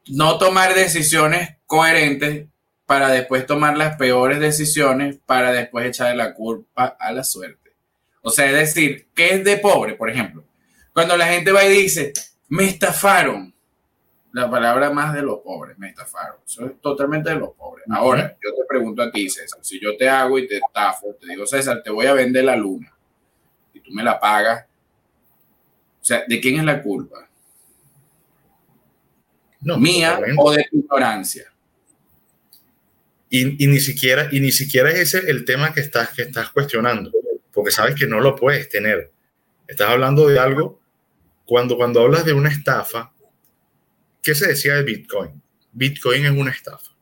no 0.08 0.38
tomar 0.38 0.74
decisiones 0.74 1.56
coherentes 1.66 2.46
para 2.86 3.08
después 3.08 3.46
tomar 3.46 3.76
las 3.76 3.96
peores 3.96 4.38
decisiones 4.38 5.18
para 5.26 5.52
después 5.52 5.86
echarle 5.86 6.16
la 6.16 6.34
culpa 6.34 6.96
a 6.98 7.12
la 7.12 7.24
suerte. 7.24 7.72
O 8.22 8.30
sea, 8.30 8.46
es 8.46 8.74
decir, 8.74 9.08
¿qué 9.14 9.34
es 9.34 9.44
de 9.44 9.56
pobre, 9.58 9.94
por 9.94 10.08
ejemplo? 10.10 10.44
Cuando 10.92 11.16
la 11.16 11.26
gente 11.26 11.52
va 11.52 11.64
y 11.64 11.82
dice, 11.82 12.12
me 12.48 12.64
estafaron. 12.64 13.54
La 14.32 14.50
palabra 14.50 14.90
más 14.90 15.14
de 15.14 15.22
los 15.22 15.38
pobres, 15.38 15.78
me 15.78 15.88
estafaron. 15.88 16.36
Eso 16.46 16.66
es 16.66 16.80
totalmente 16.80 17.30
de 17.30 17.36
los 17.36 17.54
pobres. 17.54 17.86
Ahora, 17.88 18.36
yo 18.42 18.54
te 18.54 18.64
pregunto 18.68 19.02
a 19.02 19.10
ti, 19.10 19.30
César, 19.30 19.60
si 19.62 19.80
yo 19.80 19.96
te 19.96 20.08
hago 20.08 20.38
y 20.38 20.46
te 20.46 20.58
estafo, 20.58 21.16
te 21.18 21.28
digo, 21.28 21.46
César, 21.46 21.82
te 21.82 21.90
voy 21.90 22.06
a 22.06 22.12
vender 22.12 22.44
la 22.44 22.56
luna 22.56 22.92
y 23.72 23.80
tú 23.80 23.90
me 23.92 24.02
la 24.02 24.20
pagas. 24.20 24.66
O 26.00 26.04
sea, 26.04 26.24
¿de 26.28 26.40
quién 26.40 26.58
es 26.58 26.64
la 26.64 26.82
culpa? 26.82 27.25
Mía 29.60 30.20
o 30.36 30.52
de 30.52 30.66
tu 30.70 30.78
ignorancia. 30.78 31.52
Y, 33.28 33.66
ni 33.66 33.80
siquiera, 33.80 34.28
y 34.30 34.40
ni 34.40 34.52
siquiera 34.52 34.90
es 34.90 35.14
ese 35.14 35.30
el 35.30 35.44
tema 35.44 35.74
que 35.74 35.80
estás, 35.80 36.10
que 36.10 36.22
estás 36.22 36.50
cuestionando, 36.50 37.10
porque 37.52 37.70
sabes 37.70 37.94
que 37.94 38.06
no 38.06 38.20
lo 38.20 38.36
puedes 38.36 38.68
tener. 38.68 39.10
Estás 39.66 39.90
hablando 39.90 40.28
de 40.28 40.38
algo, 40.38 40.80
cuando, 41.44 41.76
cuando 41.76 42.00
hablas 42.00 42.24
de 42.24 42.32
una 42.32 42.50
estafa, 42.50 43.12
¿qué 44.22 44.34
se 44.34 44.48
decía 44.48 44.74
de 44.74 44.84
Bitcoin? 44.84 45.42
Bitcoin 45.72 46.24
es 46.24 46.30
una 46.30 46.50
estafa. 46.50 46.92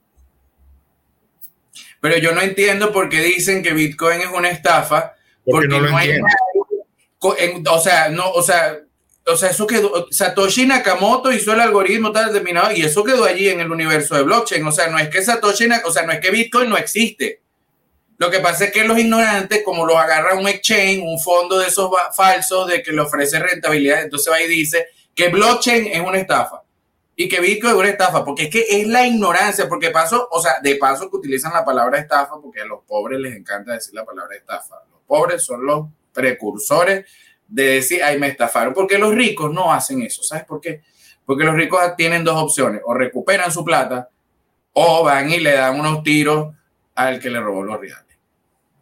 Pero 2.00 2.18
yo 2.18 2.34
no 2.34 2.42
entiendo 2.42 2.92
por 2.92 3.08
qué 3.08 3.22
dicen 3.22 3.62
que 3.62 3.72
Bitcoin 3.72 4.20
es 4.20 4.28
una 4.28 4.50
estafa, 4.50 5.14
porque, 5.44 5.68
no, 5.68 5.80
lo 5.80 5.96
hay... 5.96 6.18
o 7.20 7.80
sea, 7.80 8.08
no, 8.08 8.30
o 8.30 8.42
sea, 8.42 8.83
o 9.26 9.36
sea, 9.36 9.50
eso 9.50 9.66
quedó, 9.66 10.06
Satoshi 10.10 10.66
Nakamoto 10.66 11.32
hizo 11.32 11.52
el 11.52 11.60
algoritmo 11.60 12.12
tal 12.12 12.26
determinado 12.26 12.72
y 12.72 12.82
eso 12.82 13.02
quedó 13.04 13.24
allí 13.24 13.48
en 13.48 13.60
el 13.60 13.70
universo 13.70 14.14
de 14.14 14.22
blockchain. 14.22 14.66
O 14.66 14.72
sea, 14.72 14.88
no 14.88 14.98
es 14.98 15.08
que 15.08 15.22
Satoshi, 15.22 15.66
o 15.84 15.90
sea, 15.90 16.04
no 16.04 16.12
es 16.12 16.20
que 16.20 16.30
Bitcoin 16.30 16.68
no 16.68 16.76
existe. 16.76 17.40
Lo 18.18 18.30
que 18.30 18.40
pasa 18.40 18.66
es 18.66 18.72
que 18.72 18.84
los 18.84 18.98
ignorantes, 18.98 19.62
como 19.64 19.86
los 19.86 19.96
agarra 19.96 20.34
un 20.34 20.46
exchange, 20.46 21.02
un 21.02 21.18
fondo 21.18 21.58
de 21.58 21.68
esos 21.68 21.90
falsos 22.14 22.68
de 22.68 22.82
que 22.82 22.92
le 22.92 23.00
ofrece 23.00 23.38
rentabilidad, 23.38 24.02
entonces 24.02 24.32
va 24.32 24.40
y 24.40 24.48
dice 24.48 24.86
que 25.14 25.28
blockchain 25.28 25.86
es 25.86 26.00
una 26.00 26.18
estafa 26.18 26.62
y 27.16 27.28
que 27.28 27.40
Bitcoin 27.40 27.74
es 27.74 27.78
una 27.78 27.88
estafa, 27.88 28.24
porque 28.24 28.44
es 28.44 28.50
que 28.50 28.66
es 28.68 28.86
la 28.86 29.06
ignorancia, 29.06 29.68
porque 29.68 29.90
paso, 29.90 30.28
o 30.30 30.40
sea, 30.40 30.58
de 30.62 30.76
paso 30.76 31.08
que 31.10 31.16
utilizan 31.16 31.52
la 31.52 31.64
palabra 31.64 31.98
estafa, 31.98 32.40
porque 32.42 32.60
a 32.60 32.66
los 32.66 32.82
pobres 32.84 33.20
les 33.20 33.36
encanta 33.36 33.72
decir 33.72 33.94
la 33.94 34.04
palabra 34.04 34.36
estafa. 34.36 34.82
Los 34.90 35.00
pobres 35.06 35.42
son 35.42 35.64
los 35.64 35.86
precursores 36.12 37.06
de 37.54 37.74
decir, 37.74 38.02
ay, 38.02 38.18
me 38.18 38.26
estafaron, 38.26 38.74
porque 38.74 38.98
los 38.98 39.14
ricos 39.14 39.52
no 39.52 39.72
hacen 39.72 40.02
eso, 40.02 40.24
¿sabes 40.24 40.44
por 40.44 40.60
qué? 40.60 40.82
Porque 41.24 41.44
los 41.44 41.54
ricos 41.54 41.80
tienen 41.96 42.24
dos 42.24 42.42
opciones, 42.42 42.80
o 42.84 42.94
recuperan 42.94 43.52
su 43.52 43.64
plata, 43.64 44.08
o 44.72 45.04
van 45.04 45.30
y 45.30 45.38
le 45.38 45.52
dan 45.52 45.78
unos 45.78 46.02
tiros 46.02 46.52
al 46.96 47.20
que 47.20 47.30
le 47.30 47.38
robó 47.38 47.62
los 47.62 47.78
reales. 47.78 48.18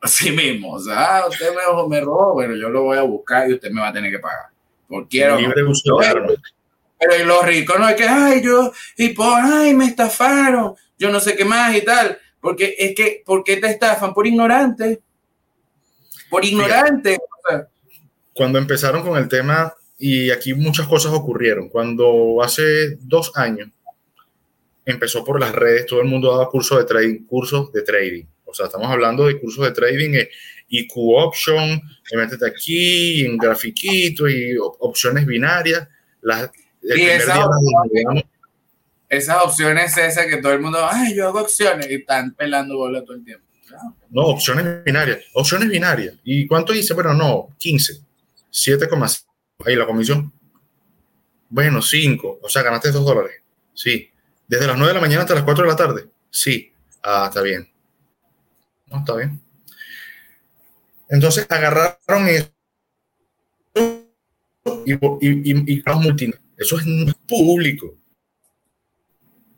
Así 0.00 0.32
mismo, 0.32 0.72
o 0.72 0.80
sea, 0.80 1.18
ah, 1.18 1.28
usted 1.28 1.50
me, 1.50 1.86
me 1.86 2.00
robó, 2.00 2.32
bueno, 2.32 2.56
yo 2.56 2.70
lo 2.70 2.84
voy 2.84 2.96
a 2.96 3.02
buscar 3.02 3.46
y 3.50 3.52
usted 3.52 3.70
me 3.70 3.82
va 3.82 3.88
a 3.88 3.92
tener 3.92 4.10
que 4.10 4.18
pagar. 4.18 4.46
Por 4.88 5.06
quiero. 5.06 5.36
Pero 5.36 7.24
los 7.26 7.44
ricos 7.44 7.78
no 7.78 7.86
es 7.86 7.94
que, 7.94 8.04
ay, 8.04 8.42
yo, 8.42 8.72
y 8.96 9.10
por, 9.10 9.38
ay, 9.38 9.74
me 9.74 9.84
estafaron, 9.84 10.74
yo 10.98 11.10
no 11.10 11.20
sé 11.20 11.36
qué 11.36 11.44
más 11.44 11.76
y 11.76 11.82
tal. 11.82 12.18
Porque 12.40 12.74
es 12.78 12.94
que, 12.94 13.22
¿por 13.26 13.44
qué 13.44 13.58
te 13.58 13.66
estafan? 13.66 14.14
Por 14.14 14.26
ignorante. 14.26 15.02
Por 16.30 16.42
ignorante 16.42 17.18
cuando 18.34 18.58
empezaron 18.58 19.02
con 19.02 19.16
el 19.16 19.28
tema, 19.28 19.74
y 19.98 20.30
aquí 20.30 20.54
muchas 20.54 20.86
cosas 20.86 21.12
ocurrieron, 21.12 21.68
cuando 21.68 22.42
hace 22.42 22.96
dos 23.00 23.32
años 23.36 23.68
empezó 24.84 25.24
por 25.24 25.38
las 25.38 25.52
redes, 25.52 25.86
todo 25.86 26.00
el 26.00 26.08
mundo 26.08 26.32
daba 26.32 26.48
cursos 26.48 26.78
de 26.78 26.84
trading, 26.84 27.24
cursos 27.24 27.72
de 27.72 27.82
trading. 27.82 28.24
O 28.44 28.54
sea, 28.54 28.66
estamos 28.66 28.88
hablando 28.88 29.26
de 29.26 29.40
cursos 29.40 29.64
de 29.64 29.70
trading, 29.70 30.14
eh, 30.14 30.28
IQ 30.68 30.92
Option, 30.96 31.80
métete 32.14 32.46
aquí, 32.46 33.24
en 33.24 33.36
grafiquito 33.36 34.28
y 34.28 34.56
opciones 34.58 35.24
binarias. 35.24 35.88
Las, 36.20 36.50
y 36.82 37.02
esas 39.08 39.38
opciones, 39.44 39.96
esas 39.96 40.26
que 40.26 40.38
todo 40.38 40.52
el 40.52 40.60
mundo, 40.60 40.78
ay, 40.90 41.14
yo 41.14 41.28
hago 41.28 41.42
opciones 41.42 41.86
y 41.90 41.94
están 41.96 42.34
pelando 42.34 42.76
bola 42.76 43.02
todo 43.04 43.16
el 43.16 43.24
tiempo. 43.24 43.46
No, 44.10 44.22
opciones 44.22 44.84
binarias, 44.84 45.18
opciones 45.34 45.68
binarias. 45.68 46.14
¿Y 46.24 46.46
cuánto 46.46 46.72
dice? 46.72 46.94
Bueno, 46.94 47.14
no, 47.14 47.48
15. 47.58 48.00
7,5. 48.52 49.24
Ahí 49.64 49.76
la 49.76 49.86
comisión. 49.86 50.32
Bueno, 51.48 51.82
5. 51.82 52.40
O 52.42 52.48
sea, 52.48 52.62
ganaste 52.62 52.90
2 52.90 53.04
dólares. 53.04 53.42
Sí. 53.74 54.10
Desde 54.46 54.66
las 54.66 54.76
9 54.76 54.88
de 54.88 54.94
la 54.94 55.00
mañana 55.00 55.22
hasta 55.22 55.34
las 55.34 55.44
4 55.44 55.64
de 55.64 55.70
la 55.70 55.76
tarde. 55.76 56.08
Sí. 56.30 56.72
Ah, 57.02 57.26
está 57.28 57.42
bien. 57.42 57.68
No, 58.86 58.98
está 58.98 59.16
bien. 59.16 59.40
Entonces 61.08 61.46
agarraron 61.50 62.28
eso 62.28 62.50
y, 64.86 64.92
y, 64.94 65.74
y, 65.74 65.82
Eso 66.56 66.78
es 66.78 66.84
público. 67.28 67.96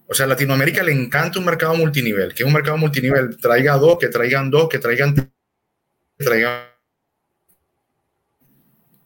O 0.07 0.14
sea, 0.14 0.26
a 0.26 0.28
Latinoamérica 0.28 0.83
le 0.83 0.92
encanta 0.92 1.38
un 1.38 1.44
mercado 1.44 1.74
multinivel, 1.74 2.35
que 2.35 2.42
es 2.42 2.46
un 2.46 2.52
mercado 2.52 2.76
multinivel. 2.76 3.37
Traiga 3.38 3.76
dos, 3.76 3.98
que 3.98 4.09
traigan 4.09 4.50
dos, 4.50 4.68
que 4.68 4.78
traigan, 4.78 5.14
que 5.14 6.24
traigan 6.24 6.74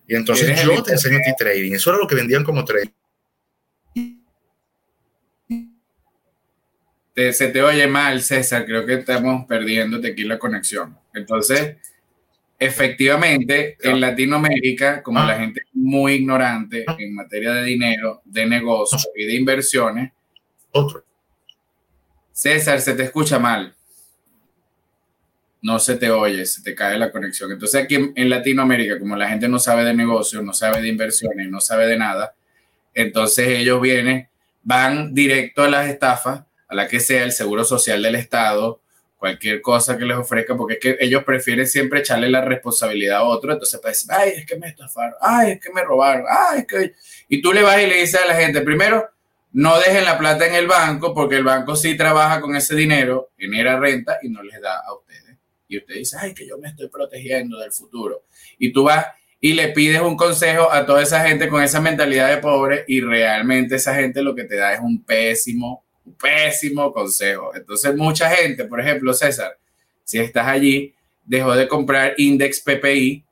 y 0.08 0.16
entonces 0.16 0.60
yo 0.64 0.82
te 0.82 0.92
enseño 0.92 1.18
a 1.18 1.22
ti 1.22 1.32
trading. 1.38 1.72
Eso 1.74 1.90
era 1.90 1.98
lo 1.98 2.06
que 2.06 2.14
vendían 2.14 2.42
como 2.42 2.64
trading. 2.64 2.90
se 7.32 7.48
te 7.48 7.62
oye 7.62 7.86
mal, 7.86 8.22
César. 8.22 8.64
Creo 8.64 8.86
que 8.86 8.94
estamos 8.94 9.44
perdiendo 9.46 9.98
aquí 9.98 10.24
la 10.24 10.38
conexión. 10.38 10.96
Entonces, 11.12 11.76
efectivamente, 12.58 13.76
en 13.82 14.00
Latinoamérica, 14.00 15.02
como 15.02 15.18
la 15.18 15.34
ah. 15.34 15.38
gente 15.38 15.60
es 15.60 15.74
muy 15.74 16.14
ignorante 16.14 16.86
en 16.98 17.14
materia 17.14 17.52
de 17.52 17.64
dinero, 17.64 18.22
de 18.24 18.46
negocios 18.46 19.06
y 19.14 19.26
de 19.26 19.34
inversiones, 19.34 20.12
otro. 20.70 21.04
César, 22.32 22.80
se 22.80 22.94
te 22.94 23.02
escucha 23.02 23.38
mal 23.38 23.74
no 25.62 25.78
se 25.78 25.96
te 25.96 26.10
oye, 26.10 26.46
se 26.46 26.62
te 26.62 26.74
cae 26.74 26.98
la 26.98 27.10
conexión. 27.10 27.50
Entonces 27.52 27.82
aquí 27.82 28.12
en, 28.14 28.30
Latinoamérica, 28.30 28.98
como 28.98 29.16
la 29.16 29.28
gente 29.28 29.48
no 29.48 29.58
sabe 29.58 29.84
de 29.84 29.94
negocios, 29.94 30.42
no 30.42 30.52
sabe 30.52 30.80
de 30.80 30.88
inversiones, 30.88 31.48
no 31.48 31.60
sabe 31.60 31.86
de 31.86 31.96
nada, 31.96 32.34
entonces 32.94 33.48
ellos 33.48 33.80
vienen, 33.80 34.28
van 34.62 35.14
directo 35.14 35.62
a 35.62 35.68
las 35.68 35.88
estafas, 35.88 36.42
a 36.68 36.74
la 36.74 36.86
que 36.86 37.00
sea 37.00 37.24
el 37.24 37.32
seguro 37.32 37.64
social 37.64 38.02
del 38.02 38.14
Estado, 38.14 38.80
cualquier 39.16 39.60
cosa 39.60 39.98
que 39.98 40.04
les 40.04 40.16
ofrezca, 40.16 40.56
porque 40.56 40.74
es 40.74 40.80
que 40.80 40.96
ellos 41.00 41.24
prefieren 41.24 41.66
siempre 41.66 42.00
echarle 42.00 42.30
la 42.30 42.44
responsabilidad 42.44 43.18
a 43.18 43.24
otro, 43.24 43.52
entonces 43.52 43.80
pues, 43.82 44.06
ay, 44.10 44.34
es 44.36 44.46
que 44.46 44.56
me 44.56 44.68
estafaron, 44.68 45.14
ay, 45.20 45.52
es 45.52 45.60
que 45.60 45.72
me 45.72 45.82
robaron, 45.82 46.24
ay, 46.28 46.60
es 46.60 46.66
que... 46.66 46.94
Y 47.28 47.42
tú 47.42 47.52
le 47.52 47.62
vas 47.62 47.80
y 47.82 47.86
le 47.86 48.00
dices 48.00 48.20
a 48.22 48.26
la 48.26 48.36
gente, 48.36 48.60
primero, 48.60 49.08
no 49.52 49.78
dejen 49.80 50.04
la 50.04 50.18
plata 50.18 50.46
en 50.46 50.54
el 50.54 50.68
banco, 50.68 51.14
porque 51.14 51.36
el 51.36 51.44
banco 51.44 51.74
sí 51.74 51.96
trabaja 51.96 52.40
con 52.40 52.54
ese 52.54 52.76
dinero, 52.76 53.30
genera 53.36 53.78
renta 53.78 54.18
y 54.22 54.28
no 54.28 54.42
les 54.42 54.60
da 54.60 54.82
a 54.86 54.94
ustedes 54.94 55.07
y 55.68 55.78
usted 55.78 55.94
dice, 55.94 56.16
ay, 56.18 56.34
que 56.34 56.46
yo 56.46 56.58
me 56.58 56.68
estoy 56.68 56.88
protegiendo 56.88 57.58
del 57.58 57.72
futuro. 57.72 58.24
Y 58.58 58.72
tú 58.72 58.84
vas 58.84 59.06
y 59.40 59.52
le 59.52 59.68
pides 59.68 60.00
un 60.00 60.16
consejo 60.16 60.72
a 60.72 60.84
toda 60.84 61.02
esa 61.02 61.26
gente 61.26 61.48
con 61.48 61.62
esa 61.62 61.80
mentalidad 61.80 62.28
de 62.28 62.38
pobre 62.38 62.84
y 62.88 63.00
realmente 63.00 63.76
esa 63.76 63.94
gente 63.94 64.22
lo 64.22 64.34
que 64.34 64.44
te 64.44 64.56
da 64.56 64.74
es 64.74 64.80
un 64.80 65.04
pésimo, 65.04 65.84
un 66.04 66.14
pésimo 66.14 66.92
consejo. 66.92 67.54
Entonces 67.54 67.94
mucha 67.94 68.30
gente, 68.30 68.64
por 68.64 68.80
ejemplo, 68.80 69.12
César, 69.12 69.58
si 70.02 70.18
estás 70.18 70.48
allí, 70.48 70.94
dejó 71.24 71.54
de 71.54 71.68
comprar 71.68 72.14
Index 72.16 72.60
PPI 72.60 73.24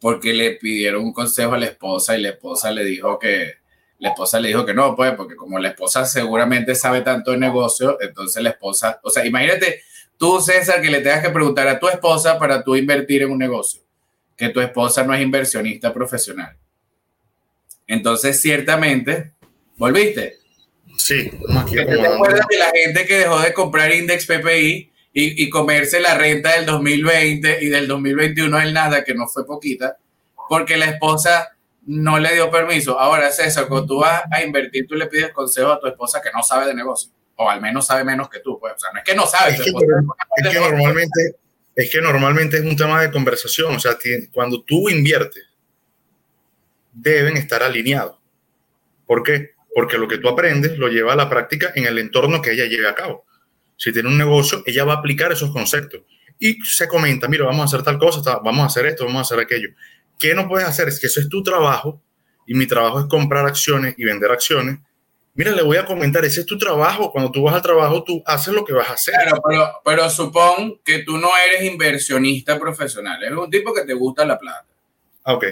porque 0.00 0.32
le 0.32 0.52
pidieron 0.52 1.04
un 1.04 1.12
consejo 1.12 1.54
a 1.54 1.58
la 1.58 1.66
esposa 1.66 2.16
y 2.16 2.22
la 2.22 2.30
esposa 2.30 2.70
le 2.72 2.84
dijo 2.84 3.18
que 3.18 3.54
la 3.98 4.10
esposa 4.10 4.40
le 4.40 4.48
dijo 4.48 4.66
que 4.66 4.74
no, 4.74 4.94
pues, 4.94 5.12
porque 5.12 5.36
como 5.36 5.58
la 5.58 5.68
esposa 5.68 6.04
seguramente 6.04 6.74
sabe 6.74 7.00
tanto 7.00 7.30
de 7.30 7.38
negocio, 7.38 7.98
entonces 8.00 8.42
la 8.42 8.50
esposa, 8.50 9.00
o 9.02 9.10
sea, 9.10 9.24
imagínate 9.24 9.82
Tú, 10.18 10.40
César, 10.40 10.80
que 10.80 10.90
le 10.90 11.00
tengas 11.00 11.22
que 11.22 11.30
preguntar 11.30 11.68
a 11.68 11.78
tu 11.78 11.88
esposa 11.88 12.38
para 12.38 12.62
tú 12.64 12.74
invertir 12.74 13.22
en 13.22 13.30
un 13.30 13.38
negocio, 13.38 13.82
que 14.36 14.48
tu 14.48 14.60
esposa 14.60 15.04
no 15.04 15.14
es 15.14 15.20
inversionista 15.20 15.92
profesional. 15.92 16.56
Entonces, 17.86 18.40
ciertamente, 18.40 19.32
¿volviste? 19.76 20.38
Sí, 20.96 21.30
¿Te 21.70 22.06
acuerdas 22.06 22.46
de 22.48 22.58
la 22.58 22.70
gente 22.72 23.04
que 23.04 23.18
dejó 23.18 23.40
de 23.40 23.52
comprar 23.52 23.92
Index 23.92 24.26
PPI 24.26 24.90
y, 25.12 25.44
y, 25.44 25.50
comerse 25.50 26.00
la 26.00 26.14
renta 26.14 26.56
del 26.56 26.66
2020 26.66 27.58
y 27.62 27.68
del 27.68 27.86
2021 27.86 28.60
el 28.60 28.72
nada, 28.72 29.04
que 29.04 29.14
no 29.14 29.28
fue 29.28 29.46
poquita, 29.46 29.98
porque 30.48 30.76
la 30.76 30.86
esposa 30.86 31.56
no 31.86 32.18
le 32.18 32.34
dio 32.34 32.50
permiso? 32.50 32.98
Ahora, 32.98 33.30
César, 33.30 33.68
cuando 33.68 33.86
tú 33.86 34.00
vas 34.00 34.22
a 34.30 34.42
invertir, 34.42 34.86
tú 34.86 34.94
le 34.94 35.06
pides 35.06 35.32
consejo 35.32 35.70
a 35.72 35.80
tu 35.80 35.86
esposa 35.86 36.20
que 36.22 36.30
no 36.34 36.42
sabe 36.42 36.66
de 36.66 36.74
negocio, 36.74 37.12
o 37.36 37.48
al 37.48 37.60
menos 37.60 37.86
sabe 37.86 38.04
menos 38.04 38.28
que 38.28 38.40
tú. 38.40 38.58
Pues. 38.58 38.74
O 38.74 38.78
sea, 38.78 38.90
no 38.92 38.98
es 38.98 39.04
que 39.04 39.14
no 39.14 39.26
sabe. 39.26 39.52
Es 39.52 39.60
que, 39.60 39.70
es 39.70 40.48
que 40.52 40.60
normalmente, 40.60 41.36
es 41.74 41.90
que 41.90 42.00
normalmente 42.00 42.56
es 42.56 42.64
un 42.64 42.76
tema 42.76 43.00
de 43.00 43.10
conversación. 43.10 43.74
O 43.74 43.80
sea, 43.80 43.96
cuando 44.32 44.62
tú 44.62 44.88
inviertes, 44.88 45.44
deben 46.92 47.36
estar 47.36 47.62
alineados. 47.62 48.18
¿Por 49.06 49.22
qué? 49.22 49.52
Porque 49.74 49.98
lo 49.98 50.08
que 50.08 50.18
tú 50.18 50.28
aprendes 50.28 50.78
lo 50.78 50.88
lleva 50.88 51.12
a 51.12 51.16
la 51.16 51.28
práctica 51.28 51.72
en 51.74 51.84
el 51.84 51.98
entorno 51.98 52.40
que 52.40 52.52
ella 52.52 52.64
lleve 52.64 52.88
a 52.88 52.94
cabo. 52.94 53.24
Si 53.76 53.92
tiene 53.92 54.08
un 54.08 54.16
negocio, 54.16 54.62
ella 54.64 54.84
va 54.84 54.94
a 54.94 54.96
aplicar 54.96 55.30
esos 55.32 55.52
conceptos. 55.52 56.00
Y 56.38 56.58
se 56.64 56.88
comenta, 56.88 57.28
mira, 57.28 57.44
vamos 57.44 57.62
a 57.62 57.64
hacer 57.64 57.82
tal 57.82 57.98
cosa, 57.98 58.20
vamos 58.42 58.62
a 58.62 58.66
hacer 58.66 58.86
esto, 58.86 59.04
vamos 59.04 59.18
a 59.18 59.22
hacer 59.22 59.44
aquello. 59.44 59.68
¿Qué 60.18 60.34
no 60.34 60.48
puedes 60.48 60.66
hacer? 60.66 60.88
Es 60.88 60.98
que 60.98 61.06
eso 61.06 61.20
es 61.20 61.28
tu 61.28 61.42
trabajo 61.42 62.02
y 62.46 62.54
mi 62.54 62.66
trabajo 62.66 63.00
es 63.00 63.06
comprar 63.06 63.46
acciones 63.46 63.94
y 63.98 64.04
vender 64.04 64.30
acciones. 64.30 64.78
Mira, 65.36 65.52
le 65.52 65.62
voy 65.62 65.76
a 65.76 65.84
comentar, 65.84 66.24
ese 66.24 66.40
es 66.40 66.46
tu 66.46 66.56
trabajo. 66.58 67.12
Cuando 67.12 67.30
tú 67.30 67.42
vas 67.42 67.54
al 67.54 67.62
trabajo, 67.62 68.02
tú 68.02 68.22
haces 68.26 68.54
lo 68.54 68.64
que 68.64 68.72
vas 68.72 68.88
a 68.88 68.94
hacer. 68.94 69.14
Claro, 69.14 69.42
pero, 69.46 69.72
pero 69.84 70.10
supón 70.10 70.80
que 70.82 71.00
tú 71.00 71.18
no 71.18 71.28
eres 71.36 71.70
inversionista 71.70 72.58
profesional. 72.58 73.22
Eres 73.22 73.38
un 73.38 73.50
tipo 73.50 73.74
que 73.74 73.84
te 73.84 73.94
gusta 73.94 74.24
la 74.24 74.38
plata. 74.38 74.66
Ah, 75.24 75.34
ok. 75.34 75.44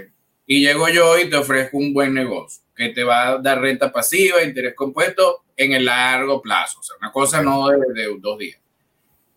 Y 0.46 0.60
llego 0.60 0.88
yo 0.88 1.18
y 1.18 1.28
te 1.28 1.36
ofrezco 1.36 1.76
un 1.76 1.92
buen 1.92 2.14
negocio 2.14 2.62
que 2.74 2.88
te 2.88 3.04
va 3.04 3.28
a 3.28 3.38
dar 3.38 3.60
renta 3.60 3.92
pasiva, 3.92 4.42
interés 4.42 4.74
compuesto 4.74 5.44
en 5.56 5.74
el 5.74 5.84
largo 5.84 6.42
plazo. 6.42 6.80
O 6.80 6.82
sea, 6.82 6.96
una 7.00 7.12
cosa 7.12 7.42
no 7.42 7.68
de, 7.68 7.78
de 7.94 8.16
dos 8.18 8.38
días. 8.38 8.58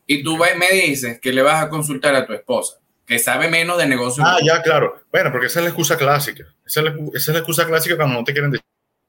Y 0.07 0.23
tú 0.23 0.37
me 0.37 0.75
dices 0.75 1.19
que 1.19 1.33
le 1.33 1.41
vas 1.41 1.63
a 1.63 1.69
consultar 1.69 2.15
a 2.15 2.25
tu 2.25 2.33
esposa 2.33 2.79
que 3.07 3.17
sabe 3.19 3.49
menos 3.49 3.77
de 3.77 3.87
negocio. 3.87 4.21
Ah, 4.25 4.37
ya, 4.43 4.61
claro. 4.61 5.01
Bueno, 5.11 5.31
porque 5.31 5.47
esa 5.47 5.59
es 5.59 5.63
la 5.63 5.69
excusa 5.69 5.97
clásica. 5.97 6.45
Esa 6.65 6.81
es 6.81 7.27
la, 7.27 7.37
excusa 7.39 7.65
clásica 7.65 7.95
cuando 7.95 8.15
no 8.15 8.23
te 8.25 8.33
quieren 8.33 8.51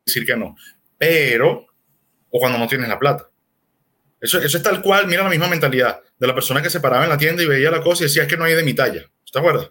decir 0.06 0.24
que 0.24 0.36
no. 0.36 0.56
Pero, 0.98 1.66
o 2.30 2.38
cuando 2.38 2.58
no 2.58 2.66
tienes 2.66 2.88
la 2.88 2.98
plata. 2.98 3.28
Eso, 4.20 4.40
eso 4.40 4.56
es 4.56 4.62
tal 4.62 4.82
cual, 4.82 5.06
mira 5.06 5.22
la 5.22 5.30
misma 5.30 5.46
mentalidad 5.46 6.00
de 6.18 6.26
la 6.26 6.34
persona 6.34 6.60
que 6.60 6.70
se 6.70 6.80
paraba 6.80 7.04
en 7.04 7.10
la 7.10 7.18
tienda 7.18 7.42
y 7.42 7.46
veía 7.46 7.70
la 7.70 7.80
cosa 7.80 8.02
y 8.02 8.06
decía, 8.06 8.22
es 8.22 8.28
que 8.28 8.36
no 8.36 8.44
hay 8.44 8.54
de 8.54 8.64
mi 8.64 8.74
talla. 8.74 9.08
¿Te 9.32 9.38
acuerdas? 9.38 9.70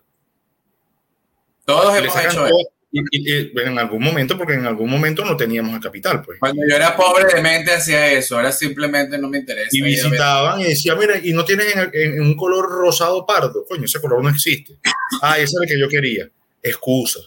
Todos 1.66 1.98
hemos 1.98 2.16
hecho 2.16 2.46
eso. 2.46 2.72
Y, 2.90 3.60
en 3.60 3.78
algún 3.78 4.02
momento, 4.02 4.38
porque 4.38 4.54
en 4.54 4.66
algún 4.66 4.90
momento 4.90 5.26
no 5.26 5.36
teníamos 5.36 5.76
el 5.76 5.82
capital, 5.82 6.22
pues. 6.24 6.40
Cuando 6.40 6.62
yo 6.68 6.76
era 6.76 6.96
pobre 6.96 7.26
de 7.26 7.42
mente 7.42 7.74
hacía 7.74 8.14
eso, 8.14 8.38
ahora 8.38 8.52
simplemente 8.52 9.18
no 9.18 9.30
me 9.30 9.40
interesa. 9.40 9.70
Y 9.72 9.82
visitaban 9.82 10.62
y 10.62 10.64
decían, 10.64 10.98
mira, 10.98 11.20
y 11.22 11.34
no 11.34 11.44
tienen 11.44 11.68
en, 11.94 12.22
un 12.22 12.36
color 12.38 12.70
rosado 12.70 13.26
pardo, 13.26 13.66
coño, 13.68 13.84
ese 13.84 14.00
color 14.00 14.24
no 14.24 14.30
existe. 14.30 14.80
Ah, 15.22 15.38
ese 15.38 15.44
es 15.44 15.62
el 15.62 15.68
que 15.68 15.80
yo 15.80 15.90
quería. 15.90 16.30
Excusa. 16.64 17.20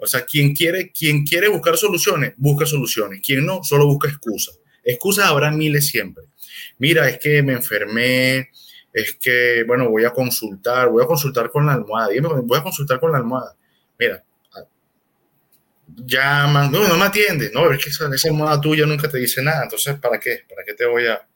O 0.00 0.06
sea, 0.06 0.24
quien 0.24 0.54
quiere, 0.54 0.90
quien 0.90 1.24
quiere 1.24 1.48
buscar 1.48 1.76
soluciones, 1.76 2.34
busca 2.36 2.66
soluciones. 2.66 3.20
Quien 3.24 3.44
no, 3.44 3.62
solo 3.62 3.86
busca 3.86 4.08
excusas. 4.08 4.58
Excusas 4.82 5.26
habrá 5.26 5.50
miles 5.50 5.88
siempre. 5.88 6.24
Mira, 6.78 7.08
es 7.08 7.18
que 7.18 7.42
me 7.42 7.52
enfermé, 7.52 8.50
es 8.92 9.16
que, 9.20 9.64
bueno, 9.66 9.88
voy 9.90 10.04
a 10.04 10.10
consultar, 10.10 10.88
voy 10.88 11.04
a 11.04 11.06
consultar 11.06 11.50
con 11.50 11.66
la 11.66 11.74
almohada. 11.74 12.08
Dime, 12.08 12.28
voy 12.42 12.58
a 12.58 12.62
consultar 12.62 12.98
con 12.98 13.12
la 13.12 13.18
almohada. 13.18 13.56
Mira, 13.98 14.24
llaman, 15.96 16.70
no, 16.70 16.86
no 16.86 16.96
me 16.96 17.04
atiende, 17.04 17.50
no, 17.52 17.70
es 17.70 17.82
que 17.82 17.90
esa, 17.90 18.12
esa 18.14 18.28
almohada 18.28 18.60
tuya 18.60 18.86
nunca 18.86 19.08
te 19.08 19.18
dice 19.18 19.42
nada, 19.42 19.64
entonces, 19.64 19.98
¿para 19.98 20.18
qué? 20.18 20.44
¿Para 20.48 20.64
qué 20.64 20.74
te 20.74 20.86
voy 20.86 21.06
a, 21.06 21.26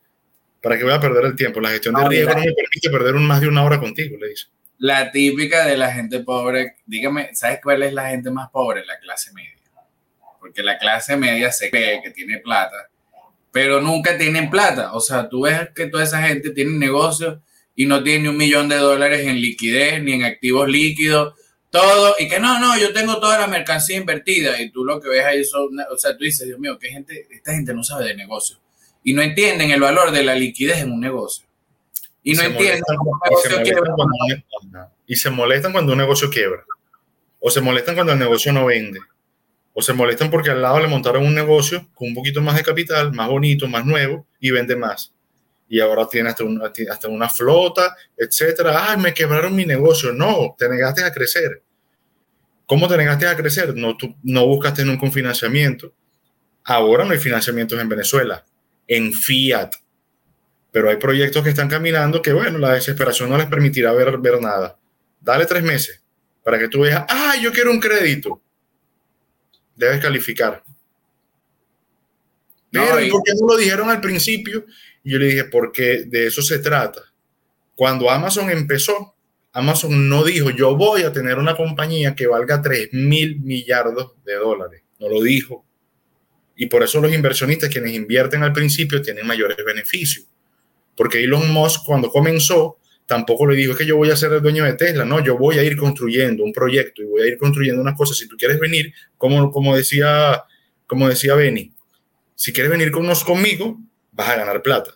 para 0.62 0.78
qué 0.78 0.84
voy 0.84 0.92
a 0.92 1.00
perder 1.00 1.26
el 1.26 1.36
tiempo? 1.36 1.60
La 1.60 1.70
gestión 1.70 1.94
de 1.94 2.08
riesgo 2.08 2.32
no 2.32 2.40
me 2.40 2.52
permite 2.52 2.90
perder 2.90 3.14
un, 3.14 3.26
más 3.26 3.40
de 3.40 3.48
una 3.48 3.64
hora 3.64 3.78
contigo, 3.78 4.16
le 4.20 4.28
dice. 4.28 4.46
La 4.78 5.10
típica 5.10 5.64
de 5.66 5.76
la 5.76 5.92
gente 5.92 6.20
pobre, 6.20 6.76
dígame, 6.86 7.34
¿sabes 7.34 7.60
cuál 7.62 7.82
es 7.82 7.92
la 7.92 8.10
gente 8.10 8.30
más 8.30 8.50
pobre? 8.50 8.84
La 8.84 8.98
clase 8.98 9.32
media. 9.32 9.52
Porque 10.40 10.62
la 10.62 10.78
clase 10.78 11.16
media 11.16 11.50
se 11.52 11.70
cree 11.70 12.02
que 12.02 12.10
tiene 12.10 12.38
plata, 12.38 12.90
pero 13.50 13.80
nunca 13.80 14.18
tienen 14.18 14.50
plata. 14.50 14.92
O 14.92 15.00
sea, 15.00 15.28
tú 15.28 15.42
ves 15.42 15.70
que 15.74 15.86
toda 15.86 16.04
esa 16.04 16.22
gente 16.22 16.50
tiene 16.50 16.72
negocios 16.72 17.38
y 17.74 17.86
no 17.86 18.02
tiene 18.02 18.24
ni 18.24 18.28
un 18.28 18.36
millón 18.36 18.68
de 18.68 18.76
dólares 18.76 19.26
en 19.26 19.40
liquidez 19.40 20.02
ni 20.02 20.12
en 20.12 20.24
activos 20.24 20.68
líquidos 20.68 21.34
todo, 21.74 22.14
y 22.20 22.28
que 22.28 22.38
no, 22.38 22.60
no, 22.60 22.78
yo 22.78 22.92
tengo 22.92 23.18
toda 23.18 23.36
la 23.36 23.48
mercancía 23.48 23.96
invertida, 23.96 24.62
y 24.62 24.70
tú 24.70 24.84
lo 24.84 25.00
que 25.00 25.08
ves 25.08 25.24
ahí 25.24 25.44
son, 25.44 25.70
o 25.90 25.98
sea, 25.98 26.16
tú 26.16 26.22
dices, 26.22 26.46
Dios 26.46 26.60
mío, 26.60 26.78
que 26.78 26.88
gente, 26.88 27.26
esta 27.28 27.52
gente 27.52 27.74
no 27.74 27.82
sabe 27.82 28.04
de 28.04 28.14
negocio, 28.14 28.60
y 29.02 29.12
no 29.12 29.22
entienden 29.22 29.72
el 29.72 29.80
valor 29.80 30.12
de 30.12 30.22
la 30.22 30.36
liquidez 30.36 30.78
en 30.78 30.92
un 30.92 31.00
negocio. 31.00 31.44
Y 32.24 32.34
no 32.34 32.42
entienden 32.42 32.82
Y 35.06 35.14
se 35.14 35.30
molestan 35.30 35.70
cuando 35.72 35.92
un 35.92 35.98
negocio 35.98 36.28
quiebra, 36.30 36.64
o 37.38 37.50
se 37.50 37.60
molestan 37.60 37.94
cuando 37.94 38.12
el 38.12 38.18
negocio 38.18 38.52
no 38.52 38.66
vende, 38.66 38.98
o 39.72 39.82
se 39.82 39.92
molestan 39.92 40.30
porque 40.30 40.50
al 40.50 40.62
lado 40.62 40.80
le 40.80 40.88
montaron 40.88 41.24
un 41.24 41.34
negocio 41.34 41.86
con 41.94 42.08
un 42.08 42.14
poquito 42.14 42.42
más 42.42 42.56
de 42.56 42.64
capital, 42.64 43.12
más 43.12 43.28
bonito, 43.28 43.68
más 43.68 43.84
nuevo, 43.84 44.26
y 44.40 44.50
vende 44.50 44.74
más 44.74 45.14
y 45.68 45.80
ahora 45.80 46.06
tiene 46.08 46.28
hasta 46.28 46.44
una, 46.44 46.70
hasta 46.90 47.08
una 47.08 47.28
flota, 47.28 47.96
etcétera. 48.16 48.90
Ay, 48.90 48.98
me 48.98 49.14
quebraron 49.14 49.54
mi 49.54 49.64
negocio. 49.64 50.12
No, 50.12 50.54
te 50.56 50.68
negaste 50.68 51.02
a 51.02 51.12
crecer. 51.12 51.62
¿Cómo 52.66 52.88
te 52.88 52.96
negaste 52.96 53.26
a 53.26 53.36
crecer? 53.36 53.74
No, 53.74 53.96
tú 53.96 54.14
no 54.22 54.46
buscaste 54.46 54.82
en 54.82 54.90
un 54.90 54.96
confinanciamiento. 54.96 55.92
Ahora 56.64 57.04
no 57.04 57.12
hay 57.12 57.18
financiamientos 57.18 57.80
en 57.80 57.88
Venezuela, 57.88 58.44
en 58.86 59.12
fiat. 59.12 59.72
Pero 60.74 60.90
hay 60.90 60.96
proyectos 60.96 61.44
que 61.44 61.50
están 61.50 61.68
caminando 61.68 62.20
que, 62.20 62.32
bueno, 62.32 62.58
la 62.58 62.72
desesperación 62.72 63.30
no 63.30 63.38
les 63.38 63.46
permitirá 63.46 63.92
ver, 63.92 64.18
ver 64.18 64.40
nada. 64.42 64.76
Dale 65.20 65.46
tres 65.46 65.62
meses 65.62 66.02
para 66.42 66.58
que 66.58 66.66
tú 66.66 66.80
veas, 66.80 67.04
ah, 67.08 67.36
yo 67.40 67.52
quiero 67.52 67.70
un 67.70 67.78
crédito. 67.78 68.42
Debes 69.76 70.00
calificar. 70.00 70.64
Pero, 72.72 73.08
¿por 73.08 73.22
qué 73.22 73.34
no 73.40 73.46
lo 73.46 73.56
dijeron 73.56 73.88
al 73.88 74.00
principio? 74.00 74.66
Y 75.04 75.12
yo 75.12 75.18
le 75.18 75.26
dije, 75.26 75.44
porque 75.44 76.06
de 76.08 76.26
eso 76.26 76.42
se 76.42 76.58
trata. 76.58 77.02
Cuando 77.76 78.10
Amazon 78.10 78.50
empezó, 78.50 79.14
Amazon 79.52 80.08
no 80.08 80.24
dijo, 80.24 80.50
yo 80.50 80.74
voy 80.74 81.04
a 81.04 81.12
tener 81.12 81.38
una 81.38 81.56
compañía 81.56 82.16
que 82.16 82.26
valga 82.26 82.60
3 82.60 82.88
mil 82.94 83.38
millardos 83.42 84.14
de 84.24 84.34
dólares. 84.34 84.82
No 84.98 85.08
lo 85.08 85.22
dijo. 85.22 85.64
Y 86.56 86.66
por 86.66 86.82
eso 86.82 87.00
los 87.00 87.14
inversionistas, 87.14 87.70
quienes 87.70 87.92
invierten 87.92 88.42
al 88.42 88.52
principio, 88.52 89.00
tienen 89.00 89.24
mayores 89.24 89.56
beneficios. 89.64 90.33
Porque 90.96 91.22
Elon 91.22 91.52
Musk, 91.52 91.84
cuando 91.84 92.10
comenzó, 92.10 92.78
tampoco 93.06 93.46
le 93.46 93.56
dijo 93.56 93.74
que 93.74 93.86
yo 93.86 93.96
voy 93.96 94.10
a 94.10 94.16
ser 94.16 94.32
el 94.32 94.42
dueño 94.42 94.64
de 94.64 94.74
Tesla. 94.74 95.04
No, 95.04 95.22
yo 95.22 95.36
voy 95.36 95.58
a 95.58 95.62
ir 95.62 95.76
construyendo 95.76 96.44
un 96.44 96.52
proyecto 96.52 97.02
y 97.02 97.06
voy 97.06 97.22
a 97.22 97.26
ir 97.26 97.38
construyendo 97.38 97.82
unas 97.82 97.96
cosas. 97.96 98.16
Si 98.16 98.28
tú 98.28 98.36
quieres 98.36 98.58
venir, 98.58 98.92
como, 99.18 99.50
como 99.50 99.76
decía, 99.76 100.44
como 100.86 101.08
decía 101.08 101.34
Benny, 101.34 101.72
si 102.34 102.52
quieres 102.52 102.70
venir 102.70 102.90
con 102.90 103.06
conmigo, 103.24 103.78
vas 104.12 104.28
a 104.28 104.36
ganar 104.36 104.62
plata. 104.62 104.92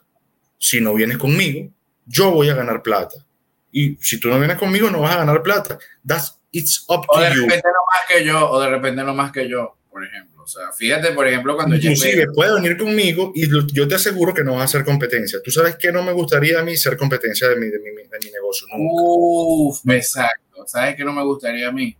Si 0.59 0.81
no 0.81 0.95
vienes 0.95 1.19
conmigo, 1.19 1.71
yo 2.07 2.31
voy 2.31 2.49
a 2.49 2.55
ganar 2.55 2.83
plata. 2.83 3.25
Y 3.71 3.97
si 4.01 4.19
tú 4.19 4.29
no 4.29 4.39
vienes 4.39 4.59
conmigo, 4.59 4.91
no 4.91 5.01
vas 5.01 5.15
a 5.15 5.19
ganar 5.19 5.43
plata. 5.43 5.79
That's, 6.07 6.41
it's 6.51 6.85
up 6.89 7.03
to 7.07 7.19
o 7.19 7.21
de 7.21 7.31
repente 7.31 7.69
no 7.69 7.81
más 7.87 8.09
que 8.09 8.25
yo, 8.25 8.51
o 8.51 8.61
de 8.61 8.69
repente 8.69 9.05
no 9.05 9.15
más 9.15 9.33
que 9.33 9.49
yo, 9.49 9.78
por 9.91 10.05
ejemplo. 10.05 10.43
O 10.43 10.47
sea, 10.47 10.73
fíjate, 10.73 11.13
por 11.13 11.27
ejemplo, 11.27 11.57
cuando 11.57 11.77
Inclusive, 11.77 12.27
yo... 12.27 12.33
puedes 12.33 12.55
venir 12.55 12.77
conmigo 12.77 13.33
y 13.35 13.49
yo 13.73 13.89
te 13.89 13.95
aseguro 13.95 14.33
que 14.33 14.45
no 14.45 14.53
vas 14.53 14.63
a 14.63 14.65
hacer 14.65 14.85
competencia. 14.85 15.41
Tú 15.43 15.51
sabes 15.51 15.77
que 15.77 15.93
no 15.93 16.03
me 16.03 16.13
gustaría 16.13 16.59
a 16.61 16.63
mí 16.63 16.77
ser 16.77 16.97
competencia 16.97 17.49
de 17.49 17.57
mi, 17.57 17.67
de 17.67 17.79
mi, 17.79 17.91
de 17.91 18.19
mi 18.25 18.31
negocio. 18.31 18.67
Uf, 18.79 19.81
exacto. 19.89 20.67
¿Sabes 20.67 20.97
qué 20.97 21.05
no 21.05 21.13
me 21.13 21.23
gustaría 21.23 21.69
a 21.69 21.73
mí? 21.73 21.97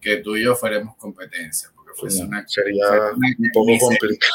Que 0.00 0.18
tú 0.18 0.36
y 0.36 0.44
yo 0.44 0.54
fuéramos 0.54 0.96
competencia. 0.96 1.70
Porque 1.74 1.92
fuese 1.94 2.24
una, 2.24 2.46
sería 2.46 2.86
un 3.14 3.50
poco 3.52 3.78
complicado. 3.78 4.32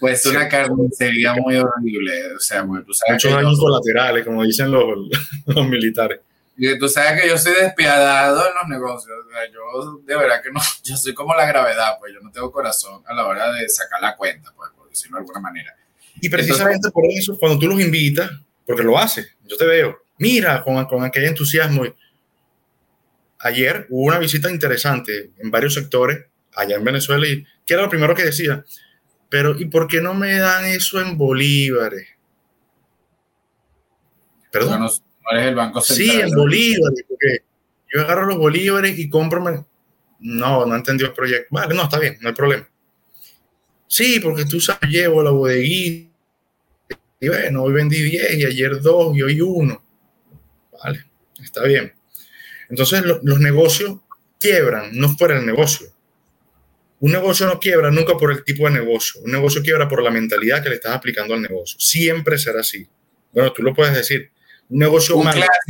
Pues 0.00 0.26
una 0.26 0.48
carnicería 0.48 1.34
muy 1.34 1.56
horrible. 1.56 2.34
O 2.34 2.40
sea, 2.40 2.62
tú 2.62 2.92
sabes 2.92 3.24
Muchos 3.24 3.32
daños 3.32 3.58
colaterales, 3.58 4.24
como 4.24 4.44
dicen 4.44 4.70
los, 4.70 4.84
los, 5.46 5.68
militares. 5.68 6.20
Y 6.56 6.78
tú 6.78 6.88
sabes 6.88 7.20
que 7.20 7.28
yo 7.28 7.36
soy 7.36 7.52
despiadado 7.54 8.46
en 8.46 8.54
los 8.54 8.68
negocios. 8.68 9.12
O 9.26 9.30
sea, 9.30 9.40
yo 9.50 9.98
de 10.04 10.16
verdad 10.16 10.42
que 10.42 10.50
no, 10.50 10.60
yo 10.84 10.96
soy 10.96 11.14
como 11.14 11.34
la 11.34 11.46
gravedad, 11.46 11.96
pues 11.98 12.12
yo 12.14 12.20
no 12.20 12.30
tengo 12.30 12.50
corazón 12.52 13.02
a 13.06 13.14
la 13.14 13.26
hora 13.26 13.52
de 13.52 13.68
sacar 13.68 14.00
la 14.00 14.16
cuenta, 14.16 14.52
pues, 14.56 14.70
por 14.76 14.88
decirlo 14.88 15.16
de 15.16 15.22
alguna 15.22 15.40
manera. 15.40 15.74
Y 16.20 16.28
precisamente 16.28 16.90
por 16.90 17.04
eso, 17.10 17.36
cuando 17.38 17.58
tú 17.58 17.66
los 17.66 17.80
invitas, 17.80 18.30
porque 18.66 18.82
lo 18.82 18.98
haces, 18.98 19.36
yo 19.44 19.56
te 19.56 19.66
veo, 19.66 19.98
mira, 20.18 20.62
con, 20.62 20.82
con 20.86 21.04
aquel 21.04 21.24
entusiasmo. 21.24 21.82
Ayer 23.40 23.86
hubo 23.90 24.06
una 24.06 24.18
visita 24.18 24.50
interesante 24.50 25.32
en 25.38 25.50
varios 25.50 25.74
sectores 25.74 26.24
allá 26.54 26.76
en 26.76 26.84
Venezuela 26.84 27.26
y 27.26 27.44
¿qué 27.66 27.74
era 27.74 27.82
lo 27.82 27.90
primero 27.90 28.14
que 28.14 28.24
decía? 28.24 28.64
Pero, 29.28 29.58
¿y 29.58 29.66
por 29.66 29.88
qué 29.88 30.00
no 30.00 30.14
me 30.14 30.38
dan 30.38 30.64
eso 30.64 31.00
en 31.00 31.18
bolívares? 31.18 32.08
Perdón. 34.50 34.88
No, 35.24 35.36
eres 35.36 35.48
el 35.48 35.54
Banco 35.54 35.80
Central. 35.80 36.08
Sí, 36.08 36.20
en 36.20 36.30
bolívares, 36.30 37.04
porque 37.08 37.38
yo 37.92 38.00
agarro 38.02 38.26
los 38.26 38.38
bolívares 38.38 38.98
y 38.98 39.08
compro. 39.08 39.66
No, 40.20 40.66
no 40.66 40.76
entendió 40.76 41.06
el 41.06 41.12
proyecto. 41.12 41.48
Vale, 41.50 41.74
no, 41.74 41.84
está 41.84 41.98
bien, 41.98 42.18
no 42.20 42.28
hay 42.28 42.34
problema. 42.34 42.68
Sí, 43.86 44.20
porque 44.20 44.44
tú 44.44 44.60
sabes, 44.60 44.90
llevo 44.90 45.22
la 45.22 45.30
bodeguita. 45.30 46.10
Y 47.20 47.28
bueno, 47.28 47.62
hoy 47.62 47.72
vendí 47.72 48.02
10 48.02 48.34
y 48.38 48.44
ayer 48.44 48.80
2 48.80 49.16
y 49.16 49.22
hoy 49.22 49.40
1. 49.40 49.84
Vale, 50.82 51.04
está 51.42 51.64
bien. 51.64 51.92
Entonces 52.68 53.02
los 53.22 53.40
negocios 53.40 54.00
quiebran, 54.38 54.90
no 54.92 55.16
por 55.16 55.32
el 55.32 55.46
negocio. 55.46 55.88
Un 57.00 57.12
negocio 57.12 57.46
no 57.46 57.60
quiebra 57.60 57.90
nunca 57.90 58.16
por 58.16 58.32
el 58.32 58.44
tipo 58.44 58.64
de 58.64 58.72
negocio. 58.72 59.20
Un 59.22 59.32
negocio 59.32 59.62
quiebra 59.62 59.88
por 59.88 60.02
la 60.02 60.10
mentalidad 60.10 60.62
que 60.62 60.70
le 60.70 60.76
estás 60.76 60.94
aplicando 60.94 61.34
al 61.34 61.42
negocio. 61.42 61.78
Siempre 61.78 62.38
será 62.38 62.60
así. 62.60 62.88
Bueno, 63.32 63.52
tú 63.52 63.62
lo 63.62 63.74
puedes 63.74 63.94
decir. 63.94 64.30
Un 64.74 64.80
negocio 64.80 65.14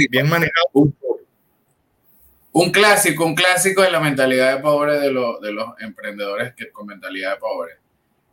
bien 0.09 0.31
manejado. 0.31 0.90
Un, 2.53 2.71
clásico, 2.71 3.27
un 3.27 3.35
clásico 3.35 3.83
de 3.83 3.90
la 3.90 4.01
mentalidad 4.01 4.57
de 4.57 4.62
pobre 4.62 4.99
de, 4.99 5.09
de 5.09 5.53
los 5.53 5.79
emprendedores 5.79 6.55
que, 6.55 6.71
con 6.71 6.87
mentalidad 6.87 7.35
de 7.35 7.37
pobre. 7.37 7.73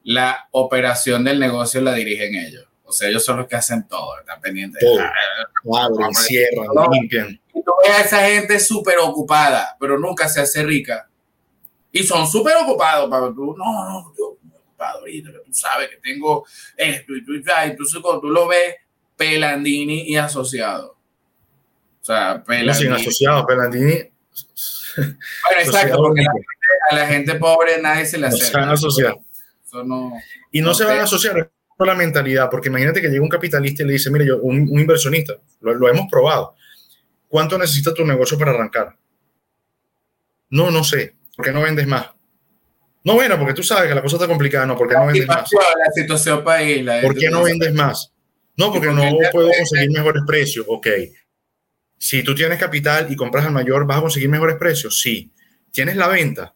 La 0.05 0.47
operación 0.51 1.25
del 1.25 1.41
negocio 1.41 1.81
la 1.81 1.93
dirigen 1.93 2.35
ellos. 2.35 2.65
O 2.85 2.93
sea, 2.93 3.09
ellos 3.09 3.25
son 3.25 3.39
los 3.39 3.47
que 3.47 3.57
hacen 3.57 3.85
todo, 3.85 4.17
están 4.17 4.39
pendientes. 4.39 4.79
Todo. 4.81 5.77
Abren, 5.77 6.13
cierran, 6.13 6.69
limpian. 6.89 7.41
Tú 7.51 7.73
a 7.89 7.99
esa 7.99 8.25
gente 8.27 8.57
súper 8.57 8.97
ocupada, 8.99 9.75
pero 9.77 9.99
nunca 9.99 10.29
se 10.29 10.39
hace 10.39 10.63
rica. 10.63 11.09
Y 11.91 12.01
son 12.03 12.25
súper 12.25 12.55
ocupados, 12.55 13.09
para 13.09 13.27
tú, 13.33 13.57
no, 13.57 13.89
no, 13.89 14.13
yo 14.17 14.37
estoy 14.37 14.57
ocupado 14.57 14.99
ahorita, 14.99 15.31
tú 15.45 15.53
sabes 15.53 15.89
que 15.89 15.97
tengo 15.97 16.45
esto 16.77 17.13
y 17.13 17.25
tú, 17.25 17.33
y 17.33 17.43
entonces 17.63 17.99
cuando 18.01 18.21
tú 18.21 18.29
lo 18.29 18.47
ves, 18.47 18.75
Pelandini 19.21 20.01
y 20.07 20.17
asociado. 20.17 20.97
O 22.01 22.03
sea, 22.03 22.43
Pelandini. 22.43 22.89
No, 22.89 22.95
sin 22.95 23.07
asociado, 23.07 23.45
Pelandini. 23.45 24.11
Bueno, 24.97 25.15
exacto, 25.59 25.97
porque 25.97 26.25
a 26.89 26.95
la 26.95 27.05
gente 27.05 27.35
pobre 27.35 27.79
nadie 27.79 28.05
se 28.07 28.17
le 28.17 28.27
hace. 28.27 28.39
No 28.39 28.45
se 28.45 28.57
van 28.57 28.69
a 28.69 28.73
asociar. 28.73 29.15
No, 29.85 30.11
y 30.51 30.61
no, 30.61 30.73
se 30.73 30.85
van 30.85 30.99
a 30.99 31.03
asociar 31.03 31.51
la 31.77 31.95
mentalidad, 31.95 32.49
porque 32.49 32.69
imagínate 32.69 32.99
que 32.99 33.09
llega 33.09 33.21
un 33.21 33.29
capitalista 33.29 33.83
y 33.83 33.87
le 33.87 33.93
dice, 33.93 34.11
mire, 34.11 34.25
yo, 34.25 34.39
un, 34.39 34.67
inversionista, 34.67 35.33
lo, 35.61 35.87
hemos 35.87 36.11
probado, 36.11 36.55
¿cuánto 37.27 37.57
necesita 37.57 37.93
tu 37.93 38.05
negocio 38.05 38.37
para 38.37 38.51
arrancar? 38.51 38.95
No, 40.49 40.69
no 40.69 40.83
sé, 40.83 41.15
¿por 41.35 41.45
qué 41.45 41.51
no 41.51 41.61
vendes 41.61 41.87
más? 41.87 42.11
No, 43.03 43.13
bueno, 43.13 43.37
porque 43.39 43.53
tú 43.53 43.63
sabes 43.63 43.87
que 43.87 43.95
la 43.95 44.01
cosa 44.01 44.17
está 44.17 44.27
complicada, 44.27 44.65
no, 44.65 44.75
¿por 44.75 44.87
qué 44.87 44.95
no 44.95 45.05
vendes 45.05 45.27
más? 45.27 45.49
La 45.53 45.91
situación 45.93 46.43
país, 46.43 46.85
¿Por 47.01 47.15
qué 47.15 47.29
no 47.29 47.43
vendes 47.43 47.73
más? 47.73 48.11
No, 48.57 48.71
porque 48.71 48.87
no 48.87 49.03
puedo 49.31 49.49
conseguir 49.57 49.91
mejores 49.91 50.23
precios, 50.25 50.65
ok. 50.67 50.87
Si 51.97 52.23
tú 52.23 52.33
tienes 52.33 52.59
capital 52.59 53.11
y 53.11 53.15
compras 53.15 53.45
al 53.45 53.51
mayor, 53.51 53.85
¿vas 53.85 53.99
a 53.99 54.01
conseguir 54.01 54.29
mejores 54.29 54.55
precios? 54.55 54.99
Sí. 54.99 55.31
¿Tienes 55.71 55.95
la 55.95 56.07
venta? 56.07 56.53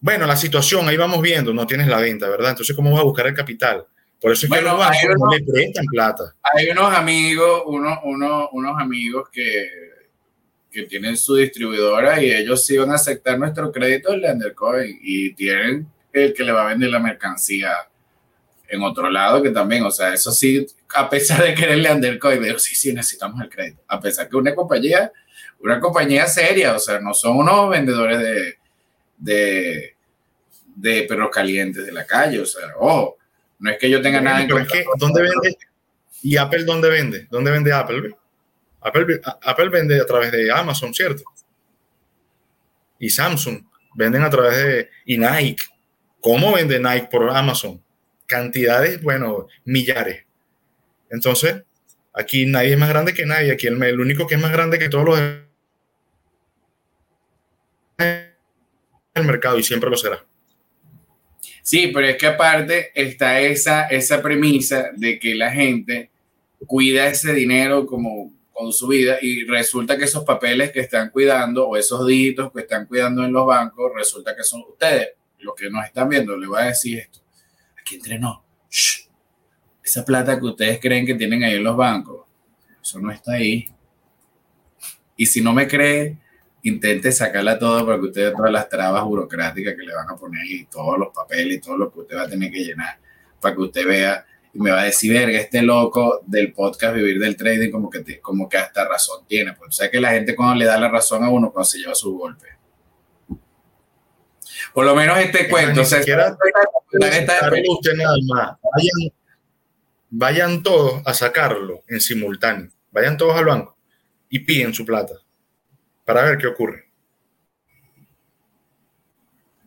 Bueno, 0.00 0.26
la 0.26 0.36
situación, 0.36 0.88
ahí 0.88 0.96
vamos 0.96 1.22
viendo, 1.22 1.54
no 1.54 1.66
tienes 1.66 1.86
la 1.86 2.00
venta, 2.00 2.28
¿verdad? 2.28 2.50
Entonces, 2.50 2.74
¿cómo 2.74 2.90
vas 2.90 3.00
a 3.00 3.04
buscar 3.04 3.26
el 3.28 3.34
capital? 3.34 3.86
Por 4.20 4.32
eso 4.32 4.46
es 4.46 4.52
que 4.52 4.62
los 4.62 4.78
bancos 4.78 5.16
no 5.18 5.30
le 5.30 5.42
prestan 5.44 5.86
plata. 5.86 6.34
Hay 6.54 6.68
unos 6.70 6.92
amigos, 6.92 7.62
unos, 7.66 7.98
unos, 8.04 8.48
unos 8.52 8.80
amigos 8.80 9.28
que, 9.32 9.68
que 10.70 10.84
tienen 10.84 11.16
su 11.16 11.36
distribuidora 11.36 12.20
y 12.22 12.32
ellos 12.32 12.64
sí 12.64 12.76
van 12.76 12.90
a 12.90 12.94
aceptar 12.94 13.38
nuestro 13.38 13.70
crédito 13.70 14.12
en 14.12 14.24
Undercoin 14.24 14.98
y 15.02 15.34
tienen 15.34 15.86
el 16.12 16.34
que 16.34 16.44
le 16.44 16.52
va 16.52 16.62
a 16.62 16.68
vender 16.68 16.90
la 16.90 16.98
mercancía 16.98 17.72
en 18.72 18.82
otro 18.82 19.10
lado 19.10 19.42
que 19.42 19.50
también, 19.50 19.84
o 19.84 19.90
sea, 19.90 20.14
eso 20.14 20.32
sí, 20.32 20.66
a 20.94 21.08
pesar 21.08 21.42
de 21.42 21.54
quererle 21.54 21.92
Undercoin, 21.92 22.40
pero 22.40 22.58
sí, 22.58 22.74
sí, 22.74 22.92
necesitamos 22.92 23.40
el 23.42 23.50
crédito. 23.50 23.82
A 23.86 24.00
pesar 24.00 24.28
que 24.28 24.36
una 24.36 24.54
compañía, 24.54 25.12
una 25.60 25.78
compañía 25.78 26.26
seria, 26.26 26.74
o 26.74 26.78
sea, 26.78 26.98
no 26.98 27.12
son 27.12 27.36
unos 27.36 27.68
vendedores 27.68 28.18
de, 28.18 28.58
de, 29.18 29.96
de 30.74 31.02
perros 31.02 31.30
calientes 31.30 31.84
de 31.84 31.92
la 31.92 32.06
calle, 32.06 32.40
o 32.40 32.46
sea, 32.46 32.62
ojo 32.78 33.18
no 33.62 33.70
es 33.70 33.78
que 33.78 33.88
yo 33.88 34.02
tenga 34.02 34.20
nada 34.20 34.42
en 34.42 34.48
contra. 34.48 34.76
¿Dónde 34.98 35.22
vende? 35.22 35.56
¿Y 36.20 36.36
Apple 36.36 36.64
dónde 36.64 36.90
vende? 36.90 37.28
¿Dónde 37.30 37.52
vende 37.52 37.72
Apple? 37.72 38.10
Apple, 38.80 39.20
Apple 39.40 39.68
vende 39.68 40.00
a 40.00 40.04
través 40.04 40.32
de 40.32 40.50
Amazon, 40.50 40.92
¿cierto? 40.92 41.22
Y 42.98 43.08
Samsung 43.08 43.62
venden 43.94 44.22
a 44.22 44.30
través 44.30 44.56
de... 44.56 44.90
Y 45.04 45.16
Nike. 45.16 45.62
¿Cómo 46.20 46.52
vende 46.52 46.80
Nike 46.80 47.06
por 47.08 47.30
Amazon? 47.30 47.80
Cantidades, 48.32 49.02
bueno, 49.02 49.46
millares. 49.66 50.24
Entonces, 51.10 51.64
aquí 52.14 52.46
nadie 52.46 52.72
es 52.72 52.78
más 52.78 52.88
grande 52.88 53.12
que 53.12 53.26
nadie. 53.26 53.52
Aquí 53.52 53.66
el, 53.66 53.82
el 53.82 54.00
único 54.00 54.26
que 54.26 54.36
es 54.36 54.40
más 54.40 54.52
grande 54.52 54.78
que 54.78 54.88
todos 54.88 55.04
los 55.04 55.20
el 59.14 59.24
mercado 59.24 59.58
y 59.58 59.62
siempre 59.62 59.90
lo 59.90 59.98
será. 59.98 60.24
Sí, 61.62 61.88
pero 61.92 62.06
es 62.06 62.16
que 62.16 62.26
aparte 62.26 62.90
está 62.94 63.38
esa, 63.40 63.86
esa 63.88 64.22
premisa 64.22 64.90
de 64.96 65.18
que 65.18 65.34
la 65.34 65.50
gente 65.50 66.10
cuida 66.66 67.08
ese 67.08 67.34
dinero 67.34 67.84
como 67.84 68.32
con 68.50 68.72
su 68.72 68.88
vida 68.88 69.18
y 69.20 69.44
resulta 69.44 69.98
que 69.98 70.04
esos 70.04 70.24
papeles 70.24 70.72
que 70.72 70.80
están 70.80 71.10
cuidando 71.10 71.68
o 71.68 71.76
esos 71.76 72.06
dígitos 72.06 72.50
que 72.50 72.62
están 72.62 72.86
cuidando 72.86 73.24
en 73.24 73.32
los 73.32 73.46
bancos, 73.46 73.92
resulta 73.94 74.34
que 74.34 74.42
son 74.42 74.62
ustedes 74.68 75.10
los 75.40 75.54
que 75.54 75.68
nos 75.68 75.84
están 75.84 76.08
viendo. 76.08 76.34
Le 76.34 76.46
voy 76.46 76.62
a 76.62 76.66
decir 76.66 76.98
esto. 76.98 77.21
Aquí 77.82 77.96
entrenó. 77.96 78.42
Esa 79.84 80.04
plata 80.04 80.38
que 80.38 80.46
ustedes 80.46 80.80
creen 80.80 81.04
que 81.04 81.14
tienen 81.14 81.42
ahí 81.42 81.56
en 81.56 81.64
los 81.64 81.76
bancos, 81.76 82.26
eso 82.80 83.00
no 83.00 83.10
está 83.10 83.32
ahí. 83.32 83.68
Y 85.16 85.26
si 85.26 85.40
no 85.40 85.52
me 85.52 85.66
cree, 85.66 86.16
intente 86.62 87.12
sacarla 87.12 87.58
todo 87.58 87.84
para 87.84 87.98
que 87.98 88.06
usted 88.06 88.32
todas 88.32 88.52
las 88.52 88.68
trabas 88.68 89.04
burocráticas 89.04 89.74
que 89.74 89.82
le 89.82 89.94
van 89.94 90.08
a 90.08 90.16
poner 90.16 90.46
y 90.46 90.64
todos 90.66 90.98
los 90.98 91.08
papeles 91.12 91.58
y 91.58 91.60
todo 91.60 91.76
lo 91.76 91.92
que 91.92 92.00
usted 92.00 92.16
va 92.16 92.22
a 92.22 92.28
tener 92.28 92.50
que 92.50 92.64
llenar 92.64 92.98
para 93.40 93.54
que 93.54 93.60
usted 93.60 93.86
vea 93.86 94.24
y 94.54 94.60
me 94.60 94.70
va 94.70 94.82
a 94.82 94.84
decir, 94.84 95.12
verga, 95.12 95.38
este 95.38 95.62
loco 95.62 96.22
del 96.26 96.52
podcast 96.52 96.94
Vivir 96.94 97.18
del 97.18 97.36
Trading 97.36 97.70
como 97.70 97.90
que, 97.90 98.20
como 98.20 98.48
que 98.48 98.58
hasta 98.58 98.86
razón 98.86 99.24
tiene. 99.26 99.54
Pues 99.54 99.70
o 99.70 99.72
sea 99.72 99.90
que 99.90 100.00
la 100.00 100.12
gente 100.12 100.36
cuando 100.36 100.56
le 100.56 100.66
da 100.66 100.78
la 100.78 100.88
razón 100.88 101.24
a 101.24 101.30
uno 101.30 101.50
cuando 101.50 101.64
se 101.64 101.78
lleva 101.78 101.94
su 101.94 102.16
golpe. 102.16 102.46
Por 104.72 104.84
lo 104.84 104.94
menos 104.94 105.18
este 105.18 105.48
cuento. 105.48 105.82
O 105.82 105.84
sea, 105.84 106.00
usted 106.00 106.16
nada 107.94 108.16
más. 108.28 108.56
Vayan, 108.74 109.12
vayan 110.10 110.62
todos 110.62 111.02
a 111.06 111.14
sacarlo 111.14 111.82
en 111.88 112.00
simultáneo. 112.00 112.70
Vayan 112.90 113.16
todos 113.16 113.36
al 113.36 113.44
banco 113.44 113.76
y 114.28 114.40
piden 114.40 114.72
su 114.72 114.84
plata 114.84 115.14
para 116.04 116.24
ver 116.24 116.38
qué 116.38 116.46
ocurre. 116.46 116.88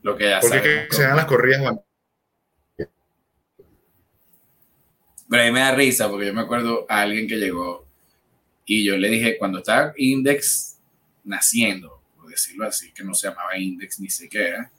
Lo 0.01 0.15
que 0.15 0.29
ya 0.29 0.39
Porque 0.39 0.87
se 0.91 1.03
dan 1.03 1.15
las 1.15 1.25
corridas. 1.25 1.75
Pero 5.27 5.43
ahí 5.43 5.51
me 5.51 5.59
da 5.59 5.73
risa 5.73 6.07
porque 6.09 6.27
yo 6.27 6.33
me 6.33 6.41
acuerdo 6.41 6.85
a 6.87 7.01
alguien 7.01 7.27
que 7.27 7.37
llegó 7.37 7.85
y 8.65 8.83
yo 8.83 8.97
le 8.97 9.09
dije, 9.09 9.37
cuando 9.37 9.59
estaba 9.59 9.93
Index 9.97 10.77
naciendo, 11.23 12.01
por 12.15 12.29
decirlo 12.29 12.67
así, 12.67 12.91
que 12.91 13.03
no 13.03 13.13
se 13.13 13.29
llamaba 13.29 13.57
Index 13.57 13.99
ni 13.99 14.09
siquiera, 14.09 14.71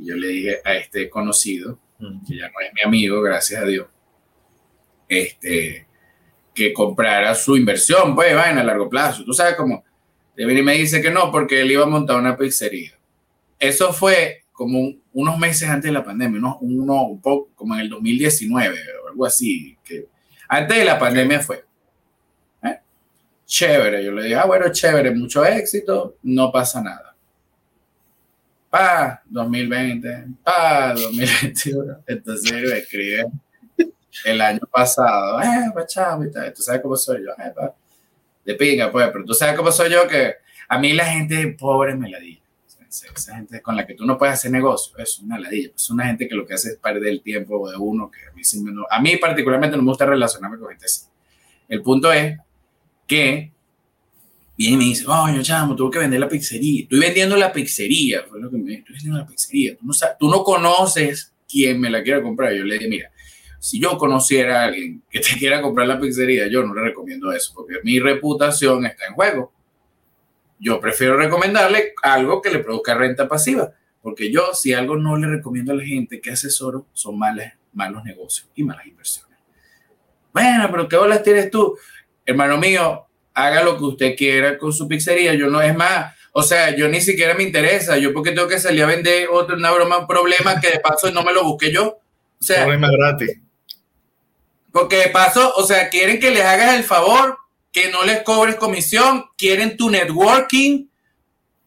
y 0.00 0.06
yo 0.06 0.16
le 0.16 0.28
dije 0.28 0.60
a 0.64 0.74
este 0.74 1.08
conocido, 1.08 1.78
que 2.26 2.36
ya 2.36 2.48
no 2.48 2.60
es 2.60 2.72
mi 2.74 2.82
amigo, 2.84 3.20
gracias 3.20 3.62
a 3.62 3.66
Dios, 3.66 3.86
este, 5.08 5.86
que 6.54 6.72
comprara 6.72 7.34
su 7.34 7.56
inversión, 7.56 8.14
pues, 8.14 8.34
va 8.34 8.50
en 8.50 8.58
a 8.58 8.64
largo 8.64 8.88
plazo. 8.88 9.24
Tú 9.24 9.32
sabes 9.32 9.54
cómo 9.54 9.84
y 10.48 10.62
me 10.62 10.74
dice 10.74 11.02
que 11.02 11.10
no, 11.10 11.30
porque 11.30 11.60
él 11.60 11.70
iba 11.70 11.84
a 11.84 11.88
montar 11.88 12.16
una 12.16 12.36
pizzería. 12.36 12.92
Eso 13.58 13.92
fue 13.92 14.44
como 14.52 14.94
unos 15.12 15.38
meses 15.38 15.68
antes 15.68 15.90
de 15.90 15.92
la 15.92 16.04
pandemia, 16.04 16.40
¿no? 16.40 16.58
uno, 16.62 17.08
un 17.08 17.20
poco 17.20 17.50
como 17.54 17.74
en 17.74 17.80
el 17.80 17.90
2019 17.90 18.78
o 19.04 19.08
algo 19.08 19.26
así. 19.26 19.76
Que 19.84 20.06
antes 20.48 20.78
de 20.78 20.84
la 20.84 20.98
pandemia 20.98 21.40
fue. 21.40 21.64
¿eh? 22.62 22.78
Chévere. 23.44 24.02
Yo 24.02 24.12
le 24.12 24.24
dije, 24.24 24.34
ah, 24.36 24.46
bueno, 24.46 24.72
chévere, 24.72 25.10
mucho 25.10 25.44
éxito, 25.44 26.16
no 26.22 26.50
pasa 26.50 26.80
nada. 26.80 27.09
Pa, 28.70 29.20
2020, 29.26 30.26
pa, 30.44 30.94
2021. 30.94 31.98
Entonces 32.06 32.52
me 32.52 32.78
escribe 32.78 33.24
el 34.24 34.40
año 34.40 34.60
pasado, 34.70 35.40
eh, 35.40 35.70
pues 35.72 35.86
chao, 35.88 36.20
¿tú 36.54 36.62
sabes 36.62 36.80
cómo 36.80 36.96
soy 36.96 37.24
yo? 37.24 37.30
Eh, 37.32 37.52
pa 37.54 37.74
de 38.44 38.54
pinga, 38.54 38.90
pues, 38.90 39.08
pero 39.12 39.24
tú 39.24 39.34
sabes 39.34 39.56
cómo 39.56 39.70
soy 39.70 39.90
yo, 39.90 40.06
que 40.06 40.34
a 40.68 40.78
mí 40.78 40.92
la 40.92 41.06
gente 41.06 41.54
pobre 41.58 41.94
me 41.94 42.08
la 42.08 42.18
dice. 42.18 42.40
Esa 42.88 43.36
gente 43.36 43.62
con 43.62 43.76
la 43.76 43.86
que 43.86 43.94
tú 43.94 44.04
no 44.04 44.18
puedes 44.18 44.34
hacer 44.34 44.50
negocio, 44.50 44.98
es 44.98 45.20
una 45.20 45.38
ladilla. 45.38 45.70
Es 45.76 45.90
una 45.90 46.06
gente 46.06 46.26
que 46.26 46.34
lo 46.34 46.44
que 46.44 46.54
hace 46.54 46.70
es 46.70 46.76
perder 46.76 47.06
el 47.06 47.22
tiempo 47.22 47.70
de 47.70 47.76
uno, 47.76 48.10
que 48.10 48.18
a 48.26 48.32
mí, 48.32 48.42
a 48.90 49.00
mí 49.00 49.16
particularmente 49.16 49.76
no 49.76 49.84
me 49.84 49.90
gusta 49.90 50.06
relacionarme 50.06 50.58
con 50.58 50.70
gente 50.70 50.86
así. 50.86 51.06
El 51.68 51.82
punto 51.82 52.12
es 52.12 52.36
que 53.06 53.52
viene 54.60 54.74
y 54.74 54.76
me 54.76 54.84
dice, 54.84 55.04
oye, 55.06 55.42
chamo, 55.42 55.74
tuve 55.74 55.92
que 55.92 55.98
vender 56.00 56.20
la 56.20 56.28
pizzería. 56.28 56.82
Estoy 56.82 57.00
vendiendo 57.00 57.34
la 57.36 57.50
pizzería, 57.50 58.24
fue 58.28 58.38
lo 58.40 58.50
que 58.50 58.58
me 58.58 58.74
estoy 58.74 58.94
vendiendo 58.94 59.18
la 59.18 59.26
pizzería. 59.26 59.76
Tú 59.76 59.86
no, 59.86 59.94
tú 60.18 60.28
no 60.28 60.44
conoces 60.44 61.32
quién 61.48 61.80
me 61.80 61.88
la 61.88 62.02
quiere 62.02 62.20
comprar. 62.20 62.52
Yo 62.52 62.64
le 62.64 62.74
dije, 62.74 62.88
mira, 62.88 63.10
si 63.58 63.80
yo 63.80 63.96
conociera 63.96 64.60
a 64.60 64.64
alguien 64.66 65.02
que 65.10 65.20
te 65.20 65.38
quiera 65.38 65.62
comprar 65.62 65.88
la 65.88 65.98
pizzería, 65.98 66.46
yo 66.48 66.62
no 66.62 66.74
le 66.74 66.82
recomiendo 66.82 67.32
eso, 67.32 67.52
porque 67.54 67.76
mi 67.84 68.00
reputación 68.00 68.84
está 68.84 69.06
en 69.06 69.14
juego. 69.14 69.52
Yo 70.58 70.78
prefiero 70.78 71.16
recomendarle 71.16 71.94
algo 72.02 72.42
que 72.42 72.50
le 72.50 72.58
produzca 72.58 72.92
renta 72.92 73.26
pasiva. 73.26 73.72
Porque 74.02 74.30
yo, 74.30 74.52
si 74.52 74.74
algo 74.74 74.96
no 74.96 75.16
le 75.16 75.26
recomiendo 75.26 75.72
a 75.72 75.76
la 75.76 75.84
gente 75.84 76.20
que 76.20 76.30
asesoro, 76.30 76.86
son 76.92 77.18
malos, 77.18 77.46
malos 77.72 78.04
negocios 78.04 78.50
y 78.54 78.62
malas 78.62 78.86
inversiones. 78.86 79.38
Bueno, 80.34 80.68
pero 80.70 80.86
¿qué 80.86 80.96
bolas 80.96 81.22
tienes 81.22 81.50
tú? 81.50 81.76
Hermano 82.26 82.58
mío, 82.58 83.06
haga 83.34 83.62
lo 83.62 83.76
que 83.76 83.84
usted 83.84 84.16
quiera 84.16 84.58
con 84.58 84.72
su 84.72 84.88
pizzería. 84.88 85.34
Yo 85.34 85.48
no 85.48 85.62
es 85.62 85.74
más. 85.76 86.14
O 86.32 86.42
sea, 86.42 86.74
yo 86.76 86.88
ni 86.88 87.00
siquiera 87.00 87.34
me 87.34 87.42
interesa. 87.42 87.98
Yo 87.98 88.12
porque 88.12 88.32
tengo 88.32 88.48
que 88.48 88.60
salir 88.60 88.82
a 88.82 88.86
vender 88.86 89.28
otro, 89.30 89.56
una 89.56 89.70
broma, 89.70 89.98
un 89.98 90.06
problema 90.06 90.60
que 90.60 90.70
de 90.70 90.80
paso 90.80 91.10
no 91.10 91.22
me 91.22 91.32
lo 91.32 91.44
busqué 91.44 91.72
yo. 91.72 91.98
O 92.40 92.42
sea, 92.42 92.62
problema 92.62 92.90
gratis. 92.90 93.38
Porque 94.72 94.96
de 94.96 95.08
paso, 95.08 95.52
o 95.56 95.64
sea, 95.64 95.88
quieren 95.88 96.20
que 96.20 96.30
les 96.30 96.44
hagas 96.44 96.76
el 96.76 96.84
favor, 96.84 97.38
que 97.72 97.90
no 97.90 98.04
les 98.04 98.22
cobres 98.22 98.54
comisión, 98.56 99.24
quieren 99.36 99.76
tu 99.76 99.90
networking. 99.90 100.88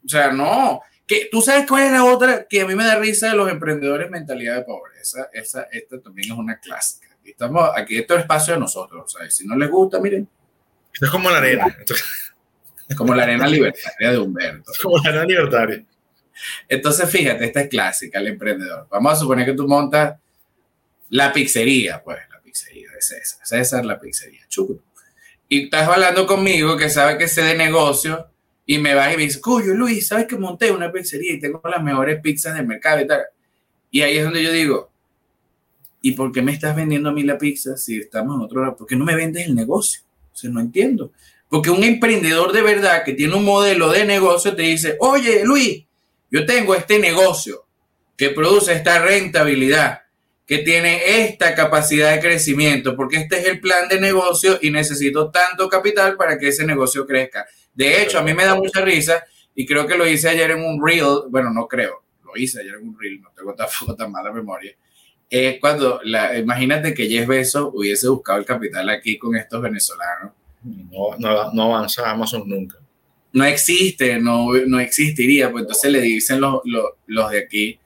O 0.06 0.10
sea, 0.10 0.32
no. 0.32 0.82
Que, 1.06 1.28
¿Tú 1.30 1.42
sabes 1.42 1.68
cuál 1.68 1.84
es 1.84 1.92
la 1.92 2.06
otra 2.06 2.48
que 2.48 2.62
a 2.62 2.66
mí 2.66 2.76
me 2.76 2.86
da 2.86 2.96
risa 2.96 3.30
de 3.30 3.36
los 3.36 3.52
emprendedores 3.52 4.10
mentalidad 4.10 4.56
de 4.56 4.64
pobreza? 4.64 5.30
Esa, 5.34 5.64
esta 5.64 6.00
también 6.00 6.32
es 6.32 6.38
una 6.38 6.58
clásica. 6.60 7.10
Estamos 7.26 7.70
aquí, 7.76 7.98
esto 7.98 8.16
es 8.16 8.22
espacio 8.22 8.54
de 8.54 8.62
nosotros. 8.62 9.04
O 9.06 9.08
sea, 9.08 9.30
si 9.30 9.46
no 9.46 9.56
les 9.58 9.70
gusta, 9.70 10.00
miren. 10.00 10.28
Esto 10.94 11.06
es 11.06 11.12
como 11.12 11.30
la 11.30 11.38
arena. 11.38 11.76
Es 12.88 12.96
como 12.98 13.16
la 13.16 13.24
arena 13.24 13.48
libertaria 13.48 14.12
de 14.12 14.18
Humberto. 14.18 14.72
Como 14.82 14.98
la 15.00 15.10
arena 15.10 15.26
libertaria. 15.26 15.86
Entonces, 16.68 17.10
fíjate, 17.10 17.46
esta 17.46 17.62
es 17.62 17.70
clásica, 17.70 18.20
el 18.20 18.28
emprendedor. 18.28 18.88
Vamos 18.90 19.14
a 19.14 19.16
suponer 19.16 19.46
que 19.46 19.54
tú 19.54 19.68
montas 19.68 20.20
la 21.10 21.32
pizzería, 21.32 22.02
pues, 22.04 22.20
la 22.32 22.42
pizzería 22.42 22.90
de 22.92 23.02
César. 23.02 23.46
César, 23.46 23.86
la 23.86 24.00
pizzería. 24.00 24.46
Chucu. 24.48 24.82
Y 25.48 25.66
estás 25.66 25.88
hablando 25.88 26.26
conmigo 26.26 26.76
que 26.78 26.90
sabe 26.90 27.18
que 27.18 27.28
sé 27.28 27.44
de 27.44 27.56
negocio 27.56 28.30
y 28.66 28.78
me 28.80 28.96
vas 28.96 29.14
y 29.14 29.18
me 29.18 29.24
dices, 29.24 29.42
Cuyo, 29.42 29.74
Luis, 29.74 30.08
¿sabes 30.08 30.26
que 30.26 30.38
monté 30.38 30.72
una 30.72 30.92
pizzería 30.92 31.34
y 31.34 31.40
tengo 31.40 31.62
las 31.64 31.84
mejores 31.84 32.20
pizzas 32.22 32.56
del 32.56 32.66
mercado 32.66 33.02
y 33.02 33.08
tal? 33.08 33.22
Y 33.92 34.02
ahí 34.02 34.18
es 34.18 34.24
donde 34.24 34.42
yo 34.42 34.52
digo, 34.52 34.92
¿y 36.02 36.14
por 36.14 36.32
qué 36.32 36.42
me 36.42 36.52
estás 36.52 36.76
vendiendo 36.76 37.10
a 37.10 37.14
mí 37.14 37.24
la 37.24 37.38
pizza 37.38 37.78
si 37.78 38.00
estamos 38.00 38.36
en 38.36 38.42
otro 38.42 38.62
lado? 38.62 38.76
¿Por 38.76 38.88
qué 38.88 38.96
no 38.96 39.06
me 39.06 39.16
vendes 39.16 39.46
el 39.46 39.54
negocio? 39.54 40.02
No 40.50 40.60
entiendo. 40.60 41.12
Porque 41.50 41.70
un 41.70 41.84
emprendedor 41.84 42.52
de 42.52 42.62
verdad 42.62 43.04
que 43.04 43.14
tiene 43.14 43.36
un 43.36 43.46
modelo 43.46 43.92
de 43.92 44.06
negocio 44.06 44.56
te 44.56 44.64
dice, 44.64 44.98
oye, 45.00 45.44
Luis, 45.46 45.86
yo 46.32 46.46
tengo 46.46 46.74
este 46.74 46.98
negocio 46.98 47.66
que 48.18 48.32
produce 48.32 48.74
esta 48.74 49.00
rentabilidad, 49.00 50.02
que 50.46 50.60
tiene 50.60 51.26
esta 51.26 51.54
capacidad 51.54 52.12
de 52.12 52.20
crecimiento, 52.20 52.96
porque 52.96 53.18
este 53.18 53.40
es 53.40 53.46
el 53.46 53.60
plan 53.60 53.88
de 53.88 54.00
negocio 54.00 54.58
y 54.62 54.72
necesito 54.72 55.30
tanto 55.30 55.70
capital 55.70 56.16
para 56.18 56.38
que 56.38 56.48
ese 56.48 56.66
negocio 56.66 57.06
crezca. 57.06 57.46
De 57.74 58.02
hecho, 58.02 58.20
a 58.20 58.24
mí 58.24 58.34
me 58.34 58.46
da 58.46 58.56
mucha 58.56 58.82
risa 58.82 59.24
y 59.56 59.66
creo 59.66 59.86
que 59.86 59.98
lo 59.98 60.08
hice 60.08 60.30
ayer 60.30 60.52
en 60.52 60.64
un 60.64 60.84
reel, 60.84 61.24
bueno, 61.30 61.52
no 61.52 61.68
creo, 61.68 62.04
lo 62.24 62.36
hice 62.36 62.62
ayer 62.62 62.76
en 62.76 62.88
un 62.88 63.00
reel, 63.00 63.22
no 63.22 63.30
tengo 63.36 63.54
tampoco 63.54 63.96
tan 63.96 64.12
mala 64.12 64.32
memoria. 64.32 64.76
Es 65.30 65.60
cuando, 65.60 66.00
la, 66.04 66.38
imagínate 66.38 66.94
que 66.94 67.08
Jeff 67.08 67.28
Bezos 67.28 67.72
hubiese 67.74 68.08
buscado 68.08 68.40
el 68.40 68.46
capital 68.46 68.90
aquí 68.90 69.18
con 69.18 69.36
estos 69.36 69.62
venezolanos. 69.62 70.34
No, 70.64 71.18
no, 71.18 71.52
no 71.52 71.64
avanza 71.64 72.10
Amazon 72.10 72.44
nunca. 72.48 72.78
No 73.32 73.44
existe, 73.44 74.20
no, 74.20 74.54
no 74.68 74.80
existiría, 74.80 75.52
pues 75.52 75.64
entonces 75.64 75.92
le 75.92 76.02
dicen 76.02 76.40
los, 76.40 76.62
los, 76.66 76.86
los 77.08 77.32
de 77.32 77.40
aquí, 77.40 77.80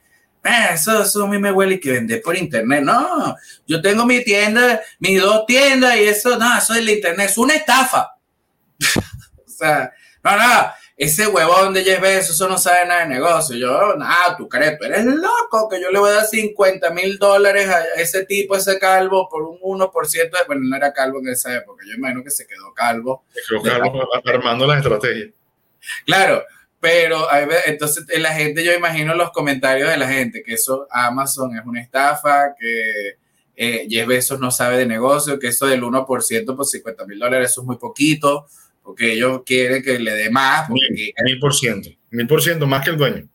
ah, 0.43 0.69
eso, 0.73 1.01
eso 1.01 1.23
a 1.23 1.27
mí 1.27 1.37
me 1.37 1.51
huele 1.51 1.79
que 1.79 1.91
vender 1.91 2.21
por 2.21 2.35
internet. 2.35 2.83
No, 2.83 3.35
yo 3.65 3.81
tengo 3.81 4.05
mi 4.05 4.23
tienda, 4.23 4.81
mis 4.99 5.21
dos 5.21 5.45
tiendas 5.45 5.95
y 5.97 6.03
eso, 6.03 6.37
no, 6.37 6.57
eso 6.57 6.73
es 6.73 6.79
el 6.79 6.89
internet, 6.89 7.29
es 7.29 7.37
una 7.37 7.55
estafa. 7.55 8.11
o 9.45 9.49
sea, 9.49 9.91
no, 10.23 10.37
no, 10.37 10.71
ese 10.97 11.27
huevón 11.27 11.75
de 11.75 11.83
Jeff 11.83 12.01
Bezos, 12.01 12.31
eso 12.31 12.49
no 12.49 12.57
sabe 12.57 12.87
nada 12.87 13.01
de 13.01 13.09
negocio. 13.13 13.55
Yo, 13.55 13.95
nada, 13.95 14.35
tú 14.35 14.49
crees, 14.49 14.79
tú 14.79 14.85
eres 14.85 15.05
loco, 15.05 15.69
que 15.69 15.79
yo 15.79 15.91
le 15.91 15.99
voy 15.99 16.09
a 16.09 16.15
dar 16.15 16.25
50 16.25 16.89
mil 16.89 17.19
dólares 17.19 17.69
a 17.69 17.83
ese 18.01 18.25
tipo, 18.25 18.55
ese 18.55 18.79
calvo, 18.79 19.29
por 19.29 19.43
un 19.43 19.59
1% 19.59 20.11
de, 20.11 20.29
bueno, 20.47 20.63
no 20.65 20.75
era 20.75 20.91
calvo 20.91 21.19
en 21.19 21.29
esa 21.29 21.55
época, 21.55 21.83
yo 21.87 21.93
imagino 21.93 22.23
que 22.23 22.31
se 22.31 22.47
quedó 22.47 22.73
calvo. 22.73 23.25
Se 23.31 23.61
quedó 23.61 23.79
calvo 23.79 24.09
armando 24.25 24.65
las 24.65 24.77
estrategias. 24.77 25.29
Claro, 26.03 26.43
pero 26.79 27.27
entonces 27.67 28.03
la 28.19 28.33
gente, 28.33 28.63
yo 28.63 28.73
imagino 28.73 29.13
los 29.13 29.29
comentarios 29.29 29.91
de 29.91 29.97
la 29.97 30.07
gente, 30.07 30.41
que 30.41 30.55
eso 30.55 30.87
Amazon 30.89 31.55
es 31.55 31.63
una 31.63 31.79
estafa, 31.79 32.55
que 32.59 33.17
eh, 33.55 33.87
Jeff 33.87 34.07
Bezos 34.07 34.39
no 34.39 34.49
sabe 34.49 34.79
de 34.79 34.87
negocio, 34.87 35.37
que 35.37 35.49
eso 35.49 35.67
del 35.67 35.83
1% 35.83 36.55
por 36.55 36.65
50 36.65 37.05
mil 37.05 37.19
dólares, 37.19 37.51
eso 37.51 37.61
es 37.61 37.67
muy 37.67 37.77
poquito 37.77 38.47
porque 38.87 39.11
ellos 39.11 39.41
quieren 39.45 39.83
que 39.83 39.99
le 39.99 40.13
dé 40.13 40.29
más. 40.29 40.69
Mil, 40.69 41.39
por 41.41 41.53
ciento, 41.53 41.89
mil 42.09 42.25
por 42.25 42.41
ciento 42.41 42.65
más 42.67 42.85
que 42.85 42.91
el 42.91 42.97
dueño. 42.97 43.27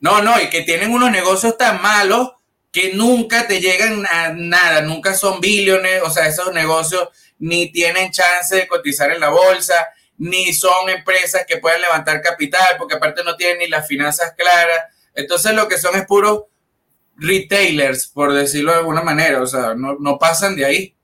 No, 0.00 0.20
no, 0.20 0.38
y 0.38 0.50
que 0.50 0.60
tienen 0.60 0.90
unos 0.90 1.10
negocios 1.10 1.56
tan 1.56 1.80
malos 1.80 2.32
que 2.70 2.92
nunca 2.92 3.46
te 3.46 3.58
llegan 3.58 4.04
a 4.04 4.34
nada, 4.34 4.82
nunca 4.82 5.14
son 5.14 5.40
billones, 5.40 6.02
o 6.02 6.10
sea, 6.10 6.28
esos 6.28 6.52
negocios 6.52 7.08
ni 7.38 7.72
tienen 7.72 8.10
chance 8.10 8.54
de 8.54 8.68
cotizar 8.68 9.10
en 9.10 9.20
la 9.20 9.30
bolsa, 9.30 9.88
ni 10.18 10.52
son 10.52 10.90
empresas 10.90 11.46
que 11.48 11.56
puedan 11.56 11.80
levantar 11.80 12.20
capital, 12.20 12.76
porque 12.76 12.96
aparte 12.96 13.24
no 13.24 13.34
tienen 13.34 13.60
ni 13.60 13.68
las 13.68 13.88
finanzas 13.88 14.34
claras. 14.36 14.78
Entonces 15.14 15.54
lo 15.54 15.68
que 15.68 15.78
son 15.78 15.96
es 15.96 16.04
puros 16.04 16.42
retailers, 17.16 18.08
por 18.08 18.34
decirlo 18.34 18.72
de 18.72 18.78
alguna 18.80 19.00
manera, 19.00 19.40
o 19.40 19.46
sea, 19.46 19.74
no, 19.74 19.96
no 19.98 20.18
pasan 20.18 20.54
de 20.54 20.66
ahí. 20.66 20.94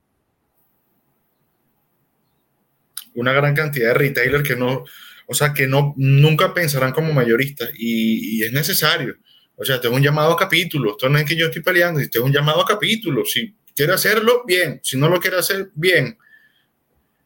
Una 3.19 3.33
gran 3.33 3.55
cantidad 3.55 3.89
de 3.89 3.93
retailers 3.93 4.47
que 4.47 4.55
no, 4.55 4.83
o 5.27 5.33
sea, 5.33 5.53
que 5.53 5.67
no, 5.67 5.93
nunca 5.97 6.53
pensarán 6.53 6.91
como 6.91 7.13
mayoristas 7.13 7.69
y, 7.75 8.37
y 8.39 8.43
es 8.43 8.51
necesario. 8.51 9.15
O 9.61 9.65
sea, 9.65 9.81
tengo 9.81 9.97
un 9.97 10.01
llamado 10.01 10.31
a 10.31 10.37
capítulo. 10.37 10.91
Esto 10.91 11.09
no 11.09 11.17
es 11.17 11.25
que 11.25 11.35
yo 11.35 11.47
estoy 11.47 11.61
peleando, 11.61 11.99
tengo 12.09 12.25
un 12.25 12.31
llamado 12.31 12.61
a 12.61 12.65
capítulo. 12.65 13.25
Si 13.25 13.53
quiere 13.75 13.93
hacerlo, 13.93 14.43
bien. 14.45 14.79
Si 14.81 14.97
no 14.97 15.09
lo 15.09 15.19
quiere 15.19 15.37
hacer, 15.37 15.69
bien. 15.75 16.17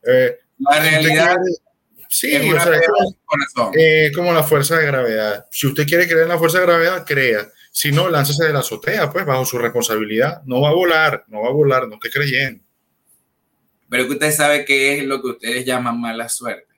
Eh, 0.04 0.38
la 0.58 0.80
realidad. 0.80 1.36
sí, 2.10 2.36
o 2.36 2.60
sea, 2.60 2.76
es 2.76 2.88
como, 3.54 3.72
eh, 3.76 4.12
como 4.16 4.34
la 4.34 4.44
fuerza 4.44 4.80
de 4.80 4.88
gravedad. 4.88 5.46
Si 5.52 5.68
usted 5.68 5.86
quiere 5.86 6.08
creer 6.08 6.24
en 6.24 6.30
la 6.30 6.40
fuerza 6.40 6.60
de 6.60 6.66
gravedad, 6.66 7.06
crea. 7.06 7.48
Si 7.72 7.92
no, 7.92 8.10
láncese 8.10 8.46
de 8.46 8.54
la 8.54 8.60
azotea, 8.60 9.12
pues 9.12 9.26
bajo 9.26 9.46
su 9.46 9.60
responsabilidad. 9.60 10.42
No 10.46 10.62
va 10.62 10.70
a 10.70 10.74
volar, 10.74 11.26
no 11.28 11.42
va 11.42 11.50
a 11.50 11.54
volar, 11.54 11.88
no 11.88 11.96
esté 11.96 12.10
creyendo. 12.10 12.63
Pero 13.94 14.08
que 14.08 14.14
usted 14.14 14.32
sabe 14.32 14.66
qué 14.66 14.98
es 14.98 15.04
lo 15.04 15.22
que 15.22 15.28
ustedes 15.28 15.66
llaman 15.66 16.02
mala 16.02 16.28
suerte. 16.28 16.74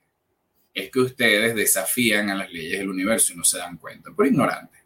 Es 0.74 0.90
que 0.90 1.00
ustedes 1.00 1.54
desafían 1.54 2.28
a 2.28 2.34
las 2.34 2.52
leyes 2.52 2.78
del 2.78 2.90
universo 2.90 3.32
y 3.32 3.36
no 3.36 3.42
se 3.42 3.56
dan 3.56 3.78
cuenta, 3.78 4.10
por 4.10 4.26
ignorante. 4.26 4.76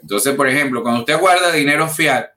Entonces, 0.00 0.36
por 0.36 0.48
ejemplo, 0.48 0.80
cuando 0.80 1.00
usted 1.00 1.18
guarda 1.18 1.50
dinero 1.50 1.88
fiat, 1.88 2.28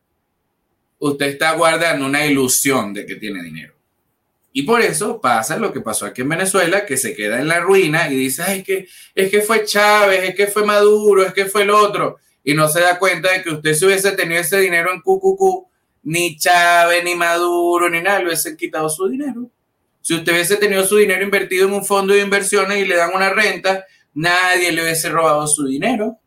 usted 0.98 1.28
está 1.28 1.52
guardando 1.52 2.08
una 2.08 2.26
ilusión 2.26 2.92
de 2.92 3.06
que 3.06 3.18
tiene 3.18 3.44
dinero. 3.44 3.76
Y 4.52 4.64
por 4.64 4.82
eso 4.82 5.22
pasa 5.22 5.58
lo 5.58 5.72
que 5.72 5.82
pasó 5.82 6.08
aquí 6.08 6.24
en 6.24 6.30
Venezuela, 6.30 6.84
que 6.84 6.98
se 6.98 7.14
queda 7.14 7.40
en 7.40 7.48
la 7.48 7.60
ruina 7.60 8.10
y 8.10 8.16
dice, 8.16 8.42
ay, 8.42 8.64
que, 8.64 8.88
es 9.14 9.30
que 9.30 9.42
fue 9.42 9.64
Chávez, 9.64 10.30
es 10.30 10.34
que 10.34 10.48
fue 10.48 10.66
Maduro, 10.66 11.24
es 11.24 11.34
que 11.34 11.46
fue 11.46 11.62
el 11.62 11.70
otro. 11.70 12.18
Y 12.44 12.56
no 12.56 12.68
se 12.68 12.80
da 12.80 12.98
cuenta 12.98 13.32
de 13.32 13.44
que 13.44 13.52
usted 13.52 13.76
si 13.76 13.86
hubiese 13.86 14.14
tenido 14.14 14.42
ese 14.42 14.60
dinero 14.60 14.92
en 14.92 15.02
QQQ, 15.02 15.72
ni 16.04 16.38
Chávez, 16.38 17.04
ni 17.04 17.16
Maduro, 17.16 17.90
ni 17.90 18.02
nada, 18.02 18.20
le 18.20 18.26
hubiesen 18.26 18.58
quitado 18.58 18.90
su 18.90 19.08
dinero. 19.08 19.50
Si 20.02 20.14
usted 20.14 20.34
hubiese 20.34 20.58
tenido 20.58 20.86
su 20.86 20.98
dinero 20.98 21.24
invertido 21.24 21.68
en 21.68 21.74
un 21.74 21.86
fondo 21.86 22.14
de 22.14 22.20
inversiones 22.20 22.78
y 22.78 22.86
le 22.86 22.96
dan 22.96 23.12
una 23.16 23.30
renta, 23.30 23.86
nadie 24.14 24.72
le 24.72 24.84
hubiese 24.84 25.10
robado 25.10 25.48
su 25.48 25.66
dinero. 25.66 26.20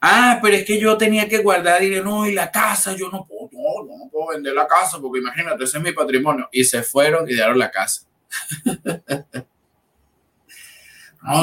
Ah, 0.00 0.38
pero 0.42 0.56
es 0.56 0.64
que 0.64 0.80
yo 0.80 0.96
tenía 0.96 1.28
que 1.28 1.38
guardar 1.38 1.80
dinero 1.80 2.04
no, 2.04 2.26
y 2.26 2.32
la 2.32 2.50
casa, 2.50 2.94
yo 2.96 3.10
no 3.10 3.26
puedo, 3.26 3.50
no, 3.52 3.84
no 3.84 4.10
puedo 4.10 4.28
vender 4.32 4.54
la 4.54 4.66
casa 4.66 4.98
porque 5.00 5.20
imagínate, 5.20 5.64
ese 5.64 5.78
es 5.78 5.84
mi 5.84 5.92
patrimonio. 5.92 6.48
Y 6.50 6.64
se 6.64 6.82
fueron 6.82 7.28
y 7.28 7.34
dieron 7.34 7.58
la 7.58 7.70
casa. 7.70 8.06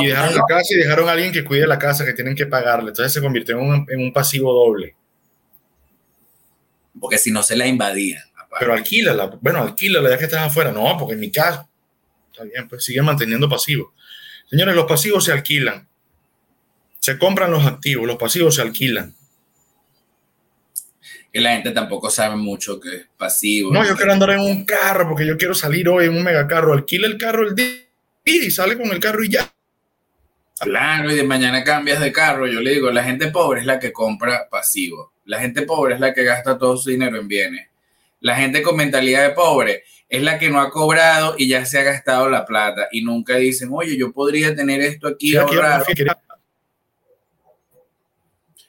y 0.01 0.07
dejaron 0.07 0.35
la 0.35 0.43
casa 0.47 0.67
y 0.73 0.77
dejaron 0.77 1.09
a 1.09 1.11
alguien 1.11 1.31
que 1.31 1.45
cuide 1.45 1.65
la 1.67 1.79
casa 1.79 2.05
que 2.05 2.13
tienen 2.13 2.35
que 2.35 2.47
pagarle. 2.47 2.89
Entonces 2.89 3.13
se 3.13 3.21
convirtió 3.21 3.59
en 3.59 3.67
un, 3.67 3.85
en 3.87 3.99
un 3.99 4.13
pasivo 4.13 4.51
doble 4.51 4.95
porque 7.01 7.17
si 7.17 7.31
no 7.31 7.41
se 7.43 7.57
la 7.57 7.67
invadían. 7.67 8.23
Pero 8.59 8.73
alquílala, 8.73 9.25
bueno, 9.41 9.63
alquílala 9.63 10.11
ya 10.11 10.17
que 10.17 10.25
estás 10.25 10.41
afuera. 10.41 10.71
No, 10.71 10.95
porque 10.97 11.15
en 11.15 11.19
mi 11.19 11.31
caso, 11.31 11.67
está 12.31 12.43
bien, 12.43 12.67
pues 12.67 12.85
sigue 12.85 13.01
manteniendo 13.01 13.49
pasivos. 13.49 13.91
Señores, 14.49 14.75
los 14.75 14.85
pasivos 14.85 15.25
se 15.25 15.31
alquilan. 15.31 15.87
Se 16.99 17.17
compran 17.17 17.49
los 17.49 17.65
activos, 17.65 18.05
los 18.05 18.17
pasivos 18.17 18.55
se 18.55 18.61
alquilan. 18.61 19.15
Que 21.33 21.41
la 21.41 21.53
gente 21.53 21.71
tampoco 21.71 22.11
sabe 22.11 22.35
mucho 22.35 22.79
que 22.79 22.95
es 22.95 23.07
pasivo. 23.17 23.73
No, 23.73 23.83
yo 23.83 23.95
quiero 23.95 24.13
andar 24.13 24.31
en 24.31 24.41
un 24.41 24.65
carro 24.65 25.07
porque 25.07 25.25
yo 25.25 25.37
quiero 25.37 25.55
salir 25.55 25.89
hoy 25.89 26.05
en 26.05 26.15
un 26.15 26.23
megacarro. 26.23 26.73
Alquila 26.73 27.07
el 27.07 27.17
carro 27.17 27.47
el 27.47 27.55
día 27.55 27.67
y 28.25 28.51
sale 28.51 28.77
con 28.77 28.91
el 28.91 28.99
carro 28.99 29.23
y 29.23 29.29
ya. 29.29 29.51
Claro, 30.61 31.11
y 31.11 31.15
de 31.15 31.23
mañana 31.23 31.63
cambias 31.63 31.99
de 31.99 32.11
carro. 32.11 32.47
Yo 32.47 32.61
le 32.61 32.71
digo, 32.71 32.91
la 32.91 33.03
gente 33.03 33.31
pobre 33.31 33.61
es 33.61 33.65
la 33.65 33.79
que 33.79 33.91
compra 33.91 34.47
pasivo. 34.49 35.13
La 35.25 35.39
gente 35.39 35.63
pobre 35.63 35.95
es 35.95 35.99
la 35.99 36.13
que 36.13 36.23
gasta 36.23 36.57
todo 36.57 36.77
su 36.77 36.89
dinero 36.89 37.17
en 37.17 37.27
bienes. 37.27 37.67
La 38.19 38.35
gente 38.35 38.61
con 38.61 38.75
mentalidad 38.75 39.27
de 39.27 39.33
pobre 39.33 39.83
es 40.07 40.21
la 40.21 40.37
que 40.37 40.49
no 40.49 40.59
ha 40.59 40.69
cobrado 40.69 41.35
y 41.37 41.47
ya 41.47 41.65
se 41.65 41.79
ha 41.79 41.83
gastado 41.83 42.29
la 42.29 42.45
plata 42.45 42.87
y 42.91 43.03
nunca 43.03 43.37
dicen, 43.37 43.69
oye, 43.71 43.97
yo 43.97 44.11
podría 44.11 44.55
tener 44.55 44.81
esto 44.81 45.07
aquí, 45.07 45.35
ahorrado. 45.35 45.85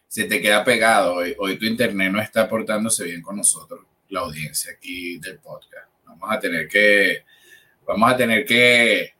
se 0.09 0.25
te 0.25 0.41
queda 0.41 0.65
pegado. 0.65 1.17
Hoy, 1.17 1.35
hoy 1.39 1.59
tu 1.59 1.67
internet 1.67 2.13
no 2.13 2.23
está 2.23 2.49
portándose 2.49 3.05
bien 3.05 3.21
con 3.21 3.37
nosotros, 3.37 3.81
la 4.09 4.21
audiencia 4.21 4.73
aquí 4.73 5.19
del 5.19 5.39
podcast. 5.41 5.89
Vamos 6.07 6.31
a 6.31 6.39
tener 6.39 6.69
que, 6.69 7.25
vamos 7.87 8.13
a 8.13 8.17
tener 8.17 8.47
que, 8.47 9.12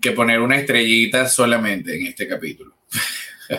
que 0.00 0.12
poner 0.12 0.40
una 0.40 0.56
estrellita 0.56 1.28
solamente 1.28 1.96
en 1.96 2.06
este 2.06 2.26
capítulo. 2.26 2.74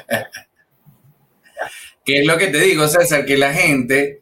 ¿Qué 2.06 2.22
es 2.22 2.26
lo 2.26 2.38
que 2.38 2.48
te 2.48 2.60
digo, 2.60 2.88
César? 2.88 3.26
Que 3.26 3.38
la 3.38 3.54
gente 3.54 4.22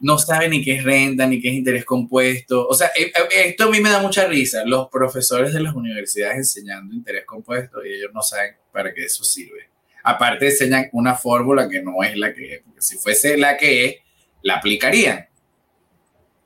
no 0.00 0.18
sabe 0.18 0.48
ni 0.48 0.64
qué 0.64 0.76
es 0.76 0.84
renta, 0.84 1.26
ni 1.26 1.40
qué 1.40 1.48
es 1.48 1.54
interés 1.54 1.84
compuesto. 1.84 2.66
O 2.66 2.74
sea, 2.74 2.88
eh, 2.98 3.12
eh, 3.14 3.46
esto 3.46 3.64
a 3.64 3.70
mí 3.70 3.80
me 3.80 3.90
da 3.90 4.00
mucha 4.00 4.26
risa. 4.26 4.64
Los 4.64 4.88
profesores 4.88 5.52
de 5.52 5.60
las 5.60 5.74
universidades 5.74 6.36
enseñando 6.36 6.94
interés 6.94 7.24
compuesto 7.24 7.84
y 7.84 7.94
ellos 7.94 8.10
no 8.12 8.22
saben 8.22 8.56
para 8.72 8.92
qué 8.92 9.04
eso 9.04 9.24
sirve. 9.24 9.68
Aparte 10.02 10.46
enseñan 10.46 10.88
una 10.92 11.14
fórmula 11.14 11.68
que 11.68 11.82
no 11.82 12.02
es 12.02 12.16
la 12.16 12.32
que 12.32 12.54
es, 12.54 12.62
porque 12.62 12.80
si 12.80 12.96
fuese 12.96 13.36
la 13.36 13.56
que 13.56 13.84
es, 13.84 13.96
la 14.42 14.56
aplicarían. 14.56 15.26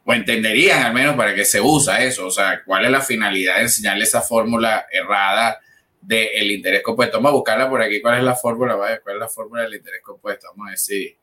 O 0.05 0.13
entenderían 0.13 0.83
al 0.83 0.93
menos 0.93 1.17
para 1.17 1.35
qué 1.35 1.45
se 1.45 1.61
usa 1.61 2.03
eso. 2.03 2.27
O 2.27 2.31
sea, 2.31 2.63
cuál 2.65 2.85
es 2.85 2.91
la 2.91 3.01
finalidad 3.01 3.57
de 3.57 3.63
enseñarle 3.63 4.05
esa 4.05 4.21
fórmula 4.21 4.87
errada 4.93 5.61
del 6.01 6.51
interés 6.51 6.83
compuesto. 6.83 7.17
Vamos 7.17 7.31
a 7.31 7.35
buscarla 7.35 7.71
por 7.71 7.81
aquí. 7.81 8.01
¿Cuál 8.03 8.19
es 8.19 8.25
la 8.25 8.35
fórmula? 8.35 8.77
¿Cuál 8.77 9.17
es 9.17 9.21
la 9.21 9.29
fórmula 9.29 9.63
del 9.63 9.75
interés 9.75 10.03
compuesto? 10.03 10.49
Vamos 10.51 10.67
a 10.67 10.71
ver 10.71 10.79
si, 10.79 11.17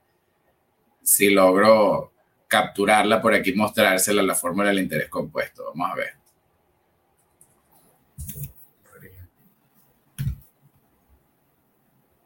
si 1.04 1.30
logro 1.30 2.12
capturarla 2.48 3.22
por 3.22 3.34
aquí, 3.34 3.54
mostrársela 3.54 4.22
la 4.24 4.36
fórmula 4.36 4.70
del 4.70 4.80
interés 4.80 5.10
compuesto. 5.10 5.66
Vamos 5.74 5.92
a 5.92 5.96
ver. 5.96 6.14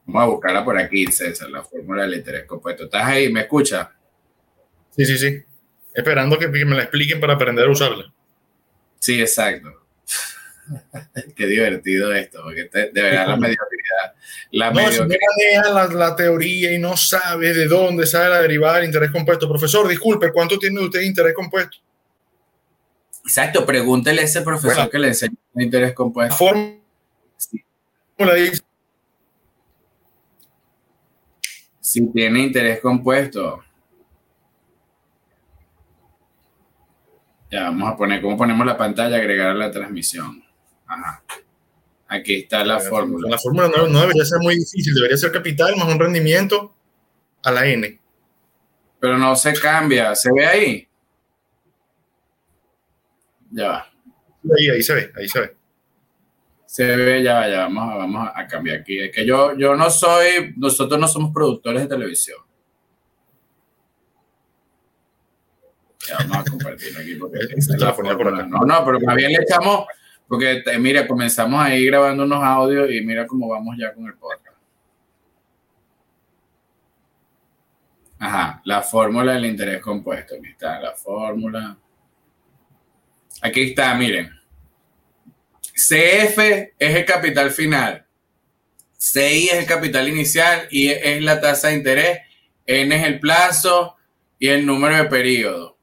Vamos 0.07 0.23
a 0.23 0.25
buscarla 0.25 0.63
por 0.63 0.77
aquí, 0.77 1.07
César, 1.07 1.49
la 1.49 1.63
fórmula 1.63 2.03
del 2.03 2.15
interés 2.15 2.45
compuesto. 2.45 2.85
¿Estás 2.85 3.05
ahí? 3.05 3.31
¿Me 3.31 3.41
escuchas? 3.41 3.89
Sí, 4.91 5.05
sí, 5.05 5.17
sí. 5.17 5.43
Esperando 5.95 6.37
que, 6.37 6.49
me 6.49 6.75
la 6.75 6.83
expliquen 6.83 7.21
para 7.21 7.33
aprender 7.33 7.65
a 7.65 7.71
usarla. 7.71 8.11
Sí, 8.99 9.21
exacto. 9.21 9.81
Qué 11.35 11.47
divertido 11.47 12.13
esto, 12.13 12.41
porque 12.43 12.69
de 12.71 13.01
verdad 13.01 13.27
la 13.29 13.37
mediocridad. 13.37 14.13
La 14.51 14.71
no, 14.71 14.91
si 14.91 14.99
no 14.99 15.07
maneja 15.07 15.89
la, 15.89 16.15
teoría 16.15 16.73
y 16.73 16.79
no 16.79 16.97
sabe 16.97 17.53
de 17.53 17.67
dónde 17.67 18.05
sale 18.05 18.29
la 18.29 18.41
derivada 18.41 18.77
del 18.77 18.85
interés 18.85 19.11
compuesto. 19.11 19.47
Profesor, 19.47 19.87
disculpe, 19.87 20.31
¿cuánto 20.31 20.57
tiene 20.57 20.81
usted 20.81 20.99
de 20.99 21.05
interés 21.05 21.33
compuesto? 21.33 21.77
Exacto, 23.23 23.65
pregúntele 23.65 24.21
a 24.21 24.25
ese 24.25 24.41
profesor 24.41 24.89
que 24.89 24.99
le 24.99 25.07
enseñó 25.07 25.37
el 25.55 25.63
interés 25.63 25.93
compuesto. 25.93 26.35
Fórmula 26.35 26.79
Si 31.79 32.07
tiene 32.11 32.39
interés 32.41 32.79
compuesto. 32.81 33.64
Ya, 37.51 37.63
vamos 37.65 37.93
a 37.93 37.97
poner, 37.97 38.21
¿cómo 38.21 38.37
ponemos 38.37 38.65
la 38.65 38.77
pantalla? 38.77 39.17
Agregar 39.17 39.49
a 39.49 39.53
la 39.53 39.71
transmisión. 39.71 40.43
Ajá. 40.87 41.23
Aquí 42.07 42.35
está 42.35 42.63
la 42.63 42.79
fórmula. 42.79 43.29
La 43.29 43.37
fórmula 43.37 43.67
no, 43.67 43.99
debería 44.01 44.25
ser 44.25 44.39
muy 44.39 44.55
difícil, 44.55 44.93
debería 44.93 45.17
ser 45.17 45.31
capital 45.31 45.75
más 45.75 45.87
un 45.87 45.99
rendimiento 45.99 46.75
a 47.43 47.51
la 47.51 47.65
N. 47.65 47.99
Pero 48.99 49.17
no 49.17 49.35
se 49.35 49.53
cambia, 49.53 50.15
¿se 50.15 50.31
ve 50.33 50.45
ahí? 50.45 50.87
Ya 53.51 53.67
va. 53.67 53.91
Ahí, 54.57 54.69
ahí 54.69 54.83
se 54.83 54.93
ve, 54.93 55.11
ahí 55.15 55.27
se 55.27 55.39
ve. 55.39 55.57
Se 56.65 56.95
ve, 56.95 57.23
ya 57.23 57.35
va, 57.35 57.49
ya 57.49 57.59
vamos, 57.61 57.93
a, 57.93 57.97
vamos 57.97 58.29
a 58.35 58.47
cambiar 58.47 58.79
aquí. 58.79 58.99
Es 58.99 59.11
que 59.11 59.25
yo, 59.25 59.57
yo 59.57 59.75
no 59.75 59.89
soy, 59.89 60.53
nosotros 60.57 60.99
no 60.99 61.07
somos 61.07 61.33
productores 61.33 61.83
de 61.83 61.87
televisión. 61.87 62.39
Vamos 66.13 66.37
a 66.37 66.43
compartir 66.43 66.97
aquí 66.97 67.15
porque 67.15 67.39
No, 68.49 68.59
no, 68.59 68.85
pero 68.85 68.99
más 68.99 69.15
bien 69.15 69.31
le 69.31 69.39
echamos 69.41 69.85
porque 70.27 70.63
mira, 70.79 71.07
comenzamos 71.07 71.61
ahí 71.61 71.85
grabando 71.85 72.23
unos 72.23 72.43
audios 72.43 72.89
y 72.91 73.01
mira 73.01 73.27
cómo 73.27 73.47
vamos 73.47 73.75
ya 73.77 73.93
con 73.93 74.07
el 74.07 74.15
podcast. 74.15 74.55
Ajá, 78.17 78.61
la 78.65 78.81
fórmula 78.81 79.33
del 79.33 79.45
interés 79.45 79.81
compuesto. 79.81 80.35
Aquí 80.35 80.47
está 80.47 80.79
la 80.79 80.93
fórmula. 80.93 81.77
Aquí 83.41 83.69
está, 83.69 83.93
miren. 83.93 84.31
CF 85.73 86.39
es 86.79 86.95
el 86.95 87.05
capital 87.05 87.51
final. 87.51 88.05
CI 88.97 89.49
es 89.49 89.53
el 89.55 89.65
capital 89.65 90.07
inicial 90.07 90.67
y 90.71 90.89
es 90.89 91.21
la 91.21 91.39
tasa 91.39 91.67
de 91.67 91.75
interés. 91.75 92.19
N 92.65 92.95
es 92.95 93.03
el 93.05 93.19
plazo 93.19 93.95
y 94.39 94.47
el 94.47 94.65
número 94.65 94.95
de 94.95 95.05
periodo. 95.05 95.74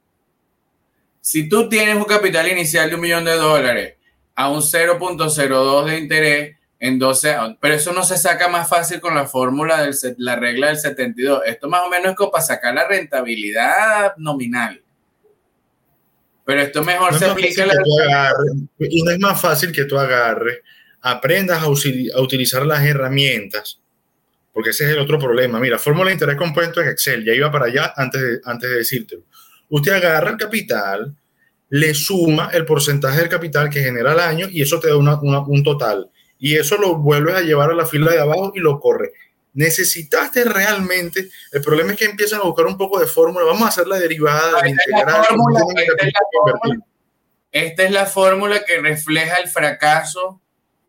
Si 1.23 1.49
tú 1.49 1.69
tienes 1.69 1.95
un 1.95 2.05
capital 2.05 2.49
inicial 2.49 2.91
de 2.91 2.97
un 2.97 3.01
millón 3.01 3.25
de 3.25 3.37
dólares 3.37 3.95
a 4.35 4.51
un 4.51 4.61
0.02 4.61 5.85
de 5.87 5.99
interés 5.99 6.57
en 6.81 6.99
12, 6.99 7.37
pero 7.61 7.75
eso 7.75 7.93
no 7.93 8.03
se 8.03 8.19
saca 8.19 8.49
más 8.49 8.69
fácil 8.69 9.01
con 9.01 9.15
la 9.15 9.25
fórmula 9.25 9.87
de 9.87 9.95
la 10.19 10.35
regla 10.35 10.67
del 10.67 10.79
72. 10.79 11.43
Esto 11.47 11.69
más 11.69 11.83
o 11.87 11.89
menos 11.89 12.11
es 12.11 12.17
como 12.17 12.33
para 12.33 12.43
sacar 12.43 12.75
la 12.75 12.89
rentabilidad 12.89 14.17
nominal. 14.17 14.83
Pero 16.45 16.61
esto 16.61 16.83
mejor 16.83 17.17
se 17.17 17.27
aplica 17.27 17.67
la... 17.67 18.33
y 18.81 19.03
no 19.05 19.13
es 19.13 19.19
más 19.21 19.41
fácil 19.41 19.71
que 19.71 19.85
tú 19.85 19.97
agarres, 19.97 20.59
aprendas 21.03 21.63
a, 21.63 21.69
utilizar 21.69 22.67
las 22.67 22.85
herramientas, 22.85 23.81
porque 24.53 24.71
ese 24.71 24.87
es 24.87 24.91
el 24.91 24.99
otro 24.99 25.21
problema. 25.21 25.61
Mira, 25.61 25.79
fórmula 25.79 26.09
de 26.09 26.15
interés 26.15 26.35
compuesto 26.35 26.81
en 26.81 26.89
Excel, 26.89 27.25
ya 27.25 27.33
iba 27.33 27.53
para 27.53 27.67
allá 27.67 27.93
antes 27.97 28.21
de, 28.21 28.41
antes 28.45 28.69
de 28.69 28.77
decírtelo. 28.77 29.23
Usted 29.73 29.93
agarra 29.93 30.33
el 30.33 30.37
capital, 30.37 31.17
le 31.71 31.95
suma 31.95 32.51
el 32.53 32.67
porcentaje 32.67 33.21
del 33.21 33.31
capital 33.31 33.71
que 33.71 33.83
genera 33.83 34.13
el 34.13 34.21
año 34.21 34.47
y 34.51 34.61
eso 34.61 34.79
te 34.79 34.89
da 34.89 34.97
un 34.99 35.63
total. 35.65 36.11
Y 36.39 36.57
eso 36.57 36.77
lo 36.77 36.97
vuelves 36.97 37.37
a 37.37 37.41
llevar 37.41 37.71
a 37.71 37.75
la 37.75 37.87
fila 37.87 38.13
de 38.13 38.21
abajo 38.21 38.53
y 38.55 38.61
lo 38.61 38.79
corre. 38.79 39.13
Necesitaste 39.55 40.45
realmente, 40.45 41.31
el 41.53 41.63
problema 41.63 41.93
es 41.93 41.99
que 41.99 42.05
empiezan 42.05 42.41
a 42.41 42.45
buscar 42.45 42.67
un 42.67 42.77
poco 42.77 43.01
de 43.01 43.07
fórmula, 43.07 43.47
vamos 43.47 43.63
a 43.63 43.69
hacer 43.69 43.87
la 43.87 43.99
derivada, 43.99 44.61
esta, 44.61 44.83
es 47.83 47.91
la 47.91 48.05
fórmula 48.05 48.65
que 48.67 48.79
refleja 48.79 49.37
el 49.37 49.49
fracaso 49.49 50.43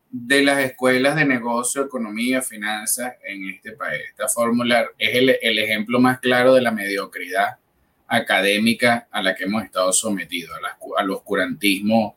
de 0.09 0.43
las 0.43 0.59
escuelas 0.59 1.15
de 1.15 1.23
negocio, 1.23 1.83
economía, 1.83 2.41
finanzas 2.41 3.13
en 3.23 3.49
este 3.49 3.71
país. 3.71 4.01
Esta 4.09 4.27
fórmula 4.27 4.89
es 4.97 5.15
el, 5.15 5.37
el 5.41 5.59
ejemplo 5.59 6.01
más 6.01 6.19
claro 6.19 6.53
de 6.53 6.61
la 6.61 6.71
mediocridad 6.71 7.59
académica 8.15 9.07
a 9.11 9.23
la 9.23 9.33
que 9.33 9.45
hemos 9.45 9.63
estado 9.63 9.91
sometidos, 9.91 10.55
al 10.97 11.09
oscurantismo 11.09 12.15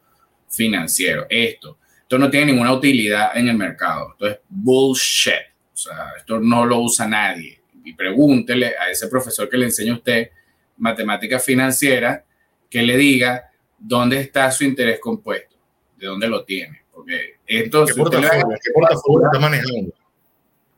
financiero. 0.49 1.27
Esto, 1.29 1.79
esto 2.01 2.19
no 2.19 2.31
tiene 2.31 2.53
ninguna 2.53 2.73
utilidad 2.73 3.37
en 3.37 3.49
el 3.49 3.57
mercado. 3.57 4.13
Esto 4.13 4.27
es 4.27 4.39
bullshit. 4.49 5.33
O 5.73 5.77
sea, 5.77 6.13
esto 6.19 6.39
no 6.39 6.67
lo 6.67 6.81
usa 6.81 7.09
nadie. 7.09 7.61
Y 7.83 7.95
pregúntele 7.95 8.75
a 8.79 8.91
ese 8.91 9.09
profesor 9.09 9.49
que 9.49 9.57
le 9.57 9.67
enseña 9.67 9.93
a 9.93 9.97
usted 9.97 10.31
matemática 10.77 11.39
financiera 11.39 12.25
que 12.69 12.83
le 12.83 12.97
diga 12.97 13.51
dónde 13.79 14.21
está 14.21 14.51
su 14.51 14.65
interés 14.65 15.01
compuesto, 15.01 15.57
de 15.97 16.07
dónde 16.07 16.29
lo 16.29 16.45
tiene. 16.45 16.83
Porque 16.93 17.37
esto, 17.47 17.87
¿Qué 17.87 17.95
portafolio, 17.95 18.59
¿qué 18.63 18.71
portafolio 18.75 19.27
está 19.29 19.39
manejando? 19.39 19.95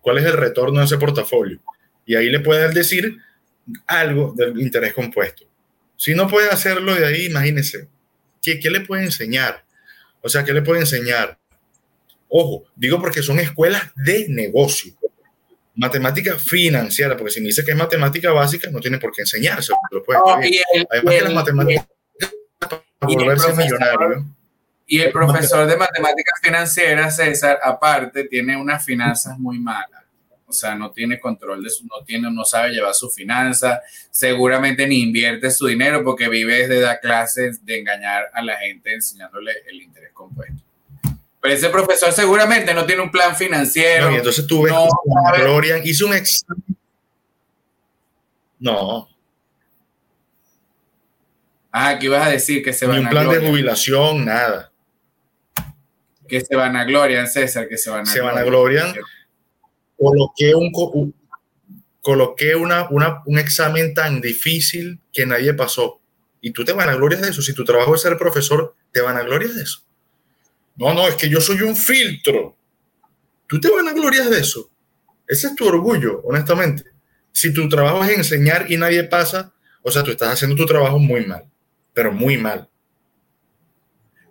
¿Cuál 0.01 0.19
es 0.19 0.25
el 0.27 0.35
retorno 0.35 0.79
de 0.79 0.87
ese 0.87 0.99
portafolio? 0.99 1.59
Y 2.07 2.15
ahí 2.15 2.29
le 2.29 2.41
pueden 2.41 2.73
decir 2.73 3.19
algo 3.87 4.33
del 4.37 4.59
interés 4.61 4.93
compuesto. 4.93 5.45
Si 5.97 6.15
no 6.15 6.29
puede 6.29 6.49
hacerlo 6.51 6.95
de 6.95 7.07
ahí, 7.07 7.27
imagínese, 7.27 7.89
¿qué, 8.43 8.61
¿qué, 8.61 8.71
le 8.71 8.81
puede 8.81 9.05
enseñar? 9.05 9.65
O 10.23 10.29
sea, 10.29 10.45
¿qué 10.45 10.53
le 10.53 10.63
puede 10.63 10.81
enseñar? 10.81 11.39
Ojo, 12.29 12.67
digo 12.77 13.01
porque 13.01 13.23
son 13.23 13.39
escuelas 13.41 13.83
de 13.97 14.27
negocio. 14.29 14.95
Matemática 15.75 16.39
financiera, 16.39 17.17
porque 17.17 17.33
si 17.33 17.41
me 17.41 17.47
dice 17.47 17.65
que 17.65 17.71
es 17.71 17.77
matemática 17.77 18.33
básica, 18.33 18.71
no 18.71 18.81
tiene 18.81 18.99
por 18.99 19.13
qué 19.13 19.23
enseñarse. 19.23 19.73
Además 20.91 21.15
que 21.15 21.21
las 21.23 21.35
matemáticas 21.35 21.89
para 22.59 22.83
volverse 23.01 23.53
millonario. 23.55 24.27
Y 24.87 25.01
el 25.01 25.13
profesor 25.13 25.67
de 25.69 25.77
matemáticas 25.77 26.41
financieras, 26.43 27.17
César, 27.17 27.59
aparte, 27.63 28.25
tiene 28.25 28.57
unas 28.57 28.85
finanzas 28.85 29.39
muy 29.39 29.59
malas 29.59 30.08
o 30.49 30.53
sea, 30.53 30.75
no 30.75 30.91
tiene 30.91 31.21
control 31.21 31.63
de 31.63 31.69
su, 31.69 31.85
no 31.85 32.03
tiene, 32.07 32.31
no 32.31 32.45
sabe 32.45 32.71
llevar 32.71 32.95
su 32.95 33.11
finanza, 33.11 33.83
seguramente 34.11 34.87
ni 34.87 35.03
invierte 35.03 35.51
su 35.51 35.67
dinero 35.67 36.03
porque 36.03 36.29
vive 36.29 36.67
desde 36.67 36.81
dar 36.81 37.01
clases 37.01 37.65
de 37.65 37.81
engañar 37.81 38.31
a 38.33 38.43
la 38.43 38.57
gente 38.57 38.95
enseñándole 38.95 39.53
el 39.67 39.83
interés 39.83 40.11
compuesto. 40.15 40.63
Pero 41.41 41.55
ese 41.55 41.69
profesor 41.69 42.13
seguramente 42.13 42.73
no 42.73 42.87
tiene 42.87 43.03
un 43.03 43.11
plan 43.11 43.37
financiero. 43.37 44.11
y 44.11 44.17
entonces 44.17 44.47
tú 44.47 44.63
ves 44.63 44.73
Gloria 45.37 45.79
hizo 45.85 46.07
un 46.07 46.15
examen. 46.15 46.65
No. 48.59 49.09
Ah, 51.71 51.97
¿qué 51.99 52.07
ibas 52.07 52.27
a 52.27 52.31
decir? 52.31 52.63
Que 52.65 52.73
se 52.73 52.87
van 52.87 52.97
Ni 52.97 53.05
un 53.05 53.11
plan 53.11 53.29
de 53.29 53.47
jubilación, 53.47 54.25
nada. 54.25 54.73
Que 56.27 56.41
se 56.41 56.57
van 56.57 56.77
a 56.77 56.85
gloria, 56.85 57.25
César, 57.27 57.69
que 57.69 57.79
se 57.79 57.89
van 57.89 58.01
a 58.01 58.07
Se 58.07 58.21
van 58.21 58.37
a 58.37 58.43
gloria 58.43 58.93
coloqué 59.99 60.55
un, 60.55 60.73
coloqué 62.01 62.55
una, 62.55 62.89
una, 62.91 63.23
un 63.27 63.39
examen 63.39 63.93
tan 63.93 64.21
difícil 64.21 65.01
que 65.13 65.27
nadie 65.27 65.53
pasó. 65.55 66.01
Y 66.41 66.53
tú 66.53 66.65
te 66.65 66.73
vanaglorias 66.73 67.21
de 67.21 67.31
eso. 67.31 67.43
Si 67.43 67.53
tu 67.53 67.65
trabajo 67.65 67.95
es 67.95 68.01
ser 68.01 68.17
profesor, 68.17 68.75
te 68.93 69.01
vanaglorias 69.01 69.55
de 69.57 69.63
eso. 69.63 69.81
No, 70.77 70.95
no, 70.95 71.09
es 71.09 71.17
que 71.17 71.29
yo 71.29 71.41
soy 71.41 71.63
un 71.63 71.77
filtro. 71.77 72.57
Tú 73.49 73.61
te 73.61 73.69
vanaglorias 73.71 74.31
de 74.31 74.39
eso. 74.39 74.71
Ese 75.27 75.49
es 75.49 75.55
tu 75.57 75.67
orgullo, 75.67 76.21
honestamente. 76.23 76.85
Si 77.33 77.53
tu 77.53 77.69
trabajo 77.69 78.03
es 78.05 78.17
enseñar 78.17 78.71
y 78.71 78.77
nadie 78.77 79.05
pasa, 79.05 79.53
o 79.83 79.91
sea, 79.91 80.03
tú 80.03 80.11
estás 80.11 80.33
haciendo 80.33 80.57
tu 80.57 80.67
trabajo 80.67 80.99
muy 80.99 81.27
mal, 81.27 81.45
pero 81.93 82.13
muy 82.13 82.37
mal. 82.37 82.69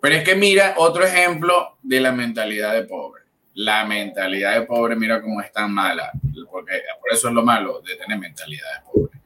Pero 0.00 0.14
es 0.14 0.24
que 0.24 0.34
mira 0.34 0.74
otro 0.78 1.04
ejemplo 1.04 1.78
de 1.82 2.00
la 2.00 2.12
mentalidad 2.12 2.74
de 2.74 2.84
pobre. 2.84 3.22
La 3.60 3.84
mentalidad 3.84 4.54
de 4.54 4.66
pobre, 4.66 4.94
mira 4.94 5.20
cómo 5.20 5.40
es 5.40 5.50
tan 5.50 5.74
mala, 5.74 6.12
porque 6.48 6.80
por 7.00 7.12
eso 7.12 7.26
es 7.26 7.34
lo 7.34 7.42
malo 7.44 7.80
de 7.80 7.96
tener 7.96 8.16
mentalidad 8.16 8.68
de 8.76 8.92
pobre. 8.92 9.20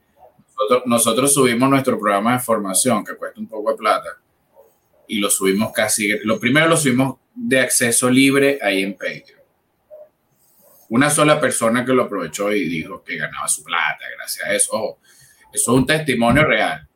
Nosotros, 0.87 1.31
subimos 1.31 1.69
nuestro 1.69 1.99
programa 1.99 2.33
de 2.33 2.39
formación, 2.39 3.05
que 3.05 3.15
cuesta 3.15 3.39
un 3.39 3.47
poco 3.47 3.69
de 3.69 3.77
plata, 3.77 4.09
y 5.07 5.19
lo 5.19 5.29
subimos 5.29 5.71
casi, 5.71 6.17
lo 6.23 6.39
primero 6.39 6.67
lo 6.67 6.75
subimos 6.75 7.19
de 7.35 7.59
acceso 7.59 8.09
libre 8.09 8.57
ahí 8.63 8.81
en 8.81 8.93
Patreon. 8.93 9.39
Una 10.89 11.11
sola 11.11 11.39
persona 11.39 11.85
que 11.85 11.93
lo 11.93 12.05
aprovechó 12.05 12.51
y 12.51 12.67
dijo 12.67 13.03
que 13.03 13.17
ganaba 13.17 13.47
su 13.47 13.63
plata 13.63 14.03
gracias 14.17 14.47
a 14.47 14.53
eso. 14.55 14.97
eso 15.53 15.71
es 15.71 15.77
un 15.77 15.85
testimonio 15.85 16.43
real. 16.43 16.87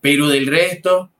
Pero 0.00 0.26
del 0.26 0.46
resto, 0.46 1.11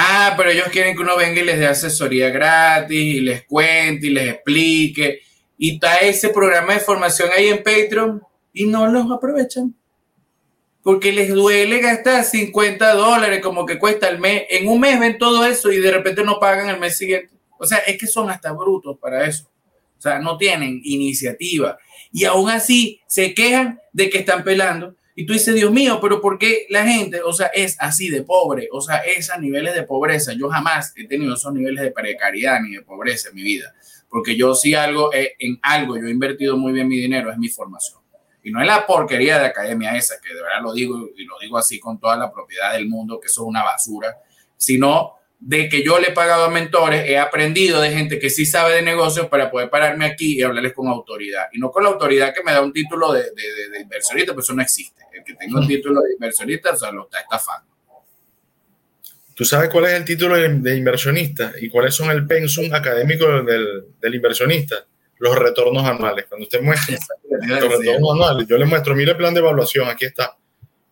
Ah, 0.00 0.34
pero 0.36 0.50
ellos 0.50 0.68
quieren 0.70 0.94
que 0.94 1.02
uno 1.02 1.16
venga 1.16 1.40
y 1.40 1.44
les 1.44 1.58
dé 1.58 1.66
asesoría 1.66 2.30
gratis 2.30 3.16
y 3.16 3.20
les 3.20 3.44
cuente 3.46 4.06
y 4.06 4.10
les 4.10 4.28
explique. 4.28 5.22
Y 5.58 5.74
está 5.74 5.96
ese 5.96 6.28
programa 6.28 6.74
de 6.74 6.78
formación 6.78 7.30
ahí 7.36 7.48
en 7.48 7.64
Patreon 7.64 8.22
y 8.52 8.66
no 8.66 8.86
los 8.86 9.10
aprovechan. 9.10 9.74
Porque 10.84 11.10
les 11.10 11.34
duele 11.34 11.80
gastar 11.80 12.22
50 12.22 12.94
dólares 12.94 13.40
como 13.42 13.66
que 13.66 13.80
cuesta 13.80 14.08
el 14.08 14.20
mes. 14.20 14.44
En 14.50 14.68
un 14.68 14.78
mes 14.78 15.00
ven 15.00 15.18
todo 15.18 15.44
eso 15.44 15.72
y 15.72 15.78
de 15.78 15.90
repente 15.90 16.22
no 16.22 16.38
pagan 16.38 16.68
el 16.68 16.78
mes 16.78 16.96
siguiente. 16.96 17.34
O 17.58 17.66
sea, 17.66 17.78
es 17.78 17.98
que 17.98 18.06
son 18.06 18.30
hasta 18.30 18.52
brutos 18.52 18.96
para 19.00 19.26
eso. 19.26 19.50
O 19.98 20.00
sea, 20.00 20.20
no 20.20 20.36
tienen 20.36 20.80
iniciativa. 20.84 21.76
Y 22.12 22.24
aún 22.24 22.50
así 22.50 23.00
se 23.08 23.34
quejan 23.34 23.80
de 23.92 24.08
que 24.10 24.18
están 24.18 24.44
pelando 24.44 24.94
y 25.18 25.26
tú 25.26 25.32
dices, 25.32 25.52
Dios 25.52 25.72
mío, 25.72 25.98
pero 26.00 26.20
¿por 26.20 26.38
qué 26.38 26.66
la 26.68 26.86
gente, 26.86 27.20
o 27.22 27.32
sea, 27.32 27.48
es 27.48 27.76
así 27.80 28.08
de 28.08 28.22
pobre? 28.22 28.68
O 28.70 28.80
sea, 28.80 28.98
es 28.98 29.30
a 29.30 29.36
niveles 29.36 29.74
de 29.74 29.82
pobreza. 29.82 30.32
Yo 30.32 30.48
jamás 30.48 30.92
he 30.94 31.08
tenido 31.08 31.34
esos 31.34 31.52
niveles 31.52 31.82
de 31.82 31.90
precariedad 31.90 32.60
ni 32.60 32.76
de 32.76 32.82
pobreza 32.82 33.30
en 33.30 33.34
mi 33.34 33.42
vida. 33.42 33.74
Porque 34.08 34.36
yo 34.36 34.54
sí 34.54 34.76
algo, 34.76 35.12
eh, 35.12 35.34
en 35.40 35.58
algo, 35.60 35.96
yo 35.96 36.06
he 36.06 36.12
invertido 36.12 36.56
muy 36.56 36.72
bien 36.72 36.86
mi 36.86 36.98
dinero, 36.98 37.32
es 37.32 37.36
mi 37.36 37.48
formación. 37.48 37.98
Y 38.44 38.52
no 38.52 38.60
es 38.60 38.68
la 38.68 38.86
porquería 38.86 39.40
de 39.40 39.46
academia 39.46 39.96
esa, 39.96 40.20
que 40.20 40.32
de 40.32 40.40
verdad 40.40 40.62
lo 40.62 40.72
digo 40.72 41.08
y 41.16 41.24
lo 41.24 41.34
digo 41.40 41.58
así 41.58 41.80
con 41.80 41.98
toda 41.98 42.16
la 42.16 42.30
propiedad 42.30 42.74
del 42.74 42.86
mundo, 42.86 43.18
que 43.18 43.26
eso 43.26 43.42
es 43.42 43.48
una 43.48 43.64
basura, 43.64 44.18
sino 44.56 45.17
de 45.40 45.68
que 45.68 45.84
yo 45.84 45.98
le 45.98 46.08
he 46.08 46.12
pagado 46.12 46.44
a 46.44 46.50
mentores, 46.50 47.08
he 47.08 47.16
aprendido 47.16 47.80
de 47.80 47.90
gente 47.90 48.18
que 48.18 48.28
sí 48.28 48.44
sabe 48.44 48.74
de 48.74 48.82
negocios 48.82 49.28
para 49.28 49.50
poder 49.50 49.70
pararme 49.70 50.04
aquí 50.04 50.36
y 50.36 50.42
hablarles 50.42 50.72
con 50.72 50.88
autoridad. 50.88 51.46
Y 51.52 51.58
no 51.58 51.70
con 51.70 51.84
la 51.84 51.90
autoridad 51.90 52.34
que 52.34 52.42
me 52.42 52.52
da 52.52 52.60
un 52.60 52.72
título 52.72 53.12
de, 53.12 53.22
de, 53.22 53.80
inversionista, 53.80 54.34
pues 54.34 54.46
eso 54.46 54.54
no 54.54 54.62
existe. 54.62 55.04
El 55.12 55.22
que 55.22 55.34
tenga 55.34 55.60
un 55.60 55.68
título 55.68 56.00
de 56.00 56.12
inversionista, 56.12 56.72
o 56.72 56.76
sea, 56.76 56.90
lo 56.90 57.04
está 57.04 57.20
estafando. 57.20 57.68
¿Tú 59.34 59.44
sabes 59.44 59.70
cuál 59.70 59.84
es 59.84 59.92
el 59.92 60.04
título 60.04 60.34
de 60.34 60.76
inversionista 60.76 61.52
y 61.60 61.68
cuáles 61.68 61.94
son 61.94 62.10
el 62.10 62.26
pensum 62.26 62.74
académico 62.74 63.42
del, 63.44 63.84
del 64.00 64.14
inversionista? 64.14 64.84
Los 65.20 65.38
retornos 65.38 65.84
anuales. 65.84 66.26
Cuando 66.28 66.44
usted 66.44 66.60
muestra 66.60 66.98
los 67.46 67.60
retornos 67.60 68.14
anuales, 68.14 68.48
yo 68.48 68.58
le 68.58 68.66
muestro, 68.66 68.96
mire 68.96 69.12
el 69.12 69.16
plan 69.16 69.32
de 69.32 69.40
evaluación, 69.40 69.88
aquí 69.88 70.06
está 70.06 70.36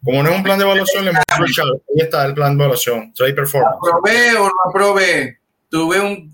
como 0.07 0.23
no 0.23 0.31
es 0.31 0.37
un 0.37 0.45
plan 0.45 0.57
de 0.57 0.65
evaluación, 0.65 1.05
le 1.05 1.11
muestro 1.11 1.65
Ahí 1.65 2.01
está 2.05 2.25
el 2.27 2.33
plan 2.33 2.57
de 2.57 2.63
evaluación. 2.63 3.13
Trade 3.13 3.35
performance. 3.35 3.77
¿Aprobé 3.77 4.37
o 4.37 4.45
no 4.45 4.55
aprobé? 4.71 5.41
Tuve 5.69 5.99
un 5.99 6.33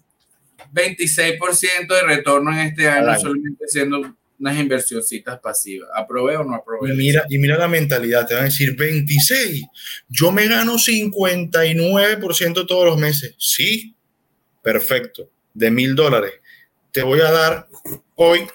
26% 0.75 1.87
de 1.89 2.03
retorno 2.03 2.53
en 2.53 2.59
este 2.59 2.87
año, 2.87 3.19
solamente 3.19 3.67
siendo 3.67 4.15
unas 4.39 4.59
inversioncitas 4.59 5.41
pasivas. 5.41 5.89
¿Aprobé 5.95 6.37
o 6.37 6.45
no 6.45 6.55
aprobé? 6.55 6.93
Y 6.93 6.97
mira, 6.99 7.25
y 7.31 7.39
mira 7.39 7.57
la 7.57 7.67
mentalidad, 7.67 8.27
te 8.27 8.35
van 8.35 8.43
a 8.43 8.47
decir 8.47 8.77
26. 8.77 9.65
Yo 10.07 10.33
me 10.33 10.49
gano 10.49 10.75
59% 10.75 12.67
todos 12.67 12.85
los 12.85 12.99
meses. 12.99 13.35
Sí, 13.39 13.97
perfecto. 14.61 15.31
De 15.55 15.71
mil 15.71 15.95
dólares. 15.95 16.35
Te 16.91 17.03
voy 17.03 17.21
a 17.21 17.31
dar 17.31 17.69
hoy 18.17 18.47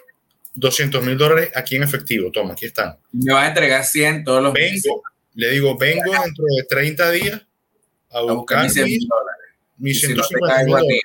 200 0.58 1.04
mil 1.04 1.18
dólares 1.18 1.52
aquí 1.56 1.76
en 1.76 1.84
efectivo. 1.84 2.32
Toma, 2.32 2.54
aquí 2.54 2.66
están. 2.66 2.98
Me 3.12 3.34
va 3.34 3.44
a 3.44 3.48
entregar 3.48 3.84
100 3.86 4.24
todos 4.24 4.42
los 4.42 4.54
vengo, 4.54 5.04
Le 5.36 5.52
digo, 5.52 5.78
vengo 5.78 6.12
dentro 6.12 6.46
de 6.46 6.64
30 6.68 7.12
días 7.12 7.42
a, 8.10 8.22
buscar, 8.22 8.64
mis 8.64 8.74
100 8.74 8.86
mil 8.86 9.08
dólares. 9.08 9.46
Mis 9.78 10.02
150 10.02 10.58
mil 10.64 10.74
dólares. 10.74 11.02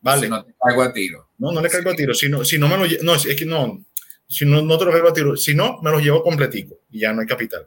Vale. 0.00 0.22
Si 0.22 0.28
no 0.28 0.44
te 0.44 0.54
caigo 0.62 0.82
a 0.82 0.92
tiro. 0.92 1.28
No, 1.38 1.50
no 1.50 1.60
le 1.60 1.68
caigo 1.68 1.90
a 1.90 1.96
tiro. 1.96 2.14
Si 2.14 2.28
no, 2.28 2.44
si 2.44 2.58
no 2.58 2.68
me 2.68 2.76
lo 2.76 2.86
no, 3.02 3.14
es 3.16 3.36
que 3.36 3.44
no, 3.44 3.84
si 4.28 4.46
no, 4.46 4.62
no 4.62 4.78
te 4.78 4.84
lo 4.84 4.92
caigo 4.92 5.08
a 5.08 5.12
tiro. 5.12 5.36
Si 5.36 5.54
no, 5.54 5.80
me 5.82 5.90
los 5.90 6.02
llevo 6.02 6.22
completico 6.22 6.80
y 6.90 7.00
ya 7.00 7.12
no 7.12 7.20
hay 7.20 7.26
capital. 7.26 7.66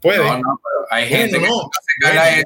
Puede. 0.00 0.18
No, 0.18 0.38
no, 0.38 0.60
pero 0.62 0.86
hay 0.90 1.08
gente 1.08 1.38
bueno, 1.38 1.70
que 2.00 2.04
no, 2.04 2.12
bueno, 2.12 2.42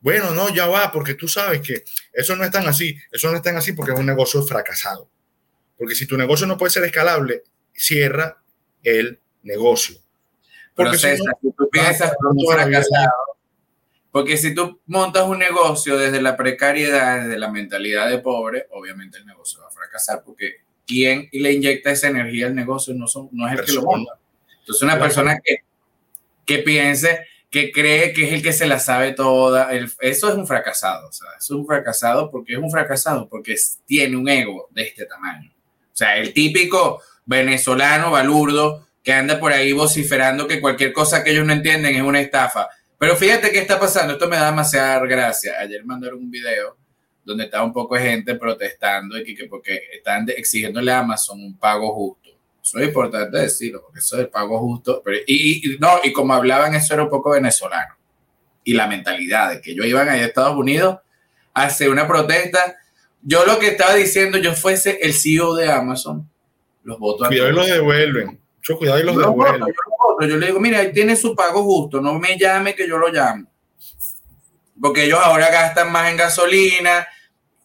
bueno, 0.00 0.30
no, 0.34 0.54
ya 0.54 0.66
va, 0.66 0.90
porque 0.90 1.14
tú 1.14 1.28
sabes 1.28 1.60
que 1.60 1.84
eso 2.12 2.34
no 2.34 2.44
es 2.44 2.50
tan 2.50 2.66
así. 2.66 2.96
Eso 3.10 3.30
no 3.30 3.36
es 3.36 3.42
tan 3.42 3.56
así 3.56 3.72
porque 3.72 3.92
es 3.92 3.98
un 3.98 4.06
negocio 4.06 4.42
fracasado. 4.42 5.08
Porque 5.82 5.96
si 5.96 6.06
tu 6.06 6.16
negocio 6.16 6.46
no 6.46 6.56
puede 6.56 6.70
ser 6.70 6.84
escalable, 6.84 7.42
cierra 7.74 8.40
el 8.84 9.18
negocio. 9.42 9.96
Porque 10.76 10.96
si, 10.96 11.08
tú 11.56 11.68
piensas 11.72 12.12
porque 14.12 14.36
si 14.36 14.54
tú 14.54 14.80
montas 14.86 15.26
un 15.26 15.40
negocio 15.40 15.98
desde 15.98 16.22
la 16.22 16.36
precariedad, 16.36 17.22
desde 17.22 17.36
la 17.36 17.50
mentalidad 17.50 18.08
de 18.08 18.20
pobre, 18.20 18.68
obviamente 18.70 19.18
el 19.18 19.26
negocio 19.26 19.60
va 19.60 19.66
a 19.66 19.70
fracasar 19.72 20.22
porque 20.24 20.58
quien 20.86 21.28
le 21.32 21.50
inyecta 21.50 21.90
esa 21.90 22.06
energía 22.06 22.46
al 22.46 22.54
negocio 22.54 22.94
no, 22.94 23.08
son, 23.08 23.28
no 23.32 23.48
es 23.48 23.58
el 23.58 23.64
que 23.64 23.72
lo 23.72 23.82
monta. 23.82 24.12
Entonces 24.60 24.82
una 24.84 25.00
persona 25.00 25.40
que, 25.42 25.64
que 26.46 26.58
piense, 26.58 27.26
que 27.50 27.72
cree 27.72 28.12
que 28.12 28.28
es 28.28 28.32
el 28.32 28.42
que 28.44 28.52
se 28.52 28.68
la 28.68 28.78
sabe 28.78 29.14
toda, 29.14 29.72
eso 29.72 30.28
es 30.28 30.36
un 30.36 30.46
fracasado. 30.46 31.08
O 31.08 31.12
sea, 31.12 31.30
eso 31.36 31.54
es 31.54 31.58
un 31.58 31.66
fracasado 31.66 32.30
porque 32.30 32.52
es 32.52 32.60
un 32.60 32.70
fracasado 32.70 33.28
porque 33.28 33.56
tiene 33.84 34.16
un 34.16 34.28
ego 34.28 34.68
de 34.70 34.84
este 34.84 35.06
tamaño. 35.06 35.51
O 35.92 35.96
sea, 35.96 36.16
el 36.16 36.32
típico 36.32 37.02
venezolano 37.26 38.10
balurdo 38.10 38.86
que 39.02 39.12
anda 39.12 39.38
por 39.38 39.52
ahí 39.52 39.72
vociferando 39.72 40.46
que 40.46 40.60
cualquier 40.60 40.92
cosa 40.92 41.22
que 41.22 41.30
ellos 41.30 41.46
no 41.46 41.52
entienden 41.52 41.94
es 41.94 42.02
una 42.02 42.20
estafa. 42.20 42.68
Pero 42.98 43.16
fíjate 43.16 43.50
qué 43.50 43.58
está 43.58 43.80
pasando, 43.80 44.12
esto 44.14 44.28
me 44.28 44.36
da 44.36 44.46
demasiada 44.46 45.00
gracia. 45.00 45.54
Ayer 45.60 45.84
mandaron 45.84 46.20
un 46.20 46.30
video 46.30 46.76
donde 47.24 47.44
estaba 47.44 47.64
un 47.64 47.72
poco 47.72 47.96
de 47.96 48.02
gente 48.02 48.36
protestando 48.36 49.18
y 49.18 49.34
que, 49.34 49.46
porque 49.46 49.80
están 49.92 50.26
exigiéndole 50.28 50.92
a 50.92 51.00
Amazon 51.00 51.40
un 51.40 51.58
pago 51.58 51.92
justo. 51.94 52.30
Eso 52.62 52.78
es 52.78 52.86
importante 52.86 53.38
decirlo, 53.38 53.82
porque 53.82 53.98
eso 53.98 54.16
es 54.16 54.22
el 54.22 54.28
pago 54.28 54.58
justo. 54.60 55.02
y, 55.26 55.76
no, 55.80 56.00
y 56.04 56.12
como 56.12 56.32
hablaban, 56.34 56.74
eso 56.74 56.94
era 56.94 57.02
un 57.02 57.10
poco 57.10 57.30
venezolano. 57.30 57.96
Y 58.64 58.74
la 58.74 58.86
mentalidad 58.86 59.50
de 59.50 59.60
que 59.60 59.72
ellos 59.72 59.86
iban 59.86 60.08
a 60.08 60.16
Estados 60.16 60.56
Unidos 60.56 60.98
a 61.54 61.64
hacer 61.64 61.90
una 61.90 62.06
protesta 62.06 62.76
yo 63.22 63.44
lo 63.46 63.58
que 63.58 63.68
estaba 63.68 63.94
diciendo, 63.94 64.38
yo 64.38 64.52
fuese 64.54 64.98
el 65.00 65.14
CEO 65.14 65.54
de 65.54 65.70
Amazon, 65.70 66.28
los 66.82 66.98
votos. 66.98 67.28
Cuidado 67.28 67.50
y 67.50 67.52
los 67.52 67.66
devuelven. 67.66 68.40
Mucho 68.56 68.78
cuidado 68.78 69.00
y 69.00 69.04
los 69.04 69.16
devuelven. 69.16 69.74
yo, 70.20 70.36
le 70.36 70.46
digo, 70.46 70.60
mira, 70.60 70.80
ahí 70.80 70.92
tiene 70.92 71.16
su 71.16 71.34
pago 71.34 71.62
justo, 71.62 72.00
no 72.00 72.18
me 72.18 72.36
llame 72.36 72.74
que 72.74 72.88
yo 72.88 72.98
lo 72.98 73.08
llamo. 73.08 73.46
Porque 74.80 75.04
ellos 75.04 75.20
ahora 75.22 75.50
gastan 75.50 75.92
más 75.92 76.10
en 76.10 76.16
gasolina 76.16 77.06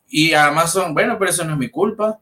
y 0.08 0.34
Amazon, 0.34 0.94
bueno, 0.94 1.18
pero 1.18 1.32
eso 1.32 1.44
no 1.44 1.54
es 1.54 1.60
mi 1.60 1.70
culpa. 1.70 2.20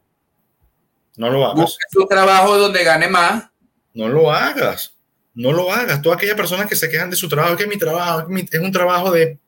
No 1.16 1.30
lo 1.30 1.44
hagas. 1.44 1.56
Busque 1.56 1.84
su 1.90 2.06
trabajo 2.06 2.56
donde 2.56 2.84
gane 2.84 3.08
más. 3.08 3.48
No 3.92 4.08
lo 4.08 4.30
hagas. 4.30 4.96
No 5.34 5.52
lo 5.52 5.70
hagas. 5.72 6.00
Todas 6.00 6.16
aquellas 6.16 6.36
personas 6.36 6.66
que 6.66 6.76
se 6.76 6.88
quejan 6.88 7.10
de 7.10 7.16
su 7.16 7.28
trabajo, 7.28 7.52
es 7.54 7.58
que 7.58 7.66
mi 7.66 7.76
trabajo 7.76 8.26
es 8.30 8.60
un 8.60 8.72
trabajo 8.72 9.10
de 9.10 9.38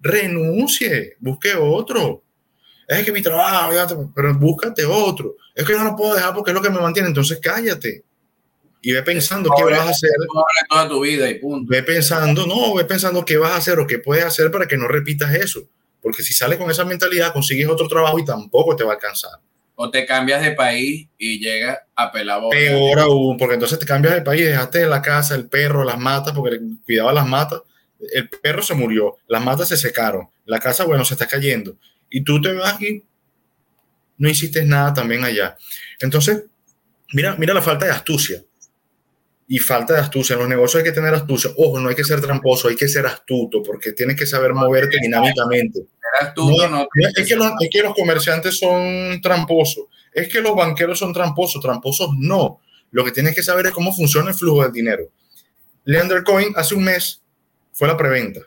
renuncie, 0.00 1.16
busque 1.20 1.54
otro 1.54 2.21
es 2.98 3.06
que 3.06 3.12
mi 3.12 3.22
trabajo, 3.22 4.12
pero 4.14 4.34
búscate 4.34 4.84
otro. 4.84 5.36
Es 5.54 5.64
que 5.64 5.74
no 5.74 5.84
lo 5.84 5.96
puedo 5.96 6.14
dejar 6.14 6.34
porque 6.34 6.50
es 6.50 6.54
lo 6.54 6.62
que 6.62 6.70
me 6.70 6.80
mantiene, 6.80 7.08
entonces 7.08 7.38
cállate. 7.40 8.04
Y 8.80 8.92
ve 8.92 9.02
pensando 9.02 9.50
qué 9.56 9.64
vas 9.64 9.86
a 9.86 9.90
hacer. 9.90 10.10
Toda 10.68 10.88
tu 10.88 11.00
vida 11.02 11.30
y 11.30 11.38
punto. 11.38 11.70
Ve 11.70 11.82
pensando, 11.82 12.46
no, 12.46 12.74
ve 12.74 12.84
pensando 12.84 13.24
qué 13.24 13.36
vas 13.36 13.52
a 13.52 13.56
hacer 13.56 13.78
o 13.78 13.86
qué 13.86 13.98
puedes 13.98 14.24
hacer 14.24 14.50
para 14.50 14.66
que 14.66 14.76
no 14.76 14.88
repitas 14.88 15.32
eso. 15.34 15.62
Porque 16.00 16.24
si 16.24 16.32
sales 16.32 16.58
con 16.58 16.68
esa 16.70 16.84
mentalidad, 16.84 17.32
consigues 17.32 17.68
otro 17.68 17.86
trabajo 17.86 18.18
y 18.18 18.24
tampoco 18.24 18.74
te 18.74 18.82
va 18.82 18.92
a 18.92 18.94
alcanzar. 18.96 19.38
O 19.76 19.88
te 19.88 20.04
cambias 20.04 20.42
de 20.42 20.50
país 20.52 21.08
y 21.16 21.38
llegas 21.38 21.78
a 21.94 22.10
pelar 22.10 22.42
Peor 22.50 22.98
aún, 22.98 23.36
porque 23.36 23.54
entonces 23.54 23.78
te 23.78 23.86
cambias 23.86 24.14
de 24.14 24.22
país, 24.22 24.44
dejaste 24.44 24.86
la 24.86 25.00
casa, 25.00 25.36
el 25.36 25.48
perro, 25.48 25.84
las 25.84 25.98
matas, 25.98 26.34
porque 26.34 26.58
cuidaba 26.84 27.12
las 27.12 27.26
matas. 27.26 27.62
El 28.12 28.28
perro 28.28 28.62
se 28.62 28.74
murió, 28.74 29.16
las 29.28 29.42
matas 29.44 29.68
se 29.68 29.76
secaron, 29.76 30.28
la 30.44 30.58
casa, 30.58 30.84
bueno, 30.84 31.04
se 31.04 31.14
está 31.14 31.26
cayendo 31.26 31.76
y 32.12 32.22
tú 32.22 32.40
te 32.40 32.52
vas 32.52 32.80
y 32.80 33.02
no 34.18 34.28
hiciste 34.28 34.64
nada 34.64 34.94
también 34.94 35.24
allá. 35.24 35.56
Entonces, 35.98 36.44
mira, 37.12 37.34
mira 37.36 37.54
la 37.54 37.62
falta 37.62 37.86
de 37.86 37.92
astucia. 37.92 38.44
y 39.48 39.58
falta 39.58 39.94
de 39.94 40.00
astucia. 40.00 40.34
En 40.34 40.40
los 40.40 40.48
negocios 40.48 40.82
hay 40.82 40.88
que 40.88 40.94
tener 40.94 41.12
astucia. 41.12 41.50
Ojo, 41.58 41.78
no 41.78 41.88
hay 41.88 41.94
que 41.94 42.04
ser 42.04 42.20
tramposo, 42.20 42.68
hay 42.68 42.76
que 42.76 42.88
ser 42.88 43.04
astuto, 43.04 43.62
porque 43.62 43.92
tienes 43.92 44.16
que 44.16 44.24
saber 44.24 44.54
moverte 44.54 44.96
dinámicamente. 45.02 45.80
no, 46.36 46.88
es, 46.94 47.26
que 47.26 47.36
los, 47.36 47.52
es 47.60 47.68
que 47.70 47.82
los 47.82 47.94
comerciantes 47.94 48.58
son 48.58 49.20
tramposos, 49.20 49.86
es 50.12 50.28
que 50.28 50.40
los 50.40 50.54
banqueros 50.54 50.98
son 50.98 51.12
tramposos, 51.12 51.60
tramposos 51.60 52.10
no. 52.16 52.60
Lo 52.92 53.04
que 53.04 53.10
tienes 53.10 53.34
que 53.34 53.42
saber 53.42 53.66
es 53.66 53.72
cómo 53.72 53.94
funciona 53.94 54.30
el 54.30 54.34
flujo 54.34 54.62
del 54.62 54.72
dinero. 54.72 55.10
Leander 55.84 56.22
Coin 56.22 56.52
hace 56.56 56.74
un 56.74 56.84
mes 56.84 57.22
fue 57.72 57.88
la 57.88 57.96
preventa. 57.96 58.40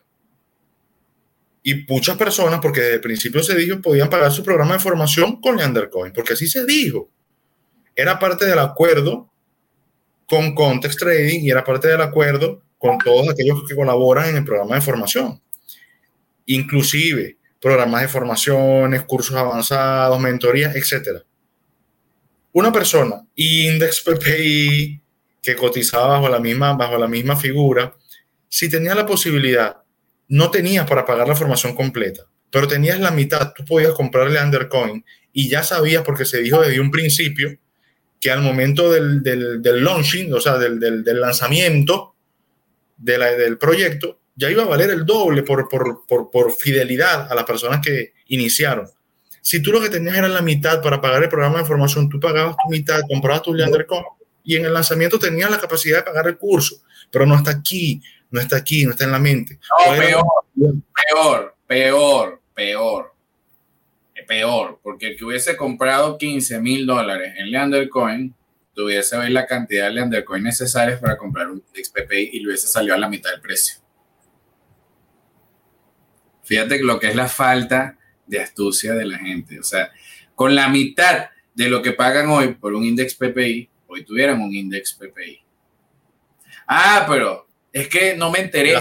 Y 1.68 1.84
muchas 1.90 2.16
personas, 2.16 2.60
porque 2.62 2.80
desde 2.80 2.94
el 2.94 3.02
principio 3.02 3.42
se 3.42 3.56
dijo, 3.56 3.82
podían 3.82 4.08
pagar 4.08 4.32
su 4.32 4.44
programa 4.44 4.74
de 4.74 4.80
formación 4.80 5.42
con 5.42 5.58
Leander 5.58 5.90
Coin, 5.90 6.14
porque 6.14 6.34
así 6.34 6.46
se 6.46 6.64
dijo. 6.64 7.10
Era 7.96 8.20
parte 8.20 8.46
del 8.46 8.60
acuerdo 8.60 9.34
con 10.28 10.54
Context 10.54 11.00
Trading 11.00 11.40
y 11.42 11.50
era 11.50 11.64
parte 11.64 11.88
del 11.88 12.02
acuerdo 12.02 12.62
con 12.78 13.00
todos 13.00 13.28
aquellos 13.30 13.68
que 13.68 13.76
colaboran 13.76 14.30
en 14.30 14.36
el 14.36 14.46
programa 14.46 14.76
de 14.76 14.82
formación. 14.82 15.42
Inclusive 16.46 17.40
programas 17.60 18.04
de 18.04 18.08
formaciones, 18.10 19.02
cursos 19.02 19.36
avanzados, 19.36 20.20
mentorías, 20.20 20.76
etc. 20.76 21.24
Una 22.52 22.72
persona, 22.72 23.26
Index 23.34 24.02
PPI, 24.02 25.02
que 25.42 25.56
cotizaba 25.56 26.10
bajo 26.10 26.30
la 26.30 26.40
misma, 26.40 26.74
bajo 26.74 27.00
la 27.00 27.08
misma 27.08 27.36
figura, 27.36 27.92
si 28.48 28.70
tenía 28.70 28.94
la 28.94 29.08
posibilidad, 29.08 29.78
no 30.28 30.52
tenías 30.52 30.88
para 30.88 31.06
pagar 31.06 31.28
la 31.28 31.36
formación 31.36 31.76
completa, 31.76 32.24
pero 32.50 32.68
tenías 32.68 33.00
la 33.00 33.12
mitad, 33.12 33.54
tú 33.54 33.64
podías 33.66 33.94
comprarle 33.94 34.42
Undercoin 34.42 35.04
y 35.34 35.50
ya 35.50 35.64
sabías, 35.64 36.04
porque 36.04 36.26
se 36.26 36.42
dijo 36.42 36.62
desde 36.62 36.80
un 36.80 36.92
principio, 36.92 37.58
que 38.20 38.32
al 38.32 38.42
momento 38.42 38.92
del, 38.92 39.22
del, 39.22 39.62
del 39.62 39.84
launching, 39.84 40.34
o 40.34 40.40
sea, 40.40 40.58
del, 40.58 40.80
del, 40.80 41.22
lanzamiento 41.22 42.16
de 42.98 43.18
la, 43.18 43.32
del 43.32 43.58
proyecto, 43.58 44.20
ya 44.36 44.50
iba 44.50 44.64
a 44.64 44.68
valer 44.68 44.90
el 44.90 45.06
doble 45.06 45.44
por, 45.44 45.70
por, 45.70 46.06
por, 46.08 46.32
por, 46.32 46.52
fidelidad 46.52 47.32
a 47.32 47.36
las 47.36 47.44
personas 47.44 47.82
que 47.86 48.14
iniciaron. 48.28 48.90
Si 49.42 49.62
tú 49.62 49.72
lo 49.72 49.80
que 49.80 49.90
tenías 49.90 50.18
era 50.18 50.28
la 50.28 50.42
mitad 50.42 50.82
para 50.82 51.00
pagar 51.00 51.22
el 51.24 51.30
programa 51.30 51.60
de 51.60 51.66
formación, 51.66 52.10
tú 52.10 52.20
pagabas 52.20 52.56
tu 52.56 52.72
mitad, 52.72 53.02
comprabas 53.08 53.44
tu 53.44 53.54
Leandercom 53.54 54.04
y 54.44 54.56
en 54.56 54.66
el 54.66 54.74
lanzamiento 54.74 55.20
tenías 55.20 55.52
la 55.52 55.60
capacidad 55.60 55.98
de 55.98 56.04
pagar 56.04 56.28
el 56.28 56.38
curso, 56.38 56.78
pero 57.12 57.26
no 57.26 57.36
está 57.36 57.52
aquí, 57.52 58.02
no 58.32 58.42
está 58.42 58.58
aquí, 58.58 58.86
no 58.86 58.92
está 58.92 59.06
en 59.06 59.12
la 59.12 59.20
mente. 59.20 59.60
No, 59.86 59.98
peor, 59.98 60.26
peor, 60.94 61.56
peor, 61.68 62.42
peor 62.54 63.16
peor, 64.26 64.80
porque 64.84 65.08
el 65.08 65.18
que 65.18 65.26
hubiese 65.26 65.56
comprado 65.56 66.18
15 66.18 66.60
mil 66.60 66.86
dólares 66.86 67.34
en 67.38 67.52
Leander 67.52 67.90
Coin, 67.90 68.34
tuviese 68.74 69.18
ver 69.18 69.32
la 69.32 69.46
cantidad 69.46 69.86
de 69.86 69.94
Leander 69.94 70.26
Coin 70.26 70.44
necesarias 70.44 71.00
para 71.00 71.18
comprar 71.18 71.50
un 71.50 71.64
XPPI 71.74 72.32
y 72.34 72.40
le 72.40 72.48
hubiese 72.48 72.68
salido 72.68 72.96
a 72.96 72.98
la 72.98 73.10
mitad 73.10 73.32
del 73.32 73.42
precio. 73.42 73.80
Fíjate 76.44 76.82
lo 76.84 77.00
que 77.00 77.08
es 77.08 77.16
la 77.16 77.28
falta 77.28 77.98
de 78.28 78.40
astucia 78.40 78.94
de 78.94 79.06
la 79.06 79.18
gente. 79.18 79.60
O 79.60 79.64
sea, 79.64 79.92
con 80.36 80.54
la 80.54 80.68
mitad 80.70 81.30
de 81.54 81.70
lo 81.70 81.82
que 81.82 81.94
pagan 81.94 82.30
hoy 82.30 82.54
por 82.54 82.74
un 82.74 82.84
index 82.84 83.16
PPI, 83.16 83.70
hoy 83.88 84.04
tuvieran 84.04 84.42
un 84.42 84.54
index 84.54 84.94
PPI. 84.94 85.42
Ah, 86.68 87.06
pero 87.10 87.45
es 87.76 87.90
que 87.90 88.16
no 88.16 88.32
me 88.32 88.40
enteré 88.40 88.78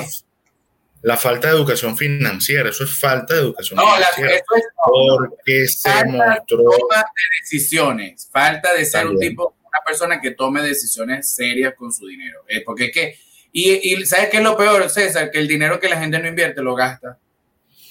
la 1.02 1.16
falta 1.16 1.48
de 1.48 1.54
educación 1.54 1.98
financiera, 1.98 2.70
eso 2.70 2.84
es 2.84 2.96
falta 2.96 3.34
de 3.34 3.40
educación 3.40 3.78
financiera. 3.78 4.34
eso 4.36 4.56
es 4.56 4.64
porque 4.76 5.66
se 5.66 6.04
mostró. 6.06 6.58
Toma 6.62 6.96
de 6.98 7.42
decisiones, 7.42 8.28
falta 8.32 8.72
de 8.72 8.84
ser 8.84 9.08
un 9.08 9.18
tipo, 9.18 9.56
una 9.60 9.80
persona 9.84 10.20
que 10.20 10.30
tome 10.30 10.62
decisiones 10.62 11.28
serias 11.28 11.74
con 11.74 11.92
su 11.92 12.06
dinero. 12.06 12.44
Eh, 12.48 12.62
porque 12.64 12.84
es 12.84 12.92
que, 12.92 13.18
y, 13.50 13.92
y 13.92 14.06
¿sabes 14.06 14.28
qué 14.28 14.36
es 14.36 14.42
lo 14.44 14.56
peor, 14.56 14.88
César? 14.88 15.32
Que 15.32 15.40
el 15.40 15.48
dinero 15.48 15.80
que 15.80 15.88
la 15.88 15.98
gente 15.98 16.20
no 16.20 16.28
invierte 16.28 16.62
lo 16.62 16.76
gasta. 16.76 17.18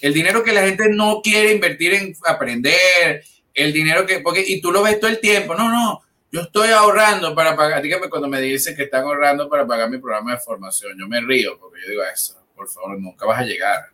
El 0.00 0.14
dinero 0.14 0.42
que 0.42 0.52
la 0.52 0.62
gente 0.62 0.88
no 0.88 1.20
quiere 1.22 1.52
invertir 1.52 1.92
en 1.92 2.16
aprender, 2.24 3.22
el 3.52 3.74
dinero 3.74 4.06
que, 4.06 4.20
porque, 4.20 4.42
y 4.46 4.62
tú 4.62 4.72
lo 4.72 4.82
ves 4.82 4.98
todo 4.98 5.10
el 5.10 5.20
tiempo, 5.20 5.54
no, 5.54 5.68
no, 5.68 6.02
yo 6.34 6.42
estoy 6.42 6.68
ahorrando 6.68 7.34
para 7.34 7.56
pagar, 7.56 7.80
dígame 7.80 8.10
cuando 8.10 8.28
me 8.28 8.40
dicen 8.40 8.76
que 8.76 8.82
están 8.82 9.04
ahorrando 9.04 9.48
para 9.48 9.66
pagar 9.66 9.88
mi 9.88 9.98
programa 9.98 10.32
de 10.32 10.38
formación, 10.38 10.92
yo 10.98 11.08
me 11.08 11.20
río 11.20 11.58
porque 11.58 11.80
yo 11.82 11.90
digo 11.90 12.02
eso 12.04 12.44
por 12.54 12.68
favor, 12.68 13.00
nunca 13.00 13.26
vas 13.26 13.40
a 13.40 13.44
llegar. 13.44 13.90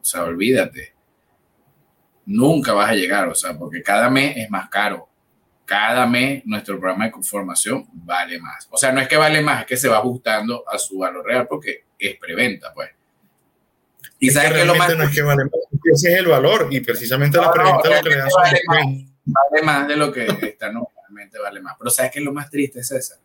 O 0.00 0.04
sea, 0.04 0.24
olvídate. 0.24 0.94
Nunca 2.26 2.72
vas 2.72 2.90
a 2.90 2.94
llegar, 2.94 3.28
o 3.28 3.34
sea, 3.34 3.56
porque 3.56 3.82
cada 3.82 4.10
mes 4.10 4.36
es 4.36 4.50
más 4.50 4.68
caro. 4.68 5.08
Cada 5.64 6.06
mes 6.06 6.42
nuestro 6.46 6.78
programa 6.78 7.06
de 7.06 7.12
formación 7.22 7.86
vale 7.92 8.38
más. 8.38 8.66
O 8.70 8.78
sea, 8.78 8.90
no 8.92 9.00
es 9.00 9.08
que 9.08 9.16
vale 9.16 9.42
más, 9.42 9.60
es 9.60 9.66
que 9.66 9.76
se 9.76 9.88
va 9.88 9.98
ajustando 9.98 10.64
a 10.68 10.78
su 10.78 10.98
valor 10.98 11.24
real 11.26 11.46
porque 11.46 11.84
es 11.98 12.16
preventa, 12.18 12.72
pues. 12.72 12.90
Y 14.18 14.30
sabes 14.30 14.52
que, 14.52 14.64
lo 14.64 14.74
más. 14.74 14.96
No 14.96 15.04
es 15.04 15.14
que 15.14 15.22
vale 15.22 15.44
más, 15.44 15.52
ese 15.94 16.12
es 16.12 16.18
el 16.18 16.26
valor 16.26 16.68
y 16.70 16.80
precisamente 16.80 17.38
la 17.38 17.52
preventa 17.52 17.88
lo 17.88 18.02
que 18.02 18.08
le 18.08 18.16
dan 18.16 18.28
vale, 18.34 18.60
más, 18.66 18.84
vale 19.24 19.62
más 19.62 19.88
de 19.88 19.96
lo 19.96 20.12
que 20.12 20.26
está 20.26 20.72
normalmente 21.08 21.38
vale 21.38 21.60
más. 21.60 21.74
Pero 21.78 21.90
¿sabes 21.90 22.12
qué 22.12 22.18
es 22.18 22.24
lo 22.24 22.32
más 22.32 22.50
triste, 22.50 22.82
César? 22.82 23.18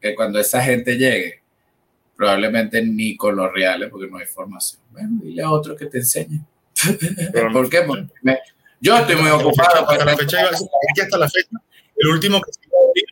Que 0.00 0.14
cuando 0.14 0.38
esa 0.38 0.62
gente 0.62 0.96
llegue 0.96 1.42
probablemente 2.16 2.82
ni 2.82 3.16
con 3.16 3.36
los 3.36 3.52
reales, 3.52 3.90
porque 3.90 4.08
no 4.08 4.16
hay 4.16 4.26
formación. 4.26 4.80
Bueno, 4.90 5.20
dile 5.22 5.42
a 5.42 5.50
otro 5.50 5.76
que 5.76 5.86
te 5.86 5.98
enseñe. 5.98 6.40
¿Por 7.52 7.68
qué? 7.68 7.82
Porque 7.82 8.08
yo 8.80 8.96
estoy 8.96 9.16
muy 9.16 9.30
ocupado. 9.30 9.88
Hasta 9.88 10.04
la 10.04 10.16
fecha, 10.16 10.48
hasta 10.48 11.18
la 11.18 11.28
fecha, 11.28 11.50
el 11.96 12.08
último 12.08 12.40
que 12.40 12.52
se 12.52 12.60
iba 12.64 12.78
a 12.78 12.88
abrir, 12.88 13.04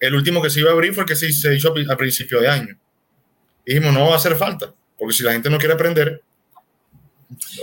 el 0.00 0.14
último 0.14 0.42
que 0.42 0.50
se 0.50 0.60
iba 0.60 0.70
a 0.70 0.72
abrir 0.72 0.94
fue 0.94 1.02
el 1.04 1.08
que 1.08 1.16
se 1.16 1.28
hizo 1.54 1.74
a 1.90 1.96
principio 1.96 2.40
de 2.40 2.48
año. 2.48 2.78
dijimos, 3.64 3.92
no 3.92 4.06
va 4.06 4.14
a 4.14 4.16
hacer 4.16 4.36
falta, 4.36 4.74
porque 4.98 5.14
si 5.14 5.22
la 5.22 5.32
gente 5.32 5.50
no 5.50 5.58
quiere 5.58 5.74
aprender, 5.74 6.22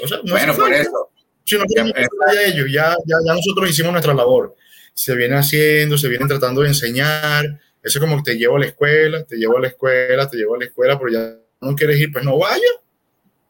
o 0.03 0.07
sea, 0.07 0.19
no 0.23 0.31
bueno, 0.31 0.55
por 0.55 0.73
eso. 0.73 1.09
Si 1.43 1.57
no 1.57 1.63
quieren 1.63 1.93
ya, 1.95 2.41
ellos, 2.45 2.67
ya, 2.69 2.95
ya, 3.05 3.15
ya 3.25 3.33
nosotros 3.33 3.69
hicimos 3.69 3.91
nuestra 3.93 4.13
labor. 4.13 4.55
Se 4.97 5.15
viene 5.15 5.35
haciendo, 5.35 5.95
se 5.95 6.09
vienen 6.09 6.27
tratando 6.27 6.61
de 6.61 6.69
enseñar, 6.69 7.45
eso 7.83 7.99
es 7.99 8.03
como 8.03 8.17
que 8.17 8.31
te 8.31 8.37
llevo 8.37 8.55
a 8.55 8.61
la 8.61 8.65
escuela, 8.65 9.23
te 9.23 9.37
llevo 9.37 9.57
a 9.57 9.61
la 9.61 9.67
escuela, 9.67 10.27
te 10.27 10.37
llevo 10.37 10.55
a 10.55 10.57
la 10.57 10.65
escuela, 10.65 10.97
pero 10.97 11.11
ya 11.11 11.37
no 11.61 11.75
quieres 11.75 11.99
ir, 11.99 12.11
pues 12.11 12.25
no 12.25 12.39
vaya, 12.39 12.67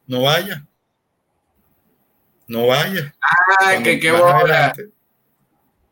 no 0.06 0.22
vaya. 0.24 0.66
No 2.46 2.66
vaya. 2.66 3.14
Ah, 3.60 3.82
que 3.82 3.98
qué 3.98 4.12
bola. 4.12 4.74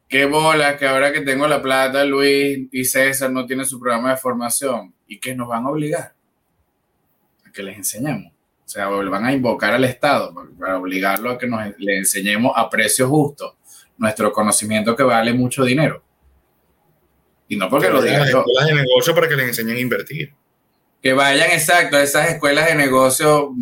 Qué 0.07 0.26
bola, 0.26 0.76
que 0.76 0.86
ahora 0.86 1.11
que 1.11 1.22
tengo 1.22 1.48
la 1.48 1.62
plata, 1.62 2.04
Luis 2.04 2.68
y 2.70 2.84
César 2.84 3.30
no 3.30 3.46
tienen 3.46 3.64
su 3.64 3.80
programa 3.80 4.11
de 4.11 4.18
formación 4.18 4.94
y 5.07 5.18
que 5.18 5.34
nos 5.34 5.48
van 5.48 5.64
a 5.64 5.70
obligar 5.70 6.14
a 7.46 7.50
que 7.50 7.62
les 7.62 7.78
enseñemos. 7.78 8.30
O 8.30 8.68
sea, 8.68 8.88
van 8.88 9.24
a 9.24 9.32
invocar 9.32 9.72
al 9.72 9.84
Estado 9.84 10.34
para 10.59 10.78
obligarlo 10.78 11.30
a 11.30 11.38
que 11.38 11.46
nos 11.46 11.78
le 11.78 11.96
enseñemos 11.96 12.52
a 12.54 12.68
precio 12.68 13.09
justo 13.09 13.55
nuestro 13.99 14.32
conocimiento 14.32 14.94
que 14.94 15.03
vale 15.03 15.32
mucho 15.32 15.64
dinero. 15.64 16.03
Y 17.49 17.57
no 17.57 17.70
porque 17.70 17.88
lo 17.88 18.03
diga 18.03 18.28
yo. 18.28 18.38
escuelas 18.38 18.66
de 18.66 18.74
negocio 18.74 19.14
para 19.14 19.28
que 19.28 19.36
les 19.36 19.49
enseñen 19.49 19.76
a 19.76 19.80
invertir. 19.80 20.32
Que 21.03 21.12
vayan, 21.12 21.51
exacto, 21.51 21.97
a 21.97 22.03
esas 22.03 22.30
escuelas 22.30 22.66
de 22.66 22.74
negocio 22.74 23.53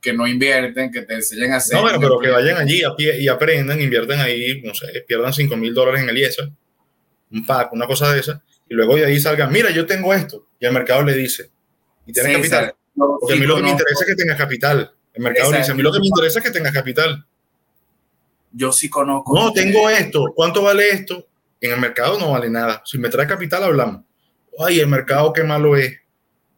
que 0.00 0.12
no 0.12 0.26
invierten, 0.26 0.90
que 0.90 1.02
te 1.02 1.14
enseñen 1.14 1.52
a 1.52 1.56
hacer. 1.56 1.76
No, 1.76 1.82
bueno, 1.82 1.98
pero 2.00 2.18
que 2.18 2.30
vayan 2.30 2.56
allí 2.56 2.82
a 2.84 2.94
pie 2.94 3.20
y 3.20 3.28
aprendan, 3.28 3.80
invierten 3.80 4.20
ahí, 4.20 4.62
no 4.62 4.72
sé, 4.74 4.86
pierdan 5.06 5.32
5 5.32 5.56
mil 5.56 5.74
dólares 5.74 6.02
en 6.02 6.08
el 6.08 6.16
IESA, 6.16 6.48
un 7.32 7.44
pack, 7.44 7.72
una 7.72 7.86
cosa 7.86 8.12
de 8.12 8.20
esa, 8.20 8.42
y 8.68 8.74
luego 8.74 8.96
de 8.96 9.04
ahí 9.04 9.20
salgan, 9.20 9.52
mira, 9.52 9.70
yo 9.70 9.84
tengo 9.84 10.14
esto, 10.14 10.46
y 10.60 10.66
el 10.66 10.72
mercado 10.72 11.02
le 11.02 11.12
dice, 11.12 11.50
y 12.06 12.12
tienes 12.12 12.36
capital. 12.36 12.74
Porque 12.94 13.34
a 13.34 13.36
mí 13.36 13.46
lo 13.46 13.56
que 13.56 13.62
me 13.62 13.70
interesa 13.70 14.04
es 14.04 14.06
que 14.06 14.14
tengas 14.14 14.38
capital. 14.38 14.92
El 15.12 15.22
mercado 15.22 15.52
le 15.52 15.58
dice, 15.58 15.72
a 15.72 15.74
mí 15.74 15.82
lo 15.82 15.92
que 15.92 15.98
me 15.98 16.06
interesa 16.06 16.38
es 16.38 16.44
que 16.44 16.50
tengas 16.50 16.72
capital. 16.72 17.26
Yo 18.56 18.72
sí 18.72 18.88
conozco. 18.88 19.38
No, 19.38 19.52
tengo 19.52 19.90
esto. 19.90 20.32
¿Cuánto 20.34 20.62
vale 20.62 20.88
esto? 20.88 21.28
En 21.60 21.72
el 21.72 21.80
mercado 21.80 22.18
no 22.18 22.32
vale 22.32 22.48
nada. 22.48 22.82
Si 22.86 22.96
me 22.96 23.10
trae 23.10 23.26
capital, 23.26 23.64
hablamos. 23.64 24.02
Ay, 24.58 24.80
el 24.80 24.86
mercado 24.86 25.30
qué 25.34 25.44
malo 25.44 25.76
es. 25.76 25.94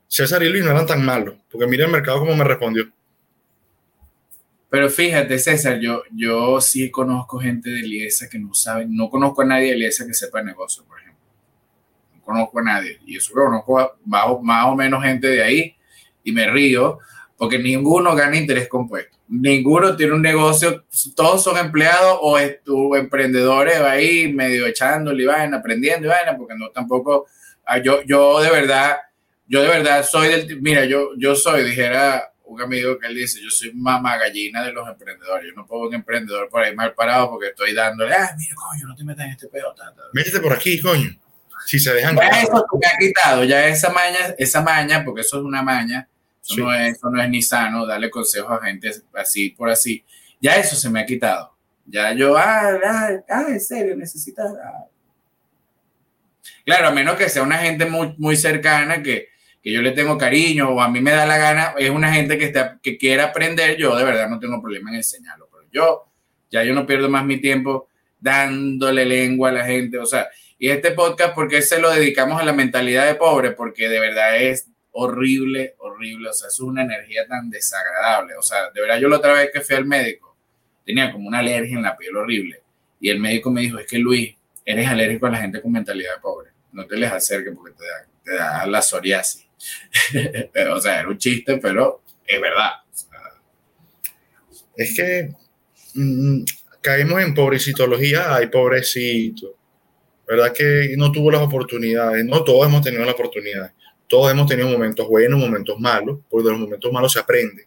César 0.06 0.42
y 0.44 0.48
Luis 0.48 0.64
no 0.64 0.70
eran 0.70 0.86
tan 0.86 1.04
malos, 1.04 1.34
porque 1.50 1.66
mira 1.66 1.86
el 1.86 1.90
mercado 1.90 2.20
cómo 2.20 2.36
me 2.36 2.44
respondió. 2.44 2.88
Pero 4.70 4.88
fíjate, 4.88 5.38
César, 5.40 5.80
yo, 5.80 6.02
yo 6.14 6.60
sí 6.60 6.88
conozco 6.88 7.40
gente 7.40 7.68
de 7.68 7.82
Liesa 7.82 8.28
que 8.28 8.38
no 8.38 8.54
sabe, 8.54 8.86
no 8.88 9.10
conozco 9.10 9.42
a 9.42 9.46
nadie 9.46 9.70
de 9.70 9.78
Liesa 9.78 10.06
que 10.06 10.14
sepa 10.14 10.40
negocio, 10.40 10.84
por 10.84 11.00
ejemplo. 11.00 11.24
No 12.14 12.22
conozco 12.22 12.60
a 12.60 12.62
nadie. 12.62 13.00
Y 13.06 13.16
eso 13.16 13.34
que 13.34 13.40
conozco 13.40 13.98
más, 14.04 14.24
más 14.42 14.66
o 14.66 14.76
menos 14.76 15.02
gente 15.02 15.26
de 15.26 15.42
ahí 15.42 15.76
y 16.22 16.30
me 16.30 16.48
río 16.48 17.00
porque 17.38 17.58
ninguno 17.58 18.14
gana 18.14 18.36
interés 18.36 18.68
compuesto 18.68 19.18
ninguno 19.28 19.94
tiene 19.94 20.14
un 20.14 20.22
negocio, 20.22 20.84
todos 21.14 21.42
son 21.44 21.58
empleados 21.58 22.18
o, 22.20 22.38
tu 22.64 22.94
emprendedores 22.96 23.78
ahí 23.80 24.32
medio 24.32 24.66
echándole 24.66 25.22
y 25.22 25.26
van 25.26 25.54
aprendiendo 25.54 26.06
y 26.06 26.10
vaina, 26.10 26.36
porque 26.36 26.54
no 26.56 26.70
tampoco, 26.70 27.26
ah, 27.66 27.78
yo, 27.78 28.02
yo 28.04 28.40
de 28.40 28.50
verdad, 28.50 28.96
yo 29.46 29.62
de 29.62 29.68
verdad 29.68 30.04
soy 30.04 30.28
del, 30.28 30.60
mira, 30.60 30.84
yo, 30.86 31.10
yo 31.16 31.34
soy, 31.34 31.64
dijera 31.64 32.32
un 32.44 32.62
amigo 32.62 32.98
que 32.98 33.06
él 33.06 33.14
dice, 33.14 33.40
yo 33.42 33.50
soy 33.50 33.74
mamá 33.74 34.16
gallina 34.16 34.64
de 34.64 34.72
los 34.72 34.88
emprendedores, 34.88 35.46
yo 35.46 35.54
no 35.54 35.66
puedo 35.66 35.88
un 35.88 35.94
emprendedor 35.94 36.48
por 36.48 36.62
ahí 36.62 36.74
mal 36.74 36.94
parado 36.94 37.30
porque 37.30 37.48
estoy 37.48 37.74
dándole, 37.74 38.14
ah, 38.14 38.34
mira, 38.38 38.54
coño, 38.54 38.86
no 38.86 38.96
te 38.96 39.04
metas 39.04 39.26
en 39.26 39.32
este 39.32 39.48
pedo. 39.48 39.74
Métete 40.14 40.40
por 40.40 40.54
aquí, 40.54 40.80
coño. 40.80 41.10
si 41.66 41.78
se 41.78 41.92
dejan. 41.92 42.16
Ya 42.16 42.28
eso 42.42 42.64
se 42.70 42.78
me 42.78 42.86
ha 42.86 42.98
quitado, 42.98 43.44
ya 43.44 43.66
esa 43.66 43.90
maña, 43.90 44.34
esa 44.38 44.62
maña, 44.62 45.04
porque 45.04 45.20
eso 45.20 45.36
es 45.36 45.44
una 45.44 45.60
maña, 45.60 46.08
no, 46.56 46.72
es, 46.72 46.96
eso 46.96 47.10
no 47.10 47.22
es 47.22 47.28
ni 47.28 47.42
sano, 47.42 47.86
darle 47.86 48.10
consejos 48.10 48.50
a 48.50 48.64
gente 48.64 48.90
así 49.14 49.50
por 49.50 49.70
así. 49.70 50.04
Ya 50.40 50.56
eso 50.56 50.76
se 50.76 50.88
me 50.88 51.00
ha 51.00 51.06
quitado. 51.06 51.54
Ya 51.86 52.12
yo, 52.12 52.36
ah, 52.36 52.78
ah, 52.84 53.10
ah 53.28 53.44
en 53.48 53.60
serio, 53.60 53.96
necesitas. 53.96 54.52
Ah. 54.62 54.86
Claro, 56.64 56.88
a 56.88 56.90
menos 56.90 57.16
que 57.16 57.28
sea 57.28 57.42
una 57.42 57.58
gente 57.58 57.86
muy, 57.86 58.14
muy 58.18 58.36
cercana 58.36 59.02
que, 59.02 59.28
que 59.62 59.72
yo 59.72 59.82
le 59.82 59.92
tengo 59.92 60.18
cariño 60.18 60.70
o 60.70 60.80
a 60.80 60.88
mí 60.88 61.00
me 61.00 61.12
da 61.12 61.26
la 61.26 61.38
gana, 61.38 61.74
es 61.78 61.90
una 61.90 62.12
gente 62.12 62.38
que, 62.38 62.46
está, 62.46 62.78
que 62.82 62.98
quiere 62.98 63.22
aprender, 63.22 63.76
yo 63.76 63.96
de 63.96 64.04
verdad 64.04 64.28
no 64.28 64.38
tengo 64.38 64.60
problema 64.60 64.90
en 64.90 64.96
enseñarlo, 64.96 65.48
pero 65.50 65.64
yo 65.72 66.04
ya 66.50 66.62
yo 66.64 66.74
no 66.74 66.86
pierdo 66.86 67.08
más 67.08 67.24
mi 67.24 67.40
tiempo 67.40 67.88
dándole 68.20 69.04
lengua 69.04 69.50
a 69.50 69.52
la 69.52 69.64
gente, 69.64 69.98
o 69.98 70.06
sea, 70.06 70.28
y 70.58 70.70
este 70.70 70.90
podcast, 70.90 71.34
porque 71.34 71.62
se 71.62 71.80
lo 71.80 71.90
dedicamos 71.90 72.40
a 72.40 72.44
la 72.44 72.52
mentalidad 72.52 73.06
de 73.06 73.14
pobre? 73.14 73.52
Porque 73.52 73.88
de 73.88 74.00
verdad 74.00 74.36
es 74.36 74.68
horrible, 75.00 75.76
horrible, 75.78 76.28
o 76.28 76.32
sea, 76.32 76.48
es 76.48 76.58
una 76.58 76.82
energía 76.82 77.24
tan 77.28 77.48
desagradable, 77.48 78.34
o 78.34 78.42
sea, 78.42 78.70
de 78.74 78.80
verdad 78.80 78.98
yo 78.98 79.08
la 79.08 79.18
otra 79.18 79.32
vez 79.34 79.50
que 79.52 79.60
fui 79.60 79.76
al 79.76 79.84
médico, 79.84 80.36
tenía 80.84 81.12
como 81.12 81.28
una 81.28 81.38
alergia 81.38 81.76
en 81.76 81.84
la 81.84 81.96
piel 81.96 82.16
horrible, 82.16 82.62
y 83.00 83.08
el 83.08 83.20
médico 83.20 83.48
me 83.52 83.60
dijo, 83.60 83.78
es 83.78 83.86
que 83.86 83.98
Luis, 83.98 84.34
eres 84.64 84.88
alérgico 84.88 85.26
a 85.26 85.30
la 85.30 85.38
gente 85.38 85.62
con 85.62 85.70
mentalidad 85.70 86.20
pobre, 86.20 86.50
no 86.72 86.84
te 86.84 86.96
les 86.96 87.12
acerques 87.12 87.54
porque 87.54 87.76
te 88.24 88.34
da, 88.34 88.66
la 88.66 88.82
psoriasis. 88.82 89.46
o 90.72 90.80
sea, 90.80 91.00
era 91.00 91.08
un 91.08 91.16
chiste, 91.16 91.58
pero 91.58 92.02
es 92.26 92.40
verdad. 92.40 92.72
es 94.76 94.96
que 94.96 95.30
mm, 95.94 96.42
caemos 96.80 97.22
en 97.22 97.34
pobrecitología, 97.34 98.34
hay 98.34 98.48
pobrecito. 98.48 99.54
¿Verdad 100.26 100.52
que 100.52 100.94
no 100.98 101.12
tuvo 101.12 101.30
las 101.30 101.40
oportunidades? 101.40 102.24
No 102.24 102.42
todos 102.44 102.66
hemos 102.66 102.82
tenido 102.82 103.04
la 103.04 103.12
oportunidad. 103.12 103.72
Todos 104.08 104.32
hemos 104.32 104.46
tenido 104.46 104.68
momentos 104.68 105.06
buenos, 105.06 105.38
momentos 105.38 105.78
malos, 105.78 106.18
porque 106.28 106.46
de 106.46 106.52
los 106.52 106.60
momentos 106.60 106.92
malos 106.92 107.12
se 107.12 107.20
aprende. 107.20 107.66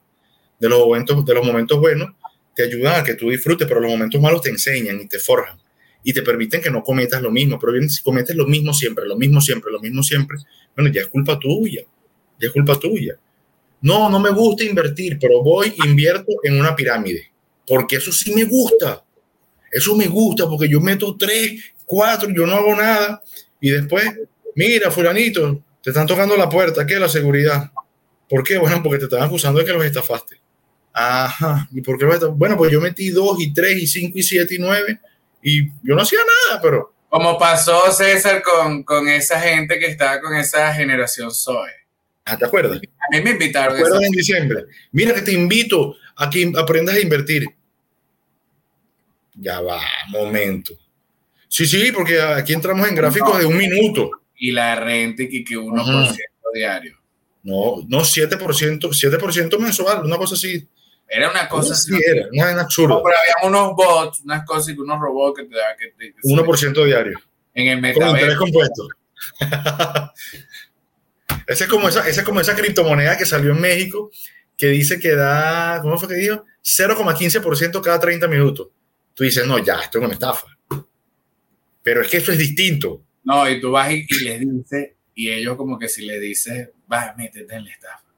De 0.60 0.68
los 0.68 0.80
momentos, 0.80 1.26
de 1.26 1.34
los 1.34 1.46
momentos 1.46 1.80
buenos 1.80 2.10
te 2.56 2.64
ayudan 2.64 3.00
a 3.00 3.04
que 3.04 3.14
tú 3.14 3.30
disfrutes, 3.30 3.68
pero 3.68 3.80
los 3.80 3.90
momentos 3.90 4.20
malos 4.20 4.42
te 4.42 4.50
enseñan 4.50 5.00
y 5.00 5.08
te 5.08 5.20
forjan 5.20 5.58
y 6.04 6.14
te 6.14 6.22
permiten 6.22 6.62
que 6.62 6.72
no 6.72 6.84
cometas 6.84 7.22
lo 7.22 7.32
mismo. 7.32 7.60
Pero 7.60 7.74
bien, 7.74 7.90
si 7.90 8.02
cometes 8.02 8.36
lo 8.36 8.48
mismo 8.48 8.74
siempre, 8.74 9.06
lo 9.06 9.16
mismo 9.16 9.40
siempre, 9.40 9.72
lo 9.72 9.80
mismo 9.80 10.04
siempre, 10.04 10.38
bueno, 10.76 10.92
ya 10.92 11.02
es 11.02 11.08
culpa 11.08 11.40
tuya, 11.40 11.84
ya 12.40 12.48
es 12.48 12.52
culpa 12.52 12.78
tuya. 12.80 13.18
No, 13.82 14.10
no 14.10 14.20
me 14.20 14.32
gusta 14.32 14.64
invertir, 14.64 15.18
pero 15.20 15.42
voy, 15.42 15.74
invierto 15.86 16.32
en 16.44 16.60
una 16.60 16.76
pirámide, 16.76 17.32
porque 17.66 17.98
eso 17.98 18.12
sí 18.12 18.34
me 18.34 18.44
gusta. 18.44 19.04
Eso 19.72 19.96
me 19.96 20.08
gusta 20.08 20.48
porque 20.48 20.68
yo 20.68 20.82
meto 20.82 21.16
tres, 21.18 21.74
cuatro, 21.86 22.30
yo 22.30 22.46
no 22.46 22.54
hago 22.54 22.76
nada 22.76 23.22
y 23.60 23.70
después, 23.70 24.06
mira, 24.56 24.92
fulanito, 24.92 25.64
te 25.84 25.90
están 25.90 26.08
tocando 26.08 26.38
la 26.38 26.50
puerta, 26.50 26.86
¿qué 26.86 27.00
la 27.00 27.10
seguridad? 27.10 27.72
¿Por 28.30 28.44
qué? 28.44 28.58
Bueno, 28.58 28.82
porque 28.84 29.00
te 29.00 29.06
están 29.06 29.24
acusando 29.24 29.60
de 29.60 29.66
que 29.66 29.74
los 29.74 29.84
estafaste. 29.84 30.40
Ajá, 30.94 31.68
¿y 31.72 31.82
por 31.82 31.98
qué 31.98 32.06
los 32.06 32.16
estafaste? 32.16 32.38
Bueno, 32.38 32.58
pues 32.58 32.72
yo 32.72 32.80
metí 32.80 33.10
dos 33.10 33.40
y 33.40 33.54
tres 33.54 33.78
y 33.78 33.88
cinco 33.88 34.20
y 34.20 34.24
siete 34.24 34.56
y 34.56 34.60
nueve 34.60 35.00
y 35.42 35.68
yo 35.84 35.96
no 35.96 36.02
hacía 36.02 36.20
nada, 36.20 36.62
pero 36.62 36.94
como 37.10 37.38
pasó 37.38 37.92
César 37.92 38.42
con, 38.42 38.84
con 38.84 39.10
esa 39.10 39.40
gente 39.40 39.78
que 39.80 39.88
estaba 39.88 40.22
con 40.22 40.36
esa 40.36 40.74
generación 40.74 41.32
Zoe. 41.32 41.72
Ah, 42.24 42.38
¿te 42.38 42.46
acuerdas? 42.46 42.78
A 42.78 43.18
mí 43.18 43.22
me 43.22 43.32
invitaron. 43.32 43.76
¿Te 43.76 43.82
acuerdas 43.82 44.04
en 44.04 44.12
diciembre? 44.12 44.66
Mira 44.92 45.14
que 45.14 45.22
te 45.22 45.34
invito 45.34 45.96
a 46.16 46.30
que 46.30 46.52
aprendas 46.56 46.96
a 46.96 47.00
invertir. 47.00 47.46
Ya 49.34 49.60
va, 49.60 49.82
momento. 50.10 50.74
Sí, 51.48 51.66
sí, 51.66 51.92
porque 51.92 52.22
aquí 52.22 52.54
entramos 52.54 52.88
en 52.88 52.96
gráficos 52.96 53.40
de 53.40 53.46
un 53.46 53.58
minuto. 53.58 54.21
Y 54.44 54.52
la 54.52 54.76
renta 54.76 55.22
y 55.22 55.44
que 55.44 55.56
1% 55.56 56.18
diario. 56.52 56.98
No, 57.44 57.78
no, 57.88 58.00
7%, 58.00 58.80
7% 58.80 59.60
mensual, 59.60 60.04
una 60.04 60.18
cosa 60.18 60.34
así. 60.34 60.68
Era 61.08 61.30
una 61.30 61.48
cosa 61.48 61.74
así. 61.74 61.94
era, 62.04 62.28
una 62.32 62.62
absurdo. 62.62 63.04
pero 63.04 63.16
había 63.18 63.48
unos 63.48 63.76
bots, 63.76 64.22
unas 64.24 64.44
cosas 64.46 64.70
y 64.70 64.80
unos 64.80 65.00
robots 65.00 65.40
que 65.40 65.46
te 65.46 65.56
daban. 65.56 65.76
Que 65.78 65.94
1% 66.24 66.86
diario. 66.86 67.22
En 67.54 67.68
el 67.68 67.82
metaverso. 67.82 68.10
Con 68.10 68.20
interés 68.20 68.38
compuesto. 68.38 68.88
esa, 71.48 71.64
es 71.66 71.70
como 71.70 71.90
esa, 71.90 72.08
esa 72.08 72.22
es 72.22 72.26
como 72.26 72.40
esa 72.40 72.56
criptomoneda 72.56 73.18
que 73.18 73.26
salió 73.26 73.52
en 73.52 73.62
México 73.62 74.10
que 74.58 74.68
dice 74.68 75.00
que 75.00 75.16
da, 75.16 75.80
¿cómo 75.82 75.98
fue 75.98 76.08
que 76.08 76.16
dijo? 76.16 76.46
0,15% 76.64 77.82
cada 77.82 78.00
30 78.00 78.28
minutos. 78.28 78.68
Tú 79.14 79.24
dices, 79.24 79.46
no, 79.46 79.58
ya, 79.58 79.82
esto 79.82 79.98
es 79.98 80.06
una 80.06 80.14
estafa. 80.14 80.48
Pero 81.84 82.02
es 82.04 82.08
que 82.08 82.18
eso 82.18 82.32
es 82.32 82.38
distinto. 82.38 83.02
No, 83.24 83.50
y 83.50 83.62
tú 83.62 83.72
vas 83.72 83.92
y, 83.92 84.06
y 84.08 84.20
les 84.24 84.40
dices, 84.40 84.92
y 85.16 85.30
ellos 85.30 85.56
como 85.58 85.78
que 85.78 85.88
si 85.88 86.06
le 86.06 86.20
dices, 86.20 86.70
va, 86.92 87.14
métete 87.18 87.56
en 87.56 87.66
la 87.66 87.72
estafa 87.72 88.12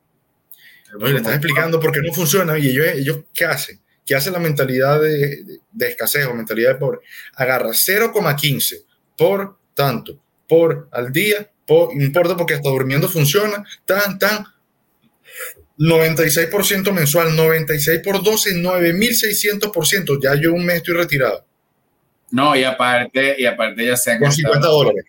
no, 1.00 1.08
le 1.08 1.18
estás 1.18 1.34
explicando 1.34 1.80
por 1.80 1.92
qué 1.92 2.02
no 2.02 2.14
funciona 2.14 2.58
y 2.58 2.70
ellos, 2.70 2.88
ellos 2.94 3.20
¿qué 3.34 3.46
hacen? 3.46 3.80
¿Qué 4.06 4.16
hace 4.16 4.32
la 4.32 4.40
mentalidad 4.40 5.02
de, 5.02 5.44
de, 5.72 5.88
escasez 5.88 6.26
o 6.26 6.34
mentalidad 6.34 6.74
de 6.74 6.76
pobre? 6.76 7.00
Agarra 7.36 7.70
0,15 7.70 8.84
por 9.18 9.58
tanto, 9.74 10.22
por 10.48 10.90
al 10.92 11.12
día, 11.12 11.50
por, 11.66 11.96
no 11.96 12.04
importa 12.04 12.36
porque 12.36 12.56
hasta 12.56 12.70
durmiendo 12.70 13.08
funciona, 13.08 13.64
tan, 13.86 14.20
tan, 14.20 14.46
96% 15.80 16.92
mensual, 16.92 17.36
96 17.36 18.02
por 18.04 18.22
12, 18.22 18.56
9600%. 18.56 20.20
Ya 20.22 20.36
yo 20.40 20.54
un 20.54 20.66
mes 20.66 20.78
estoy 20.78 20.96
retirado. 20.96 21.46
No, 22.34 22.56
y 22.56 22.64
aparte, 22.64 23.36
y 23.38 23.46
aparte 23.46 23.86
ya 23.86 23.96
se 23.96 24.12
han 24.12 24.20
Con 24.20 24.32
50 24.32 24.68
dólares. 24.68 25.06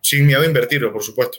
Sin 0.00 0.24
miedo 0.24 0.42
a 0.42 0.46
invertirlo, 0.46 0.92
por 0.92 1.02
supuesto. 1.02 1.38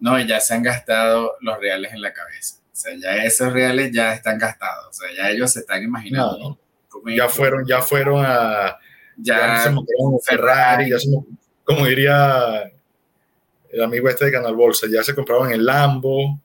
No, 0.00 0.18
ya 0.20 0.40
se 0.40 0.52
han 0.52 0.64
gastado 0.64 1.36
los 1.40 1.60
reales 1.60 1.92
en 1.92 2.02
la 2.02 2.12
cabeza. 2.12 2.56
O 2.72 2.76
sea, 2.76 2.92
ya 3.00 3.22
esos 3.22 3.52
reales 3.52 3.92
ya 3.92 4.12
están 4.12 4.36
gastados. 4.36 4.88
O 4.88 4.92
sea, 4.92 5.14
ya 5.16 5.30
ellos 5.30 5.52
se 5.52 5.60
están 5.60 5.84
imaginando. 5.84 6.58
ya 7.06 7.28
fueron, 7.28 7.64
ya 7.68 7.80
fueron 7.82 8.24
a. 8.26 8.76
Ya, 9.16 9.62
se 9.62 9.70
Ferrari, 10.24 10.90
ya 10.90 10.98
se, 10.98 11.06
como 11.62 11.86
diría 11.86 12.72
el 13.70 13.82
amigo 13.82 14.08
este 14.08 14.24
de 14.24 14.32
Canal 14.32 14.56
Bolsa, 14.56 14.88
ya 14.90 15.04
se 15.04 15.14
compraban 15.14 15.52
el 15.52 15.64
Lambo. 15.64 16.40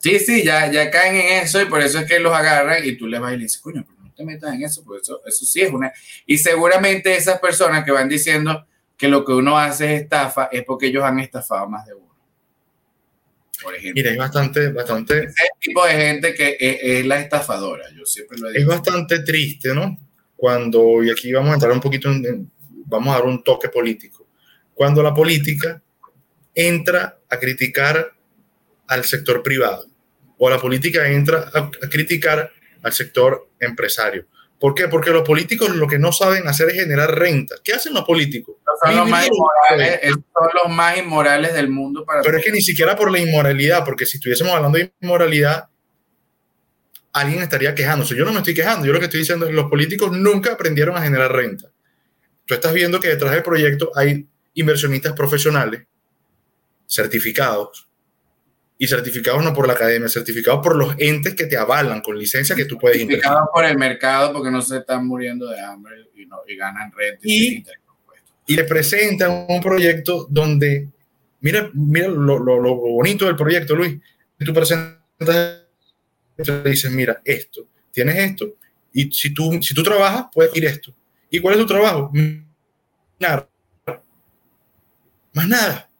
Sí, 0.00 0.18
sí, 0.18 0.44
ya, 0.44 0.70
ya 0.70 0.90
caen 0.90 1.16
en 1.16 1.44
eso 1.44 1.62
y 1.62 1.64
por 1.64 1.80
eso 1.80 2.00
es 2.00 2.06
que 2.06 2.20
los 2.20 2.32
agarran 2.34 2.84
y 2.84 2.92
tú 2.92 3.06
les 3.06 3.20
vas 3.20 3.32
y 3.32 3.36
le 3.36 3.42
dices, 3.44 3.60
coño, 3.60 3.86
no 3.97 3.97
te 4.18 4.24
metas 4.24 4.52
en 4.52 4.64
eso, 4.64 4.84
porque 4.84 5.00
eso, 5.02 5.22
eso 5.24 5.46
sí 5.46 5.62
es 5.62 5.72
una. 5.72 5.92
Y 6.26 6.36
seguramente 6.36 7.16
esas 7.16 7.38
personas 7.38 7.84
que 7.84 7.92
van 7.92 8.08
diciendo 8.08 8.66
que 8.96 9.08
lo 9.08 9.24
que 9.24 9.32
uno 9.32 9.56
hace 9.56 9.94
es 9.94 10.02
estafa 10.02 10.48
es 10.52 10.64
porque 10.64 10.88
ellos 10.88 11.04
han 11.04 11.20
estafado 11.20 11.68
más 11.70 11.86
de 11.86 11.94
uno 11.94 12.08
por 13.62 13.74
ejemplo. 13.74 13.94
Mira, 13.94 14.10
hay 14.10 14.16
bastante, 14.16 14.68
bastante... 14.70 15.24
Ese 15.24 15.48
tipo 15.60 15.84
de 15.84 15.92
gente 15.92 16.34
que 16.34 16.56
es, 16.60 17.06
la 17.06 17.20
estafadora, 17.20 17.84
yo 17.94 18.04
siempre 18.04 18.38
lo 18.38 18.48
digo. 18.48 18.60
Es 18.60 18.66
bastante 18.66 19.20
triste, 19.20 19.74
¿no? 19.74 19.98
Cuando, 20.36 21.02
y 21.02 21.10
aquí 21.10 21.32
vamos 21.32 21.50
a 21.50 21.54
entrar 21.54 21.72
un 21.72 21.80
poquito, 21.80 22.08
en, 22.10 22.50
vamos 22.86 23.14
a 23.14 23.18
dar 23.18 23.26
un 23.26 23.42
toque 23.42 23.68
político, 23.68 24.26
cuando 24.74 25.02
la 25.02 25.12
política 25.12 25.82
entra 26.54 27.18
a 27.28 27.38
criticar 27.38 28.12
al 28.86 29.04
sector 29.04 29.42
privado 29.42 29.86
o 30.38 30.48
la 30.48 30.58
política 30.58 31.08
entra 31.08 31.50
a, 31.52 31.58
a 31.58 31.88
criticar 31.88 32.52
al 32.82 32.92
sector 32.92 33.48
empresario. 33.60 34.26
¿Por 34.58 34.74
qué? 34.74 34.88
Porque 34.88 35.10
los 35.10 35.22
políticos 35.22 35.70
lo 35.70 35.86
que 35.86 35.98
no 35.98 36.12
saben 36.12 36.48
hacer 36.48 36.70
es 36.70 36.74
generar 36.74 37.16
renta. 37.16 37.54
¿Qué 37.62 37.72
hacen 37.72 37.94
los 37.94 38.04
políticos? 38.04 38.56
Son 38.84 38.96
los, 38.96 39.08
más 39.08 39.28
inmorales, 39.28 40.00
son 40.12 40.48
los 40.64 40.74
más 40.74 40.98
inmorales 40.98 41.54
del 41.54 41.68
mundo. 41.68 42.04
Para 42.04 42.22
Pero 42.22 42.38
es 42.38 42.44
que 42.44 42.50
ni 42.50 42.60
siquiera 42.60 42.96
por 42.96 43.10
la 43.12 43.20
inmoralidad, 43.20 43.84
porque 43.84 44.04
si 44.04 44.16
estuviésemos 44.16 44.52
hablando 44.52 44.78
de 44.78 44.92
inmoralidad, 45.00 45.68
alguien 47.12 47.40
estaría 47.42 47.74
quejándose. 47.74 48.16
Yo 48.16 48.24
no 48.24 48.32
me 48.32 48.38
estoy 48.38 48.54
quejando, 48.54 48.86
yo 48.86 48.92
lo 48.92 48.98
que 48.98 49.06
estoy 49.06 49.20
diciendo 49.20 49.46
es 49.46 49.50
que 49.50 49.56
los 49.56 49.70
políticos 49.70 50.10
nunca 50.12 50.52
aprendieron 50.52 50.96
a 50.96 51.02
generar 51.02 51.32
renta. 51.32 51.70
Tú 52.44 52.54
estás 52.54 52.72
viendo 52.72 52.98
que 52.98 53.08
detrás 53.08 53.32
del 53.32 53.42
proyecto 53.42 53.92
hay 53.94 54.26
inversionistas 54.54 55.12
profesionales 55.12 55.82
certificados 56.86 57.87
y 58.80 58.86
certificados 58.86 59.42
no 59.42 59.52
por 59.52 59.66
la 59.66 59.72
academia, 59.72 60.08
certificados 60.08 60.60
por 60.62 60.76
los 60.76 60.94
entes 60.98 61.34
que 61.34 61.46
te 61.46 61.56
avalan 61.56 62.00
con 62.00 62.16
licencia 62.16 62.54
que 62.54 62.64
tú 62.64 62.78
puedes. 62.78 62.98
Certificados 62.98 63.48
por 63.52 63.64
el 63.64 63.76
mercado 63.76 64.32
porque 64.32 64.52
no 64.52 64.62
se 64.62 64.78
están 64.78 65.04
muriendo 65.04 65.48
de 65.48 65.60
hambre 65.60 66.08
y, 66.14 66.26
no, 66.26 66.38
y 66.46 66.56
ganan 66.56 66.92
renta. 66.92 67.20
Y, 67.24 67.64
y, 68.46 68.54
le 68.54 68.64
presentan 68.64 69.46
un 69.48 69.60
proyecto 69.60 70.28
donde, 70.30 70.88
mira, 71.40 71.68
mira 71.74 72.06
lo, 72.06 72.38
lo, 72.38 72.60
lo 72.60 72.76
bonito 72.76 73.26
del 73.26 73.34
proyecto, 73.34 73.74
Luis. 73.74 73.98
Tú 74.38 74.54
presentas, 74.54 75.64
te 76.36 76.62
dices, 76.62 76.90
mira, 76.92 77.20
esto, 77.24 77.66
tienes 77.92 78.16
esto, 78.16 78.54
y 78.92 79.10
si 79.10 79.34
tú, 79.34 79.60
si 79.60 79.74
tú 79.74 79.82
trabajas, 79.82 80.26
puedes 80.32 80.56
ir 80.56 80.64
esto. 80.64 80.94
¿Y 81.28 81.40
cuál 81.40 81.54
es 81.54 81.60
tu 81.60 81.66
trabajo? 81.66 82.12
Nada. 83.18 83.48
Más 85.34 85.48
nada. 85.48 85.90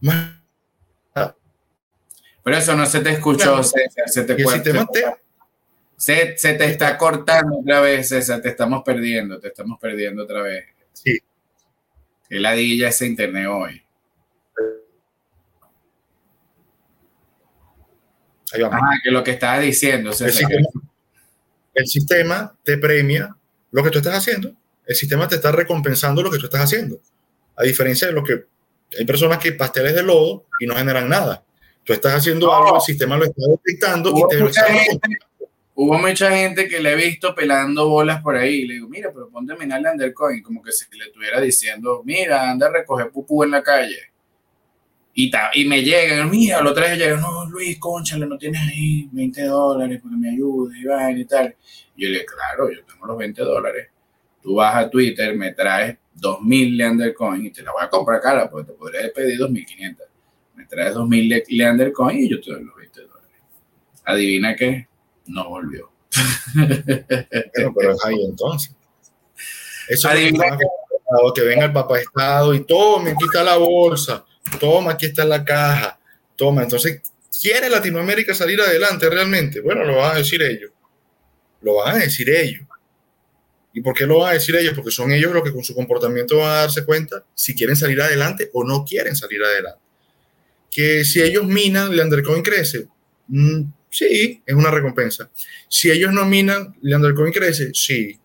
Más 0.00 0.35
pero 2.46 2.58
eso 2.58 2.76
no 2.76 2.86
se 2.86 3.00
te 3.00 3.10
escuchó, 3.10 3.60
César, 3.64 4.04
se 4.06 4.22
te, 4.22 4.36
se, 5.96 6.38
se, 6.38 6.54
te 6.54 6.64
está 6.64 6.96
cortando 6.96 7.58
otra 7.58 7.80
vez, 7.80 8.08
César, 8.08 8.40
te 8.40 8.50
estamos 8.50 8.84
perdiendo, 8.84 9.40
te 9.40 9.48
estamos 9.48 9.80
perdiendo 9.80 10.22
otra 10.22 10.42
vez. 10.42 10.64
Sí. 10.92 11.18
Que 12.28 12.38
ladilla 12.38 12.90
ese 12.90 13.06
internet 13.06 13.48
hoy. 13.50 13.82
Ahí 18.52 18.62
vamos. 18.62 18.80
Ah, 18.80 18.94
que 19.02 19.10
lo 19.10 19.24
que 19.24 19.32
estaba 19.32 19.58
diciendo. 19.58 20.10
el, 20.10 20.32
sistema, 20.32 20.68
el 21.74 21.86
sistema 21.88 22.56
te 22.62 22.78
premia 22.78 23.36
lo 23.72 23.82
que 23.82 23.90
tú 23.90 23.98
estás 23.98 24.18
haciendo. 24.18 24.54
El 24.86 24.94
sistema 24.94 25.26
te 25.26 25.34
está 25.34 25.50
recompensando 25.50 26.22
lo 26.22 26.30
que 26.30 26.38
tú 26.38 26.44
estás 26.44 26.62
haciendo. 26.62 27.00
A 27.56 27.64
diferencia 27.64 28.06
de 28.06 28.12
lo 28.12 28.22
que 28.22 28.44
hay 28.96 29.04
personas 29.04 29.38
que 29.38 29.50
pasteles 29.50 29.96
de 29.96 30.04
lodo 30.04 30.46
y 30.60 30.66
no 30.66 30.76
generan 30.76 31.08
nada. 31.08 31.42
Tú 31.86 31.92
estás 31.92 32.14
haciendo 32.14 32.52
algo, 32.52 32.74
el 32.74 32.82
sistema 32.82 33.16
lo 33.16 33.24
está 33.24 33.42
detectando 33.48 34.10
y 34.10 34.28
te 34.28 34.42
mucha 34.42 34.64
gente, 34.64 35.08
Hubo 35.78 35.98
mucha 35.98 36.30
gente 36.30 36.68
que 36.68 36.80
le 36.80 36.92
he 36.92 36.96
visto 36.96 37.34
pelando 37.34 37.88
bolas 37.88 38.22
por 38.22 38.34
ahí. 38.34 38.62
Y 38.62 38.66
le 38.66 38.74
digo, 38.74 38.88
mira, 38.88 39.12
pero 39.12 39.28
ponte 39.28 39.52
a 39.52 39.56
minar 39.56 39.82
Undercoin, 39.92 40.42
como 40.42 40.62
que 40.62 40.72
si 40.72 40.84
le 40.96 41.04
estuviera 41.04 41.38
diciendo, 41.38 42.02
mira, 42.04 42.50
anda 42.50 42.66
a 42.66 42.72
recoger 42.72 43.10
pupú 43.10 43.44
en 43.44 43.50
la 43.52 43.62
calle. 43.62 44.10
Y, 45.14 45.30
ta, 45.30 45.50
y 45.54 45.66
me 45.66 45.82
llegan, 45.82 46.30
mira, 46.30 46.60
lo 46.60 46.74
traes 46.74 46.98
llegan, 46.98 47.20
no, 47.20 47.44
Luis, 47.46 47.78
conchale, 47.78 48.26
no 48.26 48.36
tienes 48.36 48.60
ahí 48.62 49.08
20 49.12 49.44
dólares 49.44 50.00
porque 50.02 50.16
me 50.16 50.30
ayude 50.30 50.78
y 50.78 51.20
y 51.20 51.24
tal. 51.26 51.54
Y 51.94 52.02
yo 52.02 52.08
le 52.08 52.18
digo, 52.20 52.32
claro, 52.34 52.72
yo 52.72 52.84
tengo 52.84 53.06
los 53.06 53.18
20 53.18 53.42
dólares. 53.42 53.88
Tú 54.42 54.54
vas 54.54 54.74
a 54.76 54.90
Twitter, 54.90 55.36
me 55.36 55.52
traes 55.52 55.98
2000 56.14 56.76
Leander 56.76 57.14
Coin 57.14 57.44
y 57.44 57.50
te 57.50 57.62
la 57.62 57.72
voy 57.72 57.84
a 57.84 57.90
comprar 57.90 58.20
cara, 58.22 58.50
porque 58.50 58.72
te 58.72 58.78
podría 58.78 59.12
pedir 59.14 59.38
2500. 59.38 60.05
Me 60.56 60.64
traes 60.66 60.94
2000 60.94 61.44
Leander 61.48 61.92
Coin 61.92 62.18
y 62.18 62.28
yo 62.28 62.40
te 62.40 62.50
doy 62.50 62.64
los 62.64 62.74
20 62.74 63.00
dólares. 63.02 63.30
Adivina 64.04 64.56
qué, 64.56 64.88
no 65.26 65.48
volvió. 65.48 65.90
pero, 67.52 67.74
pero 67.74 67.92
es 67.92 68.04
ahí 68.04 68.24
entonces. 68.24 68.74
Eso 69.88 70.08
Adivina 70.08 70.56
que, 70.56 70.64
que 71.34 71.42
venga 71.42 71.66
el 71.66 71.72
papá 71.72 72.00
Estado 72.00 72.54
y 72.54 72.64
tome, 72.64 73.10
aquí 73.10 73.24
está 73.24 73.44
la 73.44 73.56
bolsa 73.56 74.24
toma, 74.58 74.92
aquí 74.92 75.06
está 75.06 75.24
la 75.24 75.44
caja, 75.44 75.98
toma. 76.36 76.62
Entonces, 76.62 77.02
¿quiere 77.40 77.68
Latinoamérica 77.68 78.34
salir 78.34 78.60
adelante 78.60 79.08
realmente? 79.10 79.60
Bueno, 79.60 79.84
lo 79.84 79.96
van 79.96 80.16
a 80.16 80.18
decir 80.18 80.42
ellos. 80.42 80.70
Lo 81.60 81.76
van 81.76 81.96
a 81.96 81.98
decir 81.98 82.30
ellos. 82.30 82.62
¿Y 83.72 83.80
por 83.82 83.94
qué 83.94 84.06
lo 84.06 84.20
van 84.20 84.30
a 84.30 84.34
decir 84.34 84.56
ellos? 84.56 84.74
Porque 84.74 84.90
son 84.90 85.12
ellos 85.12 85.32
los 85.32 85.42
que 85.42 85.52
con 85.52 85.62
su 85.62 85.74
comportamiento 85.74 86.38
van 86.38 86.50
a 86.50 86.60
darse 86.60 86.84
cuenta 86.84 87.24
si 87.34 87.54
quieren 87.54 87.76
salir 87.76 88.00
adelante 88.00 88.50
o 88.54 88.64
no 88.64 88.84
quieren 88.84 89.14
salir 89.14 89.42
adelante. 89.42 89.80
Que 90.70 91.04
si 91.04 91.22
ellos 91.22 91.46
minan, 91.46 91.94
Leander 91.94 92.22
Coin 92.22 92.42
crece. 92.42 92.86
Mm, 93.28 93.62
sí, 93.90 94.42
es 94.44 94.54
una 94.54 94.70
recompensa. 94.70 95.30
Si 95.68 95.90
ellos 95.90 96.12
no 96.12 96.24
minan, 96.26 96.76
Leander 96.82 97.14
Coin 97.14 97.32
crece. 97.32 97.70
Sí. 97.72 98.18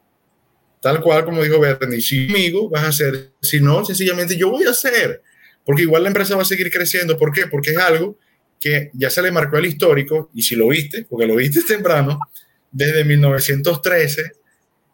Tal 0.81 0.99
cual 1.01 1.23
como 1.25 1.43
dijo 1.43 1.59
Bernie, 1.59 2.01
si 2.01 2.27
amigo 2.27 2.69
vas 2.69 2.83
a 2.83 2.87
hacer, 2.87 3.33
si 3.41 3.59
no, 3.59 3.85
sencillamente 3.85 4.35
yo 4.35 4.49
voy 4.49 4.65
a 4.65 4.71
hacer 4.71 5.21
porque 5.65 5.83
igual 5.83 6.03
la 6.03 6.09
empresa 6.09 6.35
va 6.35 6.41
a 6.41 6.45
seguir 6.45 6.71
creciendo. 6.71 7.17
¿Por 7.17 7.31
qué? 7.31 7.47
Porque 7.47 7.71
es 7.71 7.77
algo 7.77 8.17
que 8.59 8.91
ya 8.93 9.09
se 9.09 9.21
le 9.21 9.31
marcó 9.31 9.57
el 9.57 9.65
histórico, 9.65 10.29
y 10.33 10.43
si 10.43 10.55
lo 10.55 10.67
viste, 10.67 11.05
porque 11.09 11.25
lo 11.25 11.35
viste 11.35 11.63
temprano, 11.63 12.19
desde 12.71 13.03
1913 13.03 14.33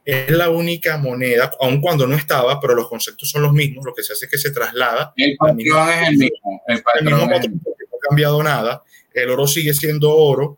es 0.08 0.32
la 0.32 0.50
única 0.50 0.98
moneda, 0.98 1.52
aun 1.60 1.82
cuando 1.82 2.08
no 2.08 2.16
estaba, 2.16 2.62
pero 2.62 2.74
los 2.74 2.88
conceptos 2.88 3.30
son 3.30 3.42
los 3.42 3.52
mismos, 3.52 3.84
lo 3.84 3.94
que 3.94 4.04
se 4.04 4.14
hace 4.14 4.24
es 4.24 4.32
que 4.32 4.38
se 4.38 4.52
traslada. 4.52 5.12
El 5.18 5.36
patrón 5.36 5.90
es 5.90 6.08
el 6.08 6.18
mismo. 6.18 6.62
El 6.66 6.82
patrón, 6.82 7.30
no 7.30 7.36
ha 7.36 8.08
cambiado 8.08 8.42
nada, 8.42 8.84
el 9.14 9.30
oro 9.30 9.46
sigue 9.48 9.74
siendo 9.74 10.16
oro, 10.16 10.58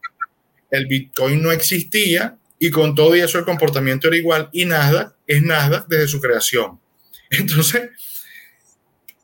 el 0.69 0.85
Bitcoin 0.85 1.41
no 1.41 1.51
existía 1.51 2.37
y 2.59 2.69
con 2.69 2.93
todo 2.93 3.15
y 3.15 3.21
eso 3.21 3.39
el 3.39 3.45
comportamiento 3.45 4.07
era 4.07 4.17
igual 4.17 4.49
y 4.53 4.65
nada 4.65 5.15
es 5.25 5.41
nada 5.41 5.83
desde 5.89 6.07
su 6.07 6.21
creación. 6.21 6.79
Entonces, 7.31 7.89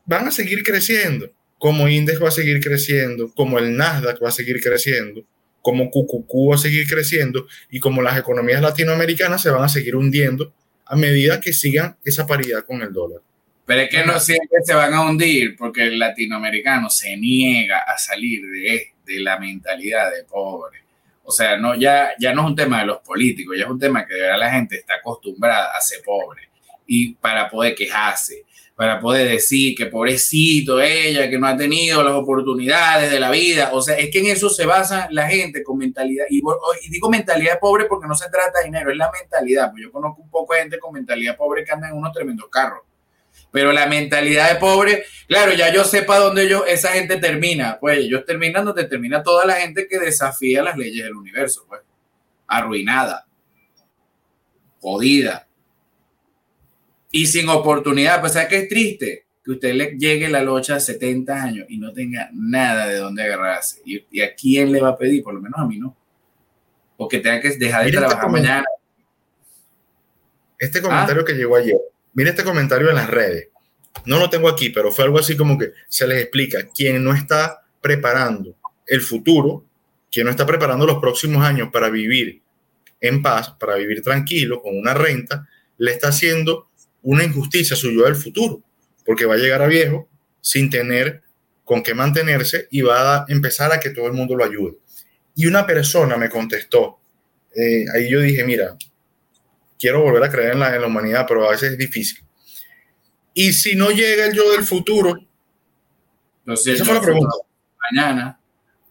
van 0.05 0.27
a 0.27 0.31
seguir 0.31 0.63
creciendo, 0.63 1.31
como 1.59 1.87
Index 1.87 2.19
va 2.19 2.29
a 2.29 2.31
seguir 2.31 2.61
creciendo, 2.61 3.31
como 3.35 3.59
el 3.59 3.77
Nasdaq 3.77 4.23
va 4.23 4.29
a 4.29 4.31
seguir 4.31 4.59
creciendo, 4.59 5.23
como 5.65 5.89
QQQ 5.89 6.51
va 6.51 6.55
a 6.55 6.59
seguir 6.59 6.87
creciendo 6.87 7.47
y 7.71 7.79
como 7.79 8.03
las 8.03 8.19
economías 8.19 8.61
latinoamericanas 8.61 9.41
se 9.41 9.49
van 9.49 9.63
a 9.63 9.67
seguir 9.67 9.95
hundiendo 9.95 10.53
a 10.85 10.95
medida 10.95 11.41
que 11.41 11.53
sigan 11.53 11.97
esa 12.05 12.27
paridad 12.27 12.63
con 12.65 12.83
el 12.83 12.93
dólar. 12.93 13.21
Pero 13.65 13.81
es 13.81 13.89
que 13.89 14.05
no 14.05 14.19
siempre 14.19 14.59
se 14.63 14.75
van 14.75 14.93
a 14.93 15.01
hundir 15.01 15.55
porque 15.57 15.87
el 15.87 15.97
latinoamericano 15.97 16.91
se 16.91 17.17
niega 17.17 17.79
a 17.79 17.97
salir 17.97 18.45
de, 18.45 18.89
de 19.07 19.19
la 19.21 19.39
mentalidad 19.39 20.11
de 20.11 20.23
pobre. 20.25 20.81
O 21.23 21.31
sea, 21.31 21.57
no, 21.57 21.73
ya, 21.73 22.11
ya 22.19 22.31
no 22.31 22.43
es 22.43 22.47
un 22.49 22.55
tema 22.55 22.81
de 22.81 22.85
los 22.85 22.99
políticos, 22.99 23.55
ya 23.57 23.63
es 23.63 23.69
un 23.71 23.79
tema 23.79 24.05
que 24.05 24.13
de 24.13 24.21
verdad 24.21 24.37
la 24.37 24.51
gente 24.51 24.75
está 24.75 24.93
acostumbrada 24.97 25.71
a 25.75 25.81
ser 25.81 26.03
pobre 26.05 26.43
y 26.85 27.15
para 27.15 27.49
poder 27.49 27.73
quejarse 27.73 28.43
para 28.75 28.99
poder 28.99 29.29
decir 29.29 29.73
que 29.73 29.85
pobrecito 29.85 30.81
ella, 30.81 31.29
que 31.29 31.39
no 31.39 31.47
ha 31.47 31.55
tenido 31.55 32.03
las 32.03 32.13
oportunidades 32.13 33.09
de 33.09 33.21
la 33.21 33.31
vida. 33.31 33.69
O 33.71 33.81
sea, 33.81 33.95
es 33.95 34.11
que 34.11 34.19
en 34.19 34.27
eso 34.27 34.49
se 34.49 34.65
basa 34.65 35.07
la 35.11 35.29
gente 35.29 35.63
con 35.63 35.77
mentalidad. 35.77 36.25
Y, 36.29 36.41
digo 36.89 37.09
mentalidad 37.09 37.57
pobre 37.59 37.85
porque 37.85 38.05
no 38.05 38.15
se 38.15 38.29
trata 38.29 38.59
de 38.59 38.65
dinero, 38.65 38.91
es 38.91 38.97
la 38.97 39.09
mentalidad. 39.11 39.71
Pues 39.71 39.83
yo 39.83 39.91
conozco 39.91 40.21
un 40.21 40.29
poco 40.29 40.53
de 40.53 40.61
gente 40.61 40.77
con 40.77 40.93
mentalidad 40.93 41.37
pobre 41.37 41.63
que 41.63 41.71
anda 41.71 41.87
en 41.87 41.95
unos 41.95 42.11
tremendos 42.11 42.49
carros. 42.49 42.81
Pero 43.49 43.71
la 43.71 43.85
mentalidad 43.85 44.51
de 44.51 44.59
pobre, 44.59 45.05
claro, 45.29 45.53
ya 45.53 45.73
yo 45.73 45.85
sepa 45.85 46.19
dónde 46.19 46.49
yo, 46.49 46.65
esa 46.65 46.89
gente 46.89 47.15
termina. 47.15 47.77
Pues 47.79 47.99
ellos 47.99 48.25
terminan 48.25 48.65
donde 48.65 48.83
termina 48.83 49.23
toda 49.23 49.45
la 49.45 49.53
gente 49.53 49.87
que 49.87 49.99
desafía 49.99 50.61
las 50.61 50.77
leyes 50.77 51.05
del 51.05 51.15
universo. 51.15 51.65
Pues 51.69 51.79
arruinada, 52.45 53.25
jodida 54.81 55.44
y 57.15 57.27
sin 57.27 57.47
oportunidad. 57.47 58.19
Pues, 58.19 58.33
¿sabes 58.33 58.49
qué 58.49 58.57
es 58.57 58.67
triste? 58.67 59.25
Que 59.41 59.51
usted 59.51 59.73
le 59.73 59.95
llegue 59.97 60.27
la 60.27 60.41
locha 60.43 60.75
a 60.75 60.79
70 60.81 61.33
años 61.33 61.65
y 61.69 61.77
no 61.77 61.93
tenga 61.93 62.29
nada 62.33 62.87
de 62.87 62.97
dónde 62.97 63.23
agarrarse. 63.23 63.81
¿Y, 63.85 64.19
a 64.19 64.35
quién 64.35 64.73
le 64.73 64.81
va 64.81 64.89
a 64.89 64.97
pedir? 64.97 65.23
Por 65.23 65.33
lo 65.33 65.39
menos 65.39 65.57
a 65.57 65.65
mí 65.65 65.77
no. 65.77 65.95
O 66.97 67.07
que 67.07 67.19
tenga 67.19 67.39
que 67.39 67.51
dejar 67.51 67.83
de 67.83 67.89
este 67.89 67.99
trabajar 67.99 68.29
mañana. 68.29 68.65
Este 70.59 70.81
comentario 70.81 71.21
¿Ah? 71.21 71.25
que 71.25 71.33
llegó 71.33 71.55
ayer. 71.55 71.77
Mira 72.13 72.31
este 72.31 72.43
comentario 72.43 72.89
en 72.89 72.95
las 72.95 73.09
redes. 73.09 73.47
No 74.05 74.19
lo 74.19 74.29
tengo 74.29 74.49
aquí, 74.49 74.71
pero 74.71 74.91
fue 74.91 75.05
algo 75.05 75.19
así 75.19 75.37
como 75.37 75.57
que 75.57 75.71
se 75.87 76.05
les 76.07 76.21
explica. 76.21 76.67
Quien 76.75 77.01
no 77.01 77.13
está 77.13 77.65
preparando 77.79 78.57
el 78.85 78.99
futuro, 78.99 79.63
quien 80.11 80.25
no 80.25 80.31
está 80.31 80.45
preparando 80.45 80.85
los 80.85 80.99
próximos 80.99 81.45
años 81.45 81.69
para 81.71 81.89
vivir 81.89 82.41
en 82.99 83.21
paz, 83.21 83.51
para 83.57 83.75
vivir 83.75 84.01
tranquilo, 84.01 84.61
con 84.61 84.77
una 84.77 84.93
renta, 84.93 85.47
le 85.77 85.91
está 85.91 86.09
haciendo 86.09 86.69
una 87.05 87.23
injusticia 87.23 87.75
suyo 87.75 88.03
del 88.03 88.15
futuro, 88.15 88.61
porque 89.05 89.25
va 89.25 89.35
a 89.35 89.37
llegar 89.37 89.61
a 89.61 89.67
viejo 89.67 90.09
sin 90.41 90.69
tener 90.69 91.21
con 91.63 91.83
qué 91.83 91.93
mantenerse 91.93 92.67
y 92.71 92.81
va 92.81 93.17
a 93.17 93.25
empezar 93.29 93.71
a 93.71 93.79
que 93.79 93.91
todo 93.91 94.07
el 94.07 94.13
mundo 94.13 94.35
lo 94.35 94.43
ayude. 94.43 94.77
Y 95.35 95.45
una 95.45 95.67
persona 95.67 96.17
me 96.17 96.29
contestó, 96.29 96.99
eh, 97.55 97.85
ahí 97.93 98.09
yo 98.09 98.21
dije, 98.21 98.43
mira, 98.43 98.75
quiero 99.77 100.01
volver 100.01 100.23
a 100.23 100.31
creer 100.31 100.53
en 100.53 100.59
la, 100.59 100.75
en 100.75 100.81
la 100.81 100.87
humanidad, 100.87 101.25
pero 101.27 101.47
a 101.47 101.51
veces 101.51 101.73
es 101.73 101.77
difícil. 101.77 102.23
Y 103.35 103.53
si 103.53 103.75
no 103.75 103.91
llega 103.91 104.25
el 104.25 104.33
yo 104.33 104.51
del 104.51 104.63
futuro, 104.63 105.15
no 106.45 106.55
sé, 106.55 106.73
esa 106.73 106.85
fue 106.85 106.95
la 106.95 107.01
pregunta. 107.01 107.35
Mañana. 107.91 108.39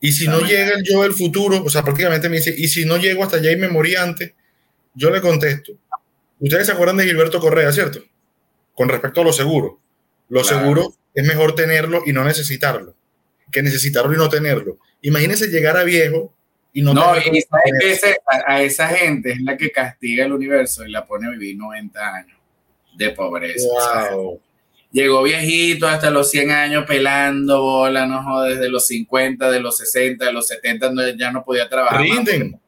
Y 0.00 0.12
si 0.12 0.28
no 0.28 0.40
llega 0.40 0.76
el 0.76 0.84
yo 0.84 1.02
del 1.02 1.14
futuro, 1.14 1.64
o 1.64 1.70
sea, 1.70 1.82
prácticamente 1.82 2.28
me 2.28 2.36
dice, 2.36 2.54
y 2.56 2.68
si 2.68 2.84
no 2.84 2.96
llego 2.96 3.24
hasta 3.24 3.38
allá 3.38 3.50
y 3.50 3.56
me 3.56 3.68
morí 3.68 3.96
antes, 3.96 4.34
yo 4.94 5.10
le 5.10 5.20
contesto, 5.20 5.72
Ustedes 6.40 6.66
se 6.66 6.72
acuerdan 6.72 6.96
de 6.96 7.04
Gilberto 7.04 7.40
Correa, 7.40 7.72
¿cierto? 7.72 8.00
Con 8.74 8.88
respecto 8.88 9.20
a 9.20 9.24
lo 9.24 9.32
seguro. 9.32 9.80
Lo 10.28 10.42
seguro 10.42 10.94
es 11.14 11.26
mejor 11.26 11.54
tenerlo 11.54 12.02
y 12.06 12.12
no 12.12 12.24
necesitarlo, 12.24 12.94
que 13.52 13.62
necesitarlo 13.62 14.12
y 14.14 14.16
no 14.16 14.28
tenerlo. 14.28 14.78
Imagínense 15.02 15.48
llegar 15.48 15.76
a 15.76 15.84
viejo 15.84 16.34
y 16.72 16.82
no... 16.82 16.92
No, 16.92 17.16
y 17.16 17.44
a, 18.46 18.62
esa 18.62 18.88
gente 18.88 19.32
es 19.32 19.40
la 19.40 19.56
que 19.56 19.70
castiga 19.70 20.24
el 20.24 20.32
universo 20.32 20.84
y 20.84 20.90
la 20.90 21.06
pone 21.06 21.28
a 21.28 21.30
vivir 21.30 21.56
90 21.56 22.14
años 22.14 22.38
de 22.96 23.10
pobreza. 23.10 23.68
llegó 24.90 25.22
viejito 25.22 25.86
hasta 25.86 26.10
los 26.10 26.30
100 26.30 26.50
años 26.50 26.84
pelando 26.86 27.60
bola, 27.60 28.06
no 28.06 28.42
desde 28.42 28.68
los 28.68 28.86
50, 28.86 29.50
de 29.50 29.60
los 29.60 29.76
60, 29.76 30.24
de 30.24 30.32
los 30.32 30.48
70, 30.48 31.16
ya 31.16 31.30
no 31.30 31.44
podía 31.44 31.68
trabajar. 31.68 32.00
Rinden, 32.00 32.58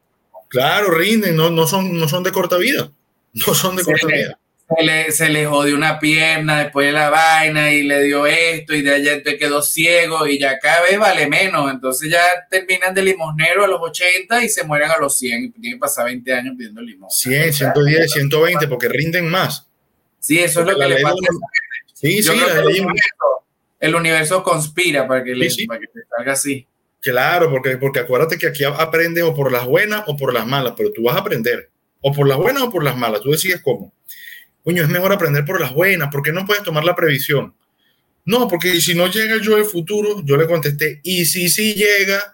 claro, 0.47 0.91
rinden, 0.91 1.35
no, 1.35 1.49
no, 1.49 1.67
son, 1.67 1.97
no 1.97 2.07
son 2.07 2.23
de 2.23 2.31
corta 2.31 2.57
vida 2.57 2.91
no 3.47 3.53
son 3.53 3.75
de 3.75 3.83
corta 3.83 4.07
vida. 4.07 4.39
Se 4.75 4.83
le, 4.83 5.11
se 5.13 5.29
le 5.29 5.45
jodió 5.45 5.77
una 5.77 5.97
pierna 5.97 6.63
después 6.63 6.87
de 6.87 6.91
la 6.91 7.09
vaina 7.09 7.71
y 7.71 7.83
le 7.83 8.03
dio 8.03 8.25
esto 8.25 8.75
y 8.75 8.81
de 8.81 8.95
allá 8.95 9.23
te 9.23 9.37
quedó 9.37 9.61
ciego 9.61 10.27
y 10.27 10.37
ya 10.37 10.59
cada 10.59 10.81
vez 10.81 10.99
vale 10.99 11.25
menos. 11.27 11.71
Entonces 11.71 12.11
ya 12.11 12.19
terminan 12.49 12.93
de 12.93 13.01
limosnero 13.01 13.63
a 13.63 13.67
los 13.67 13.79
80 13.81 14.43
y 14.43 14.49
se 14.49 14.65
mueren 14.65 14.91
a 14.91 14.97
los 14.97 15.17
100 15.17 15.43
y 15.45 15.49
tienen 15.51 15.71
que 15.73 15.79
pasar 15.79 16.05
20 16.05 16.33
años 16.33 16.55
pidiendo 16.57 16.81
limosna. 16.81 17.15
100, 17.17 17.53
110, 17.53 18.11
120 18.11 18.67
porque 18.67 18.89
rinden 18.89 19.29
más. 19.29 19.65
Sí, 20.19 20.39
eso 20.39 20.59
es 20.59 20.67
lo 20.67 20.77
que 20.77 20.85
le 20.85 21.01
pasa. 21.01 21.15
Sí, 21.93 22.21
sí, 22.21 22.29
el, 23.79 23.95
universo, 23.95 24.43
conspira 24.43 25.07
para 25.07 25.23
que, 25.23 25.33
le, 25.33 25.49
para 25.65 25.79
que 25.79 25.87
te 25.87 26.01
salga 26.09 26.33
así. 26.33 26.67
Claro, 26.99 27.49
porque, 27.49 27.77
porque 27.77 27.99
acuérdate 27.99 28.37
que 28.37 28.47
aquí 28.47 28.65
aprendes 28.65 29.23
o 29.23 29.33
por 29.33 29.49
las 29.49 29.65
buenas 29.65 30.03
o 30.07 30.17
por 30.17 30.33
las 30.33 30.45
malas, 30.45 30.73
pero 30.75 30.91
tú 30.91 31.03
vas 31.03 31.15
a 31.15 31.19
aprender 31.19 31.69
o 32.01 32.11
por 32.13 32.27
las 32.27 32.37
buenas 32.37 32.63
o 32.63 32.71
por 32.71 32.83
las 32.83 32.97
malas, 32.97 33.21
tú 33.21 33.31
decides 33.31 33.61
cómo. 33.63 33.93
coño, 34.63 34.83
es 34.83 34.89
mejor 34.89 35.13
aprender 35.13 35.45
por 35.45 35.59
las 35.59 35.73
buenas, 35.73 36.09
¿por 36.11 36.21
qué 36.21 36.31
no 36.31 36.45
puedes 36.45 36.63
tomar 36.63 36.83
la 36.83 36.95
previsión? 36.95 37.53
No, 38.25 38.47
porque 38.47 38.81
si 38.81 38.93
no 38.93 39.07
llega 39.07 39.37
yo 39.41 39.55
del 39.55 39.65
futuro, 39.65 40.21
yo 40.23 40.35
le 40.35 40.47
contesté, 40.47 40.99
y 41.03 41.25
si 41.25 41.47
sí 41.49 41.73
llega, 41.73 42.31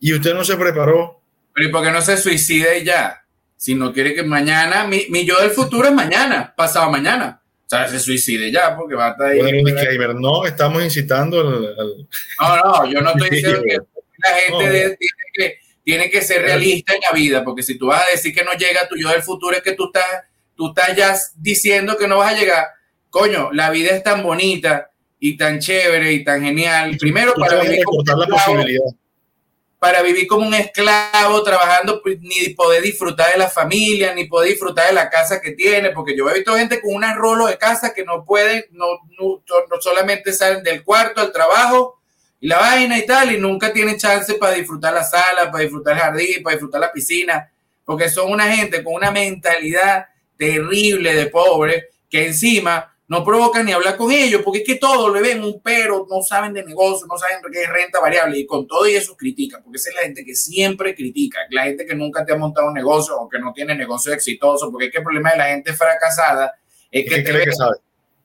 y 0.00 0.12
usted 0.12 0.34
no 0.34 0.44
se 0.44 0.56
preparó. 0.56 1.20
Pero 1.54 1.68
¿y 1.68 1.72
por 1.72 1.84
qué 1.84 1.92
no 1.92 2.02
se 2.02 2.16
suicida 2.16 2.76
y 2.76 2.84
ya? 2.84 3.24
Si 3.56 3.74
no 3.74 3.92
quiere 3.92 4.14
que 4.14 4.24
mañana, 4.24 4.86
mi, 4.86 5.06
mi 5.10 5.24
yo 5.24 5.40
del 5.40 5.50
futuro 5.50 5.88
es 5.88 5.94
mañana, 5.94 6.52
pasado 6.56 6.90
mañana. 6.90 7.40
O 7.66 7.68
sea, 7.68 7.88
se 7.88 7.98
suicide 7.98 8.52
ya 8.52 8.76
porque 8.76 8.94
va 8.94 9.08
a 9.08 9.10
estar 9.12 9.30
ahí. 9.30 9.96
Bueno, 9.96 10.14
no, 10.14 10.44
estamos 10.44 10.84
incitando 10.84 11.40
al, 11.40 12.06
No, 12.40 12.56
no, 12.56 12.90
yo 12.90 13.00
no 13.00 13.10
estoy 13.10 13.30
diciendo 13.30 13.62
que 13.62 13.78
la 14.18 14.28
gente 14.46 14.96
tiene, 14.96 14.96
que, 15.32 15.58
tiene 15.84 16.10
que 16.10 16.22
ser 16.22 16.42
realista 16.42 16.94
en 16.94 17.00
la 17.00 17.16
vida, 17.16 17.44
porque 17.44 17.62
si 17.62 17.78
tú 17.78 17.86
vas 17.86 18.02
a 18.06 18.10
decir 18.10 18.34
que 18.34 18.42
no 18.42 18.52
llega 18.52 18.88
tu 18.88 18.96
yo 18.96 19.10
del 19.10 19.22
futuro, 19.22 19.56
es 19.56 19.62
que 19.62 19.72
tú 19.72 19.86
estás, 19.86 20.06
tú 20.56 20.68
estás 20.68 20.96
ya 20.96 21.16
diciendo 21.36 21.96
que 21.96 22.08
no 22.08 22.18
vas 22.18 22.32
a 22.32 22.38
llegar. 22.38 22.66
Coño, 23.10 23.50
la 23.52 23.70
vida 23.70 23.90
es 23.90 24.02
tan 24.02 24.22
bonita 24.22 24.90
y 25.20 25.36
tan 25.36 25.60
chévere 25.60 26.12
y 26.12 26.24
tan 26.24 26.42
genial. 26.42 26.96
Primero, 26.98 27.34
para 27.34 27.60
vivir 27.60 27.84
la 28.06 28.26
posibilidad 28.26 28.94
para 29.84 30.00
vivir 30.00 30.26
como 30.26 30.46
un 30.46 30.54
esclavo, 30.54 31.42
trabajando, 31.42 32.00
pues, 32.02 32.18
ni 32.22 32.54
poder 32.54 32.82
disfrutar 32.82 33.30
de 33.32 33.38
la 33.38 33.50
familia, 33.50 34.14
ni 34.14 34.24
poder 34.24 34.48
disfrutar 34.48 34.86
de 34.86 34.94
la 34.94 35.10
casa 35.10 35.42
que 35.42 35.50
tiene, 35.50 35.90
porque 35.90 36.16
yo 36.16 36.26
he 36.30 36.32
visto 36.32 36.56
gente 36.56 36.80
con 36.80 36.94
una 36.94 37.14
rolo 37.14 37.48
de 37.48 37.58
casa 37.58 37.92
que 37.92 38.02
no 38.02 38.24
pueden, 38.24 38.64
no, 38.70 38.86
no, 39.20 39.42
solamente 39.82 40.32
salen 40.32 40.62
del 40.62 40.82
cuarto 40.84 41.20
al 41.20 41.32
trabajo 41.32 42.00
y 42.44 42.46
la 42.46 42.58
vaina 42.58 42.98
y 42.98 43.06
tal, 43.06 43.32
y 43.32 43.38
nunca 43.38 43.72
tienen 43.72 43.96
chance 43.96 44.34
para 44.34 44.52
disfrutar 44.52 44.92
la 44.92 45.02
sala, 45.02 45.50
para 45.50 45.62
disfrutar 45.62 45.94
el 45.94 46.00
jardín, 46.00 46.42
para 46.42 46.56
disfrutar 46.56 46.78
la 46.78 46.92
piscina, 46.92 47.50
porque 47.86 48.10
son 48.10 48.30
una 48.30 48.54
gente 48.54 48.84
con 48.84 48.92
una 48.92 49.10
mentalidad 49.10 50.04
terrible 50.36 51.14
de 51.14 51.28
pobre, 51.28 51.88
que 52.06 52.26
encima 52.26 52.94
no 53.08 53.24
provocan 53.24 53.64
ni 53.64 53.72
hablar 53.72 53.96
con 53.96 54.12
ellos, 54.12 54.42
porque 54.44 54.58
es 54.58 54.66
que 54.66 54.74
todo 54.74 55.08
le 55.08 55.22
ven 55.22 55.42
un 55.42 55.62
pero, 55.62 56.06
no 56.10 56.20
saben 56.20 56.52
de 56.52 56.62
negocio, 56.62 57.06
no 57.06 57.16
saben 57.16 57.38
qué 57.50 57.62
es 57.62 57.70
renta 57.70 57.98
variable, 57.98 58.38
y 58.38 58.44
con 58.44 58.66
todo 58.66 58.86
y 58.86 58.94
eso 58.94 59.16
critican, 59.16 59.62
porque 59.62 59.78
esa 59.78 59.88
es 59.88 59.96
la 59.96 60.02
gente 60.02 60.22
que 60.22 60.34
siempre 60.34 60.94
critica, 60.94 61.38
la 61.48 61.64
gente 61.64 61.86
que 61.86 61.94
nunca 61.94 62.26
te 62.26 62.34
ha 62.34 62.36
montado 62.36 62.66
un 62.66 62.74
negocio 62.74 63.18
o 63.18 63.26
que 63.26 63.38
no 63.38 63.54
tiene 63.54 63.74
negocio 63.74 64.12
exitoso, 64.12 64.70
porque 64.70 64.88
es 64.88 64.92
que 64.92 64.98
el 64.98 65.04
problema 65.04 65.30
de 65.30 65.38
la 65.38 65.46
gente 65.46 65.72
fracasada 65.72 66.52
es 66.90 67.08
que, 67.08 67.22
te 67.22 67.32
ve, 67.32 67.46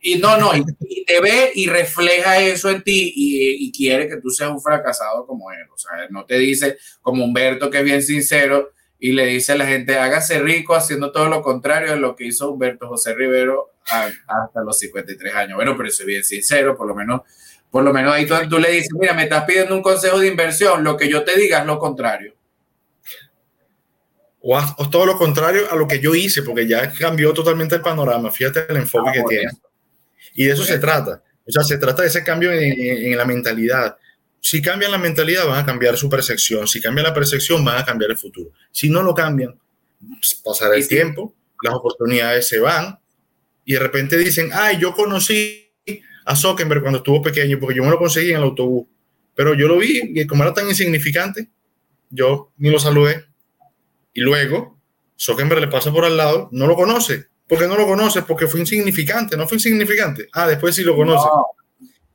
y 0.02 0.16
no, 0.18 0.38
no, 0.38 0.52
y, 0.56 0.64
te 1.06 1.20
ve 1.22 1.52
y 1.56 1.68
refleja 1.68 2.39
eso 2.39 2.70
en 2.70 2.84
ti 2.84 3.12
y, 3.16 3.68
y 3.68 3.72
quiere 3.72 4.08
que 4.08 4.18
tú 4.18 4.30
seas 4.30 4.52
un 4.52 4.62
fracasado 4.62 5.26
como 5.26 5.52
él, 5.52 5.66
o 5.74 5.78
sea, 5.78 5.91
no 6.10 6.26
te 6.26 6.38
dice 6.38 6.78
como 7.02 7.26
Humberto 7.26 7.70
que 7.70 7.80
es 7.80 7.84
bien 7.84 8.04
sincero, 8.04 8.72
y 9.00 9.14
le 9.14 9.26
dice 9.26 9.54
a 9.54 9.56
la 9.56 9.66
gente, 9.66 9.97
hágase 9.97 10.39
rico 10.39 10.76
haciendo 10.76 11.12
todo 11.12 11.30
lo 11.30 11.41
contrario 11.41 11.91
de 11.91 12.00
lo 12.00 12.18
que 12.18 12.26
hizo 12.26 12.52
Humberto 12.52 12.88
José 12.89 13.16
Rivero 13.16 13.72
hasta 13.89 14.62
los 14.62 14.78
53 14.78 15.34
años. 15.34 15.56
Bueno, 15.56 15.76
pero 15.78 15.89
soy 15.89 16.06
bien 16.06 16.24
sincero, 16.24 16.76
por 16.76 16.86
lo 16.86 16.93
menos, 16.93 17.22
por 17.72 17.84
lo 17.84 17.93
menos 17.93 18.14
ahí 18.14 18.28
tú, 18.28 18.60
le 18.60 18.72
dices, 18.72 18.89
mira, 19.00 19.14
me 19.14 19.24
estás 19.24 19.45
pidiendo 19.45 19.74
un 19.74 19.82
consejo 19.82 20.20
de 20.20 20.28
inversión, 20.28 20.84
lo 20.84 20.97
que 20.97 21.08
yo 21.08 21.24
te 21.24 21.38
diga 21.38 21.60
es 21.60 21.66
lo 21.66 21.80
contrario. 21.80 22.36
O, 24.41 24.89
todo 24.89 25.06
lo 25.06 25.18
contrario 25.18 25.72
a 25.72 25.76
lo 25.76 25.88
que 25.88 26.00
yo 26.00 26.14
hice, 26.14 26.43
porque 26.43 26.68
ya 26.68 26.91
cambió 26.93 27.34
totalmente 27.34 27.76
el 27.76 27.82
panorama, 27.82 28.32
fíjate 28.32 28.66
el 28.68 28.78
enfoque 28.78 29.10
ah, 29.10 29.14
que 29.14 29.24
tiene. 29.24 29.52
Y 30.40 30.46
de 30.46 30.54
eso 30.54 30.64
se 30.64 30.80
trata. 30.80 31.24
O 31.46 31.52
sea, 31.52 31.64
se 31.64 31.78
trata 31.78 32.04
de 32.04 32.08
ese 32.08 32.24
cambio 32.24 32.52
en 32.54 33.18
la 33.18 33.26
mentalidad 33.26 33.98
si 34.42 34.62
cambian 34.62 34.92
la 34.92 34.98
mentalidad, 34.98 35.46
van 35.48 35.60
a 35.60 35.66
cambiar 35.66 35.98
su 35.98 36.10
percepción. 36.10 36.68
Si 36.68 36.82
cambian 36.82 37.06
la 37.06 37.14
percepción, 37.14 37.64
van 37.64 37.78
a 37.78 37.86
cambiar 37.86 38.12
el 38.12 38.18
futuro. 38.18 38.52
Si 38.72 38.90
no 38.90 39.04
lo 39.04 39.14
cambian, 39.14 39.60
pues, 40.00 40.36
pasará 40.44 40.76
el 40.76 40.88
tiempo, 40.88 41.36
las 41.62 41.74
oportunidades 41.74 42.48
se 42.48 42.60
van 42.60 43.00
y 43.66 43.74
de 43.74 43.80
repente 43.80 44.18
dicen, 44.18 44.50
ay, 44.54 44.78
yo 44.80 44.94
conocí 44.94 45.72
a 46.26 46.36
Zuckerberg 46.36 46.82
cuando 46.82 47.00
estuvo 47.00 47.22
pequeño 47.22 47.60
porque 47.60 47.76
yo 47.76 47.84
me 47.84 47.90
lo 47.90 47.98
conseguí 47.98 48.32
en 48.32 48.38
el 48.38 48.44
autobús. 48.44 48.88
Pero 49.36 49.54
yo 49.54 49.68
lo 49.68 49.78
vi 49.78 50.02
y 50.16 50.26
como 50.26 50.44
era 50.44 50.54
tan 50.54 50.68
insignificante, 50.68 51.50
yo 52.10 52.52
ni 52.58 52.70
lo 52.70 52.80
saludé. 52.80 53.26
Y 54.14 54.22
luego, 54.22 54.80
Zuckerberg 55.20 55.62
le 55.62 55.68
pasa 55.68 55.92
por 55.92 56.06
al 56.06 56.18
lado, 56.18 56.50
no 56.52 56.68
lo 56.68 56.76
conoce. 56.76 57.28
¿Por 57.50 57.58
qué 57.58 57.68
no 57.68 57.76
lo 57.76 57.88
conoce? 57.88 58.22
Porque 58.22 58.47
fue 58.47 58.60
insignificante, 58.60 59.36
no 59.36 59.47
fue 59.47 59.58
insignificante. 59.58 60.30
Ah, 60.34 60.47
después 60.47 60.76
sí 60.76 60.84
lo 60.84 60.95
conoce 60.95 61.28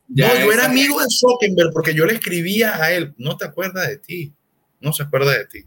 no, 0.09 0.35
yo 0.39 0.53
era 0.53 0.66
amigo 0.66 1.01
de 1.01 1.07
Zuckerberg 1.09 1.72
porque 1.72 1.95
yo 1.95 2.07
le 2.07 2.14
escribía 2.14 2.76
a 2.76 2.93
él. 2.93 3.14
No 3.16 3.37
te 3.37 3.47
acuerdas 3.47 3.89
de 3.89 3.99
ti. 3.99 4.32
No 4.80 4.93
se 4.93 5.03
acuerda 5.03 5.32
de 5.32 5.47
ti. 5.47 5.64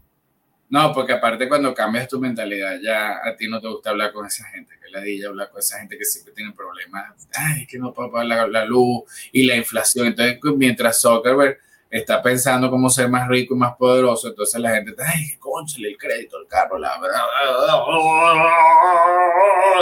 No, 0.70 0.92
porque 0.92 1.12
aparte 1.12 1.48
cuando 1.48 1.74
cambias 1.74 2.08
tu 2.08 2.20
mentalidad, 2.20 2.78
ya 2.82 3.18
a 3.24 3.36
ti 3.36 3.48
no 3.48 3.60
te 3.60 3.68
gusta 3.68 3.90
hablar 3.90 4.12
con 4.12 4.26
esa 4.26 4.44
gente, 4.48 4.74
que 4.82 4.90
la 4.90 5.00
dilla 5.00 5.28
hablar 5.28 5.50
con 5.50 5.60
esa 5.60 5.80
gente 5.80 5.98
que 5.98 6.04
siempre 6.04 6.34
tiene 6.34 6.52
problemas. 6.52 7.28
Ay, 7.34 7.66
que 7.66 7.78
no 7.78 7.92
puedo 7.92 8.12
pagar 8.12 8.48
la, 8.48 8.64
luz 8.64 9.02
y 9.32 9.44
la 9.44 9.56
inflación. 9.56 10.06
Entonces, 10.06 10.38
mientras 10.56 11.00
Zuckerberg 11.00 11.58
está 11.90 12.22
pensando 12.22 12.70
cómo 12.70 12.90
ser 12.90 13.08
más 13.08 13.28
rico 13.28 13.54
y 13.54 13.58
más 13.58 13.76
poderoso, 13.76 14.28
entonces 14.28 14.60
la 14.60 14.72
gente, 14.72 14.92
ay, 14.98 15.36
conchale 15.38 15.88
el 15.88 15.96
crédito, 15.96 16.38
el 16.38 16.46
carro, 16.46 16.78
la 16.78 17.00
verdad. 17.00 17.22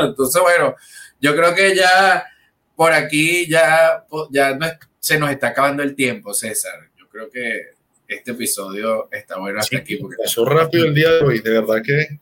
Entonces, 0.01 0.43
bueno, 0.43 0.77
yo 1.21 1.35
creo 1.35 1.55
que 1.55 1.75
ya 1.75 2.25
por 2.77 2.93
aquí 2.93 3.49
ya, 3.49 4.05
ya 4.31 4.57
se 4.99 5.19
nos 5.19 5.31
está 5.31 5.49
acabando 5.49 5.83
el 5.83 5.95
tiempo, 5.95 6.35
César. 6.35 6.91
Yo 6.99 7.09
creo 7.09 7.31
que 7.31 7.71
este 8.07 8.33
episodio 8.33 9.09
está 9.11 9.39
bueno 9.39 9.59
hasta 9.59 9.79
aquí. 9.79 9.97
Porque 9.97 10.17
pasó 10.23 10.45
rápido 10.45 10.85
el 10.85 10.95
día 10.95 11.11
de 11.11 11.25
hoy, 11.25 11.41
de 11.41 11.51
verdad 11.51 11.83
que. 11.83 12.21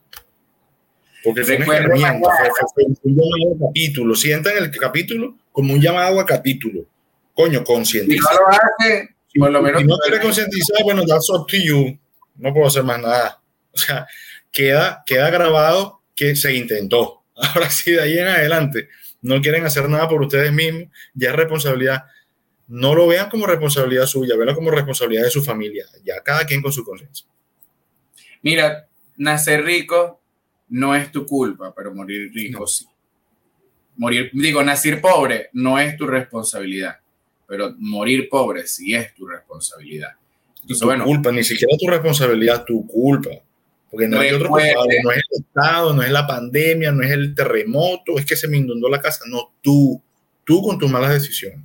Porque 1.23 1.43
fue, 1.43 1.57
un 1.57 1.65
capítulo. 3.59 4.15
Sientan 4.15 4.57
el 4.57 4.71
capítulo 4.71 5.37
como 5.51 5.73
un 5.73 5.81
llamado 5.81 6.19
a 6.19 6.25
capítulo. 6.25 6.85
Coño, 7.33 7.63
concientizar. 7.63 8.31
Si 8.31 8.37
no 8.37 8.41
lo 8.41 8.47
hace, 8.49 9.14
por 9.39 9.51
lo 9.51 9.61
menos. 9.61 9.81
Si 9.81 9.87
no 9.87 9.97
quiere 9.97 10.21
concientizar, 10.21 10.83
bueno, 10.83 11.03
that's 11.05 11.29
up 11.29 11.47
to 11.47 11.57
you. 11.57 11.97
No 12.35 12.53
puedo 12.53 12.67
hacer 12.67 12.83
más 12.83 12.99
nada. 12.99 13.41
O 13.73 13.77
sea, 13.77 14.07
queda, 14.51 15.03
queda 15.05 15.29
grabado 15.29 16.01
que 16.15 16.35
se 16.35 16.55
intentó. 16.55 17.23
Ahora 17.35 17.69
sí, 17.69 17.91
de 17.91 18.01
ahí 18.01 18.17
en 18.17 18.27
adelante 18.27 18.89
no 19.25 19.41
quieren 19.41 19.65
hacer 19.65 19.89
nada 19.89 20.07
por 20.07 20.21
ustedes 20.21 20.53
mismos, 20.53 20.83
ya 21.13 21.31
es 21.31 21.35
responsabilidad. 21.35 22.03
No 22.67 22.93
lo 22.93 23.07
vean 23.07 23.29
como 23.29 23.47
responsabilidad 23.47 24.05
suya, 24.05 24.35
veanlo 24.35 24.55
como 24.55 24.71
responsabilidad 24.71 25.23
de 25.23 25.31
su 25.31 25.43
familia, 25.43 25.85
ya 26.03 26.21
cada 26.21 26.45
quien 26.45 26.61
con 26.61 26.71
su 26.71 26.83
conciencia. 26.83 27.25
Mira, 28.43 28.87
nacer 29.17 29.63
rico 29.63 30.21
no 30.69 30.95
es 30.95 31.11
tu 31.11 31.25
culpa, 31.25 31.73
pero 31.75 31.93
morir 31.93 32.31
rico 32.33 32.67
sí. 32.67 32.85
Morir, 33.97 34.29
digo, 34.33 34.63
nacer 34.63 35.01
pobre 35.01 35.49
no 35.53 35.79
es 35.79 35.97
tu 35.97 36.05
responsabilidad, 36.05 36.99
pero 37.47 37.73
morir 37.77 38.27
pobre 38.29 38.67
sí 38.67 38.93
es 38.93 39.13
tu 39.13 39.27
responsabilidad. 39.27 40.11
Entonces, 40.61 40.79
tu 40.79 40.85
bueno, 40.85 41.05
culpa, 41.05 41.31
ni 41.31 41.43
siquiera 41.43 41.75
tu 41.79 41.87
responsabilidad, 41.87 42.65
tu 42.65 42.85
culpa. 42.87 43.29
Porque 43.89 44.07
no 44.07 44.19
hay 44.19 44.31
otro 44.31 44.49
no 44.49 44.57
es 44.57 45.17
el 45.17 45.41
Estado, 45.41 45.93
no 45.93 46.01
es 46.03 46.11
la 46.11 46.27
pandemia, 46.27 46.91
no 46.91 47.03
es 47.03 47.11
el 47.11 47.33
terremoto, 47.33 48.17
es 48.17 48.25
que 48.25 48.35
se 48.35 48.47
me 48.47 48.57
inundó 48.57 48.89
la 48.89 48.99
casa, 48.99 49.23
no 49.27 49.53
tú, 49.61 50.01
tú 50.43 50.61
con 50.61 50.77
tus 50.77 50.91
malas 50.91 51.13
decisiones. 51.13 51.59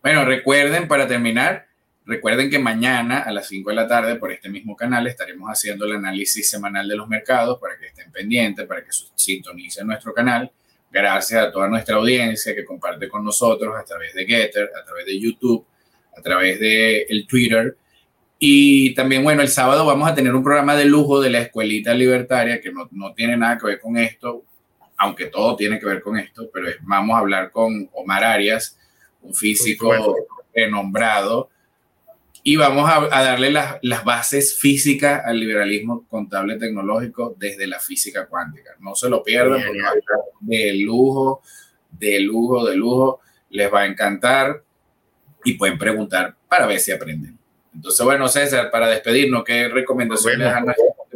Bueno, 0.00 0.24
recuerden 0.24 0.86
para 0.86 1.08
terminar, 1.08 1.66
recuerden 2.06 2.50
que 2.50 2.58
mañana 2.58 3.20
a 3.20 3.32
las 3.32 3.48
5 3.48 3.70
de 3.70 3.76
la 3.76 3.88
tarde 3.88 4.16
por 4.16 4.30
este 4.30 4.48
mismo 4.48 4.76
canal 4.76 5.06
estaremos 5.06 5.50
haciendo 5.50 5.86
el 5.86 5.92
análisis 5.92 6.48
semanal 6.48 6.86
de 6.88 6.96
los 6.96 7.08
mercados 7.08 7.58
para 7.58 7.76
que 7.78 7.86
estén 7.86 8.12
pendientes, 8.12 8.66
para 8.66 8.82
que 8.84 8.90
sintonicen 9.16 9.86
nuestro 9.86 10.14
canal. 10.14 10.52
Gracias 10.94 11.42
a 11.42 11.50
toda 11.50 11.66
nuestra 11.66 11.96
audiencia 11.96 12.54
que 12.54 12.64
comparte 12.64 13.08
con 13.08 13.24
nosotros 13.24 13.74
a 13.76 13.84
través 13.84 14.14
de 14.14 14.24
Getter, 14.26 14.70
a 14.80 14.84
través 14.84 15.04
de 15.04 15.18
YouTube, 15.18 15.66
a 16.16 16.22
través 16.22 16.60
de 16.60 17.02
el 17.08 17.26
Twitter. 17.26 17.76
Y 18.38 18.94
también, 18.94 19.24
bueno, 19.24 19.42
el 19.42 19.48
sábado 19.48 19.84
vamos 19.84 20.08
a 20.08 20.14
tener 20.14 20.32
un 20.32 20.44
programa 20.44 20.76
de 20.76 20.84
lujo 20.84 21.20
de 21.20 21.30
la 21.30 21.40
Escuelita 21.40 21.92
Libertaria 21.94 22.60
que 22.60 22.70
no, 22.70 22.88
no 22.92 23.12
tiene 23.12 23.36
nada 23.36 23.58
que 23.58 23.66
ver 23.66 23.80
con 23.80 23.96
esto, 23.96 24.44
aunque 24.96 25.26
todo 25.26 25.56
tiene 25.56 25.80
que 25.80 25.86
ver 25.86 26.00
con 26.00 26.16
esto, 26.16 26.48
pero 26.54 26.68
vamos 26.82 27.16
a 27.16 27.18
hablar 27.18 27.50
con 27.50 27.90
Omar 27.94 28.22
Arias, 28.22 28.78
un 29.22 29.34
físico 29.34 29.90
renombrado, 30.54 31.50
y 32.46 32.56
vamos 32.56 32.90
a, 32.90 33.08
darle 33.08 33.50
las, 33.50 33.78
las, 33.80 34.04
bases 34.04 34.58
físicas 34.58 35.22
al 35.24 35.40
liberalismo 35.40 36.06
contable 36.06 36.58
tecnológico 36.58 37.34
desde 37.38 37.66
la 37.66 37.80
física 37.80 38.26
cuántica. 38.26 38.72
No 38.80 38.94
se 38.94 39.08
lo 39.08 39.22
pierdan, 39.22 39.62
de 40.40 40.74
lujo, 40.74 41.40
de 41.90 42.20
lujo, 42.20 42.66
de 42.66 42.76
lujo, 42.76 43.20
les 43.48 43.72
va 43.72 43.80
a 43.80 43.86
encantar 43.86 44.62
y 45.42 45.54
pueden 45.54 45.78
preguntar 45.78 46.36
para 46.46 46.66
ver 46.66 46.80
si 46.80 46.92
aprenden. 46.92 47.38
Entonces, 47.74 48.04
bueno, 48.04 48.28
César, 48.28 48.70
para 48.70 48.88
despedirnos, 48.88 49.42
¿qué 49.42 49.68
recomendaciones 49.68 50.38
le 50.38 50.44
dan 50.44 50.66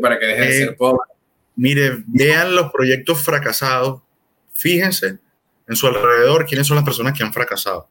para 0.01 0.19
que 0.19 0.27
dejen 0.27 0.47
de 0.47 0.53
ser 0.53 0.69
eh, 0.71 0.77
pobres? 0.79 1.15
Mire, 1.57 2.05
vean 2.07 2.57
los 2.57 2.73
proyectos 2.73 3.23
fracasados, 3.23 4.01
fíjense 4.55 5.19
en 5.69 5.77
su 5.77 5.89
alrededor 5.89 6.47
quiénes 6.47 6.67
son 6.67 6.77
las 6.77 6.87
personas 6.87 7.13
que 7.13 7.23
han 7.23 7.35
fracasado, 7.35 7.87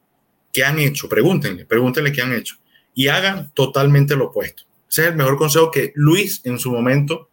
qué 0.52 0.64
han 0.64 0.80
hecho, 0.80 1.08
pregúntenle, 1.08 1.66
pregúntenle 1.66 2.12
qué 2.12 2.24
han 2.24 2.34
hecho 2.34 2.56
y 2.98 3.10
hagan 3.10 3.52
totalmente 3.54 4.16
lo 4.16 4.26
opuesto. 4.26 4.64
Ese 4.90 5.04
es 5.04 5.08
el 5.10 5.16
mejor 5.16 5.38
consejo 5.38 5.70
que 5.70 5.92
Luis 5.94 6.42
en 6.46 6.58
su 6.58 6.72
momento 6.72 7.30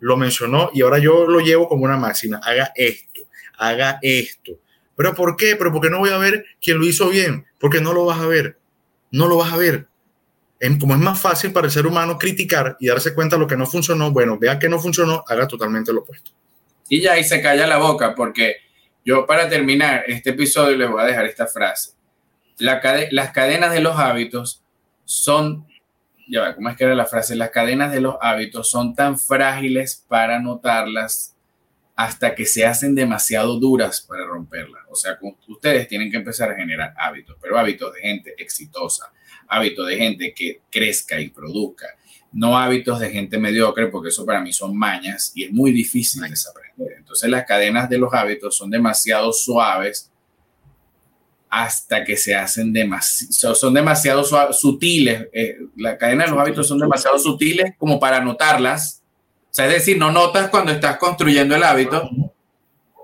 lo 0.00 0.16
mencionó 0.16 0.70
y 0.72 0.80
ahora 0.80 0.98
yo 0.98 1.26
lo 1.26 1.40
llevo 1.40 1.68
como 1.68 1.84
una 1.84 1.98
máxima. 1.98 2.38
Haga 2.42 2.72
esto, 2.74 3.20
haga 3.58 3.98
esto. 4.00 4.52
¿Pero 4.96 5.14
por 5.14 5.36
qué? 5.36 5.54
¿Pero 5.56 5.70
porque 5.70 5.90
no 5.90 5.98
voy 5.98 6.08
a 6.08 6.16
ver 6.16 6.46
quién 6.62 6.78
lo 6.78 6.86
hizo 6.86 7.10
bien? 7.10 7.44
Porque 7.60 7.82
no 7.82 7.92
lo 7.92 8.06
vas 8.06 8.20
a 8.20 8.26
ver. 8.26 8.56
No 9.10 9.28
lo 9.28 9.36
vas 9.36 9.52
a 9.52 9.58
ver. 9.58 9.86
Como 10.80 10.94
es 10.94 11.00
más 11.00 11.20
fácil 11.20 11.52
para 11.52 11.66
el 11.66 11.72
ser 11.72 11.86
humano 11.86 12.16
criticar 12.16 12.78
y 12.80 12.86
darse 12.86 13.12
cuenta 13.12 13.36
de 13.36 13.40
lo 13.40 13.46
que 13.46 13.56
no 13.58 13.66
funcionó, 13.66 14.12
bueno, 14.12 14.38
vea 14.38 14.58
que 14.58 14.70
no 14.70 14.78
funcionó, 14.78 15.24
haga 15.28 15.46
totalmente 15.46 15.92
lo 15.92 16.00
opuesto. 16.00 16.30
Y 16.88 17.02
ya 17.02 17.12
ahí 17.12 17.24
se 17.24 17.42
calla 17.42 17.66
la 17.66 17.76
boca, 17.76 18.14
porque 18.14 18.56
yo 19.04 19.26
para 19.26 19.46
terminar 19.50 20.04
este 20.06 20.30
episodio 20.30 20.74
les 20.74 20.88
voy 20.88 21.02
a 21.02 21.06
dejar 21.06 21.26
esta 21.26 21.46
frase. 21.46 21.90
las 22.58 23.32
cadenas 23.32 23.74
de 23.74 23.80
los 23.80 23.98
hábitos 23.98 24.61
son 25.04 25.66
ya 26.28 26.54
¿cómo 26.54 26.68
es 26.68 26.76
que 26.76 26.84
era 26.84 26.94
la 26.94 27.06
frase? 27.06 27.36
Las 27.36 27.50
cadenas 27.50 27.92
de 27.92 28.00
los 28.00 28.16
hábitos 28.20 28.70
son 28.70 28.94
tan 28.94 29.18
frágiles 29.18 30.04
para 30.08 30.40
notarlas 30.40 31.36
hasta 31.94 32.34
que 32.34 32.46
se 32.46 32.64
hacen 32.64 32.94
demasiado 32.94 33.58
duras 33.58 34.00
para 34.00 34.24
romperlas. 34.24 34.82
O 34.90 34.94
sea, 34.94 35.18
ustedes 35.48 35.88
tienen 35.88 36.10
que 36.10 36.16
empezar 36.16 36.50
a 36.50 36.54
generar 36.54 36.94
hábitos, 36.96 37.36
pero 37.40 37.58
hábitos 37.58 37.92
de 37.94 38.00
gente 38.00 38.34
exitosa, 38.38 39.12
hábitos 39.48 39.86
de 39.86 39.96
gente 39.96 40.32
que 40.34 40.62
crezca 40.70 41.20
y 41.20 41.28
produzca, 41.28 41.86
no 42.32 42.56
hábitos 42.56 42.98
de 42.98 43.10
gente 43.10 43.36
mediocre, 43.36 43.88
porque 43.88 44.08
eso 44.08 44.24
para 44.24 44.40
mí 44.40 44.52
son 44.52 44.76
mañas 44.76 45.32
y 45.34 45.44
es 45.44 45.52
muy 45.52 45.70
difícil 45.70 46.22
desaprender. 46.22 46.94
Entonces 46.96 47.28
las 47.28 47.44
cadenas 47.44 47.90
de 47.90 47.98
los 47.98 48.14
hábitos 48.14 48.56
son 48.56 48.70
demasiado 48.70 49.32
suaves 49.32 50.10
hasta 51.52 52.02
que 52.02 52.16
se 52.16 52.34
hacen 52.34 52.72
demasiado, 52.72 53.54
son 53.54 53.74
demasiado 53.74 54.24
sutiles, 54.54 55.28
eh, 55.34 55.58
la 55.76 55.98
cadena 55.98 56.24
de 56.24 56.30
los 56.30 56.40
hábitos 56.40 56.66
son 56.66 56.78
demasiado 56.78 57.18
sutiles 57.18 57.74
como 57.76 58.00
para 58.00 58.22
notarlas. 58.24 59.02
O 59.50 59.54
sea, 59.54 59.66
es 59.66 59.74
decir, 59.74 59.98
no 59.98 60.10
notas 60.10 60.48
cuando 60.48 60.72
estás 60.72 60.96
construyendo 60.96 61.54
el 61.54 61.62
hábito, 61.62 62.08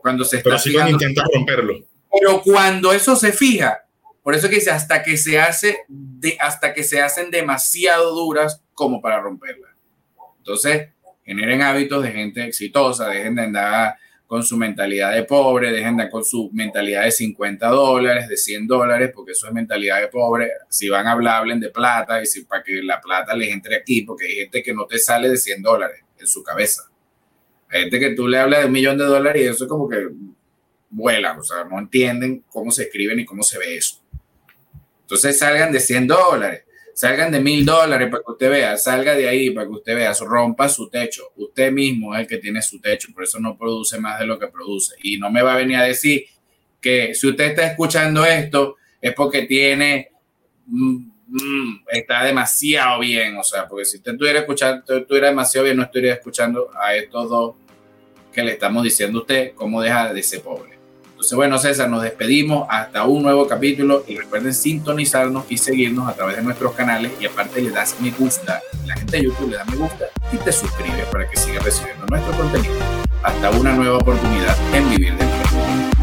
cuando 0.01 0.24
se 0.24 0.38
está 0.38 0.57
Pero 0.64 0.88
intentas 0.88 1.26
romperlo. 1.34 1.74
Pero 2.11 2.40
cuando 2.40 2.94
eso 2.94 3.16
se 3.16 3.32
fija, 3.32 3.84
por 4.22 4.34
eso 4.34 4.49
que 4.49 4.55
dice, 4.55 4.70
hasta 4.70 5.03
que 5.03 5.18
se 5.18 5.38
hace, 5.38 5.80
de, 5.86 6.38
hasta 6.40 6.72
que 6.72 6.84
se 6.84 7.03
hacen 7.03 7.30
demasiado 7.30 8.14
duras 8.14 8.62
como 8.72 9.03
para 9.03 9.20
romperlas. 9.20 9.72
Entonces, 10.38 10.88
generen 11.22 11.61
hábitos 11.61 12.03
de 12.03 12.12
gente 12.12 12.44
exitosa, 12.44 13.09
dejen 13.09 13.34
de 13.34 13.42
andar 13.42 13.99
con 14.29 14.43
su 14.43 14.59
mentalidad 14.59 15.14
de 15.14 15.24
pobre, 15.24 15.72
dejen 15.72 15.97
de 15.97 16.11
con 16.11 16.22
su 16.22 16.51
mentalidad 16.53 17.05
de 17.05 17.11
50 17.11 17.66
dólares, 17.66 18.29
de 18.29 18.37
100 18.37 18.66
dólares, 18.66 19.11
porque 19.14 19.33
eso 19.33 19.47
es 19.47 19.55
mentalidad 19.55 20.03
de 20.03 20.09
pobre. 20.09 20.51
Si 20.68 20.91
van 20.91 21.07
a 21.07 21.12
hablar, 21.12 21.37
hablen 21.37 21.59
de 21.59 21.70
plata 21.70 22.22
y 22.22 22.26
si 22.26 22.45
para 22.45 22.62
que 22.62 22.83
la 22.83 23.01
plata 23.01 23.35
les 23.35 23.51
entre 23.51 23.76
aquí, 23.76 24.03
porque 24.03 24.26
hay 24.26 24.35
gente 24.35 24.62
que 24.62 24.74
no 24.74 24.85
te 24.85 24.99
sale 24.99 25.31
de 25.31 25.39
100 25.39 25.62
dólares 25.62 26.03
en 26.18 26.26
su 26.26 26.43
cabeza. 26.43 26.83
Hay 27.70 27.81
gente 27.81 27.99
que 27.99 28.11
tú 28.11 28.29
le 28.29 28.39
hablas 28.39 28.61
de 28.61 28.66
un 28.66 28.72
millón 28.72 28.99
de 28.99 29.05
dólares 29.05 29.43
y 29.43 29.47
eso 29.47 29.64
es 29.64 29.70
como 29.70 29.89
que 29.89 30.09
vuelan, 30.91 31.39
o 31.39 31.43
sea, 31.43 31.64
no 31.64 31.79
entienden 31.79 32.45
cómo 32.51 32.70
se 32.70 32.83
escribe 32.83 33.16
ni 33.16 33.24
cómo 33.24 33.43
se 33.43 33.59
ve 33.59 33.79
eso. 33.79 34.03
Entonces 35.01 35.39
salgan 35.39 35.72
de 35.72 35.81
100 35.81 36.07
dólares 36.07 36.64
salgan 36.99 37.30
de 37.30 37.38
mil 37.38 37.64
dólares 37.64 38.09
para 38.11 38.24
que 38.24 38.32
usted 38.32 38.51
vea, 38.51 38.76
salga 38.76 39.14
de 39.14 39.28
ahí 39.28 39.51
para 39.51 39.68
que 39.68 39.72
usted 39.72 39.94
vea, 39.94 40.12
rompa 40.20 40.68
su 40.68 40.90
techo. 40.90 41.30
Usted 41.36 41.70
mismo 41.70 42.12
es 42.12 42.22
el 42.22 42.26
que 42.26 42.38
tiene 42.38 42.61
su 42.61 42.80
techo, 42.80 43.12
por 43.14 43.22
eso 43.22 43.38
no 43.38 43.57
produce 43.57 44.01
más 44.01 44.18
de 44.18 44.26
lo 44.26 44.36
que 44.36 44.49
produce. 44.49 44.96
Y 45.05 45.16
no 45.16 45.30
me 45.30 45.40
va 45.40 45.53
a 45.53 45.59
venir 45.59 45.76
a 45.76 45.84
decir 45.84 46.24
que 46.80 47.14
si 47.14 47.28
usted 47.28 47.51
está 47.51 47.66
escuchando 47.68 48.24
esto 48.24 48.78
es 49.01 49.14
porque 49.14 49.42
tiene, 49.42 50.09
mm, 50.66 51.11
mm, 51.28 51.84
está 51.86 52.24
demasiado 52.24 52.99
bien, 52.99 53.36
o 53.36 53.44
sea, 53.44 53.68
porque 53.68 53.84
si 53.84 53.99
usted 53.99 54.14
estuviera 54.14 54.40
escuchando, 54.40 54.96
estuviera 54.96 55.28
demasiado 55.28 55.66
bien, 55.66 55.76
no 55.76 55.84
estuviera 55.84 56.16
escuchando 56.16 56.68
a 56.82 56.96
estos 56.96 57.30
dos 57.30 57.55
que 58.32 58.42
le 58.42 58.55
estamos 58.55 58.82
diciendo 58.82 59.20
a 59.20 59.22
usted 59.22 59.53
cómo 59.55 59.80
deja 59.80 60.12
de 60.12 60.22
ser 60.24 60.42
pobre. 60.42 60.78
Entonces, 61.19 61.35
bueno, 61.35 61.59
César, 61.59 61.91
nos 61.91 62.01
despedimos 62.01 62.69
hasta 62.71 63.03
un 63.03 63.25
nuevo 63.25 63.49
capítulo 63.49 64.05
y 64.07 64.16
recuerden 64.16 64.55
sintonizarnos 64.55 65.47
y 65.49 65.59
seguirnos 65.59 66.09
a 66.09 66.14
través 66.14 66.37
de 66.37 66.43
nuestros 66.43 66.75
canales 66.75 67.11
y 67.19 67.27
aparte 67.27 67.61
le 67.61 67.71
das 67.71 67.97
me 68.01 68.12
gusta, 68.12 68.62
la 68.87 68.95
gente 68.95 69.16
de 69.16 69.25
YouTube 69.25 69.51
le 69.51 69.57
da 69.57 69.64
me 69.64 69.75
gusta 69.75 70.05
y 70.33 70.37
te 70.37 70.53
suscribes 70.53 71.07
para 71.07 71.29
que 71.29 71.37
sigas 71.37 71.64
recibiendo 71.64 72.07
nuestro 72.07 72.33
contenido. 72.37 72.77
Hasta 73.25 73.51
una 73.51 73.73
nueva 73.73 73.99
oportunidad 73.99 74.57
en 74.73 74.91
Vivir 74.91 75.16
del 75.16 75.27
Mundo. 75.27 75.97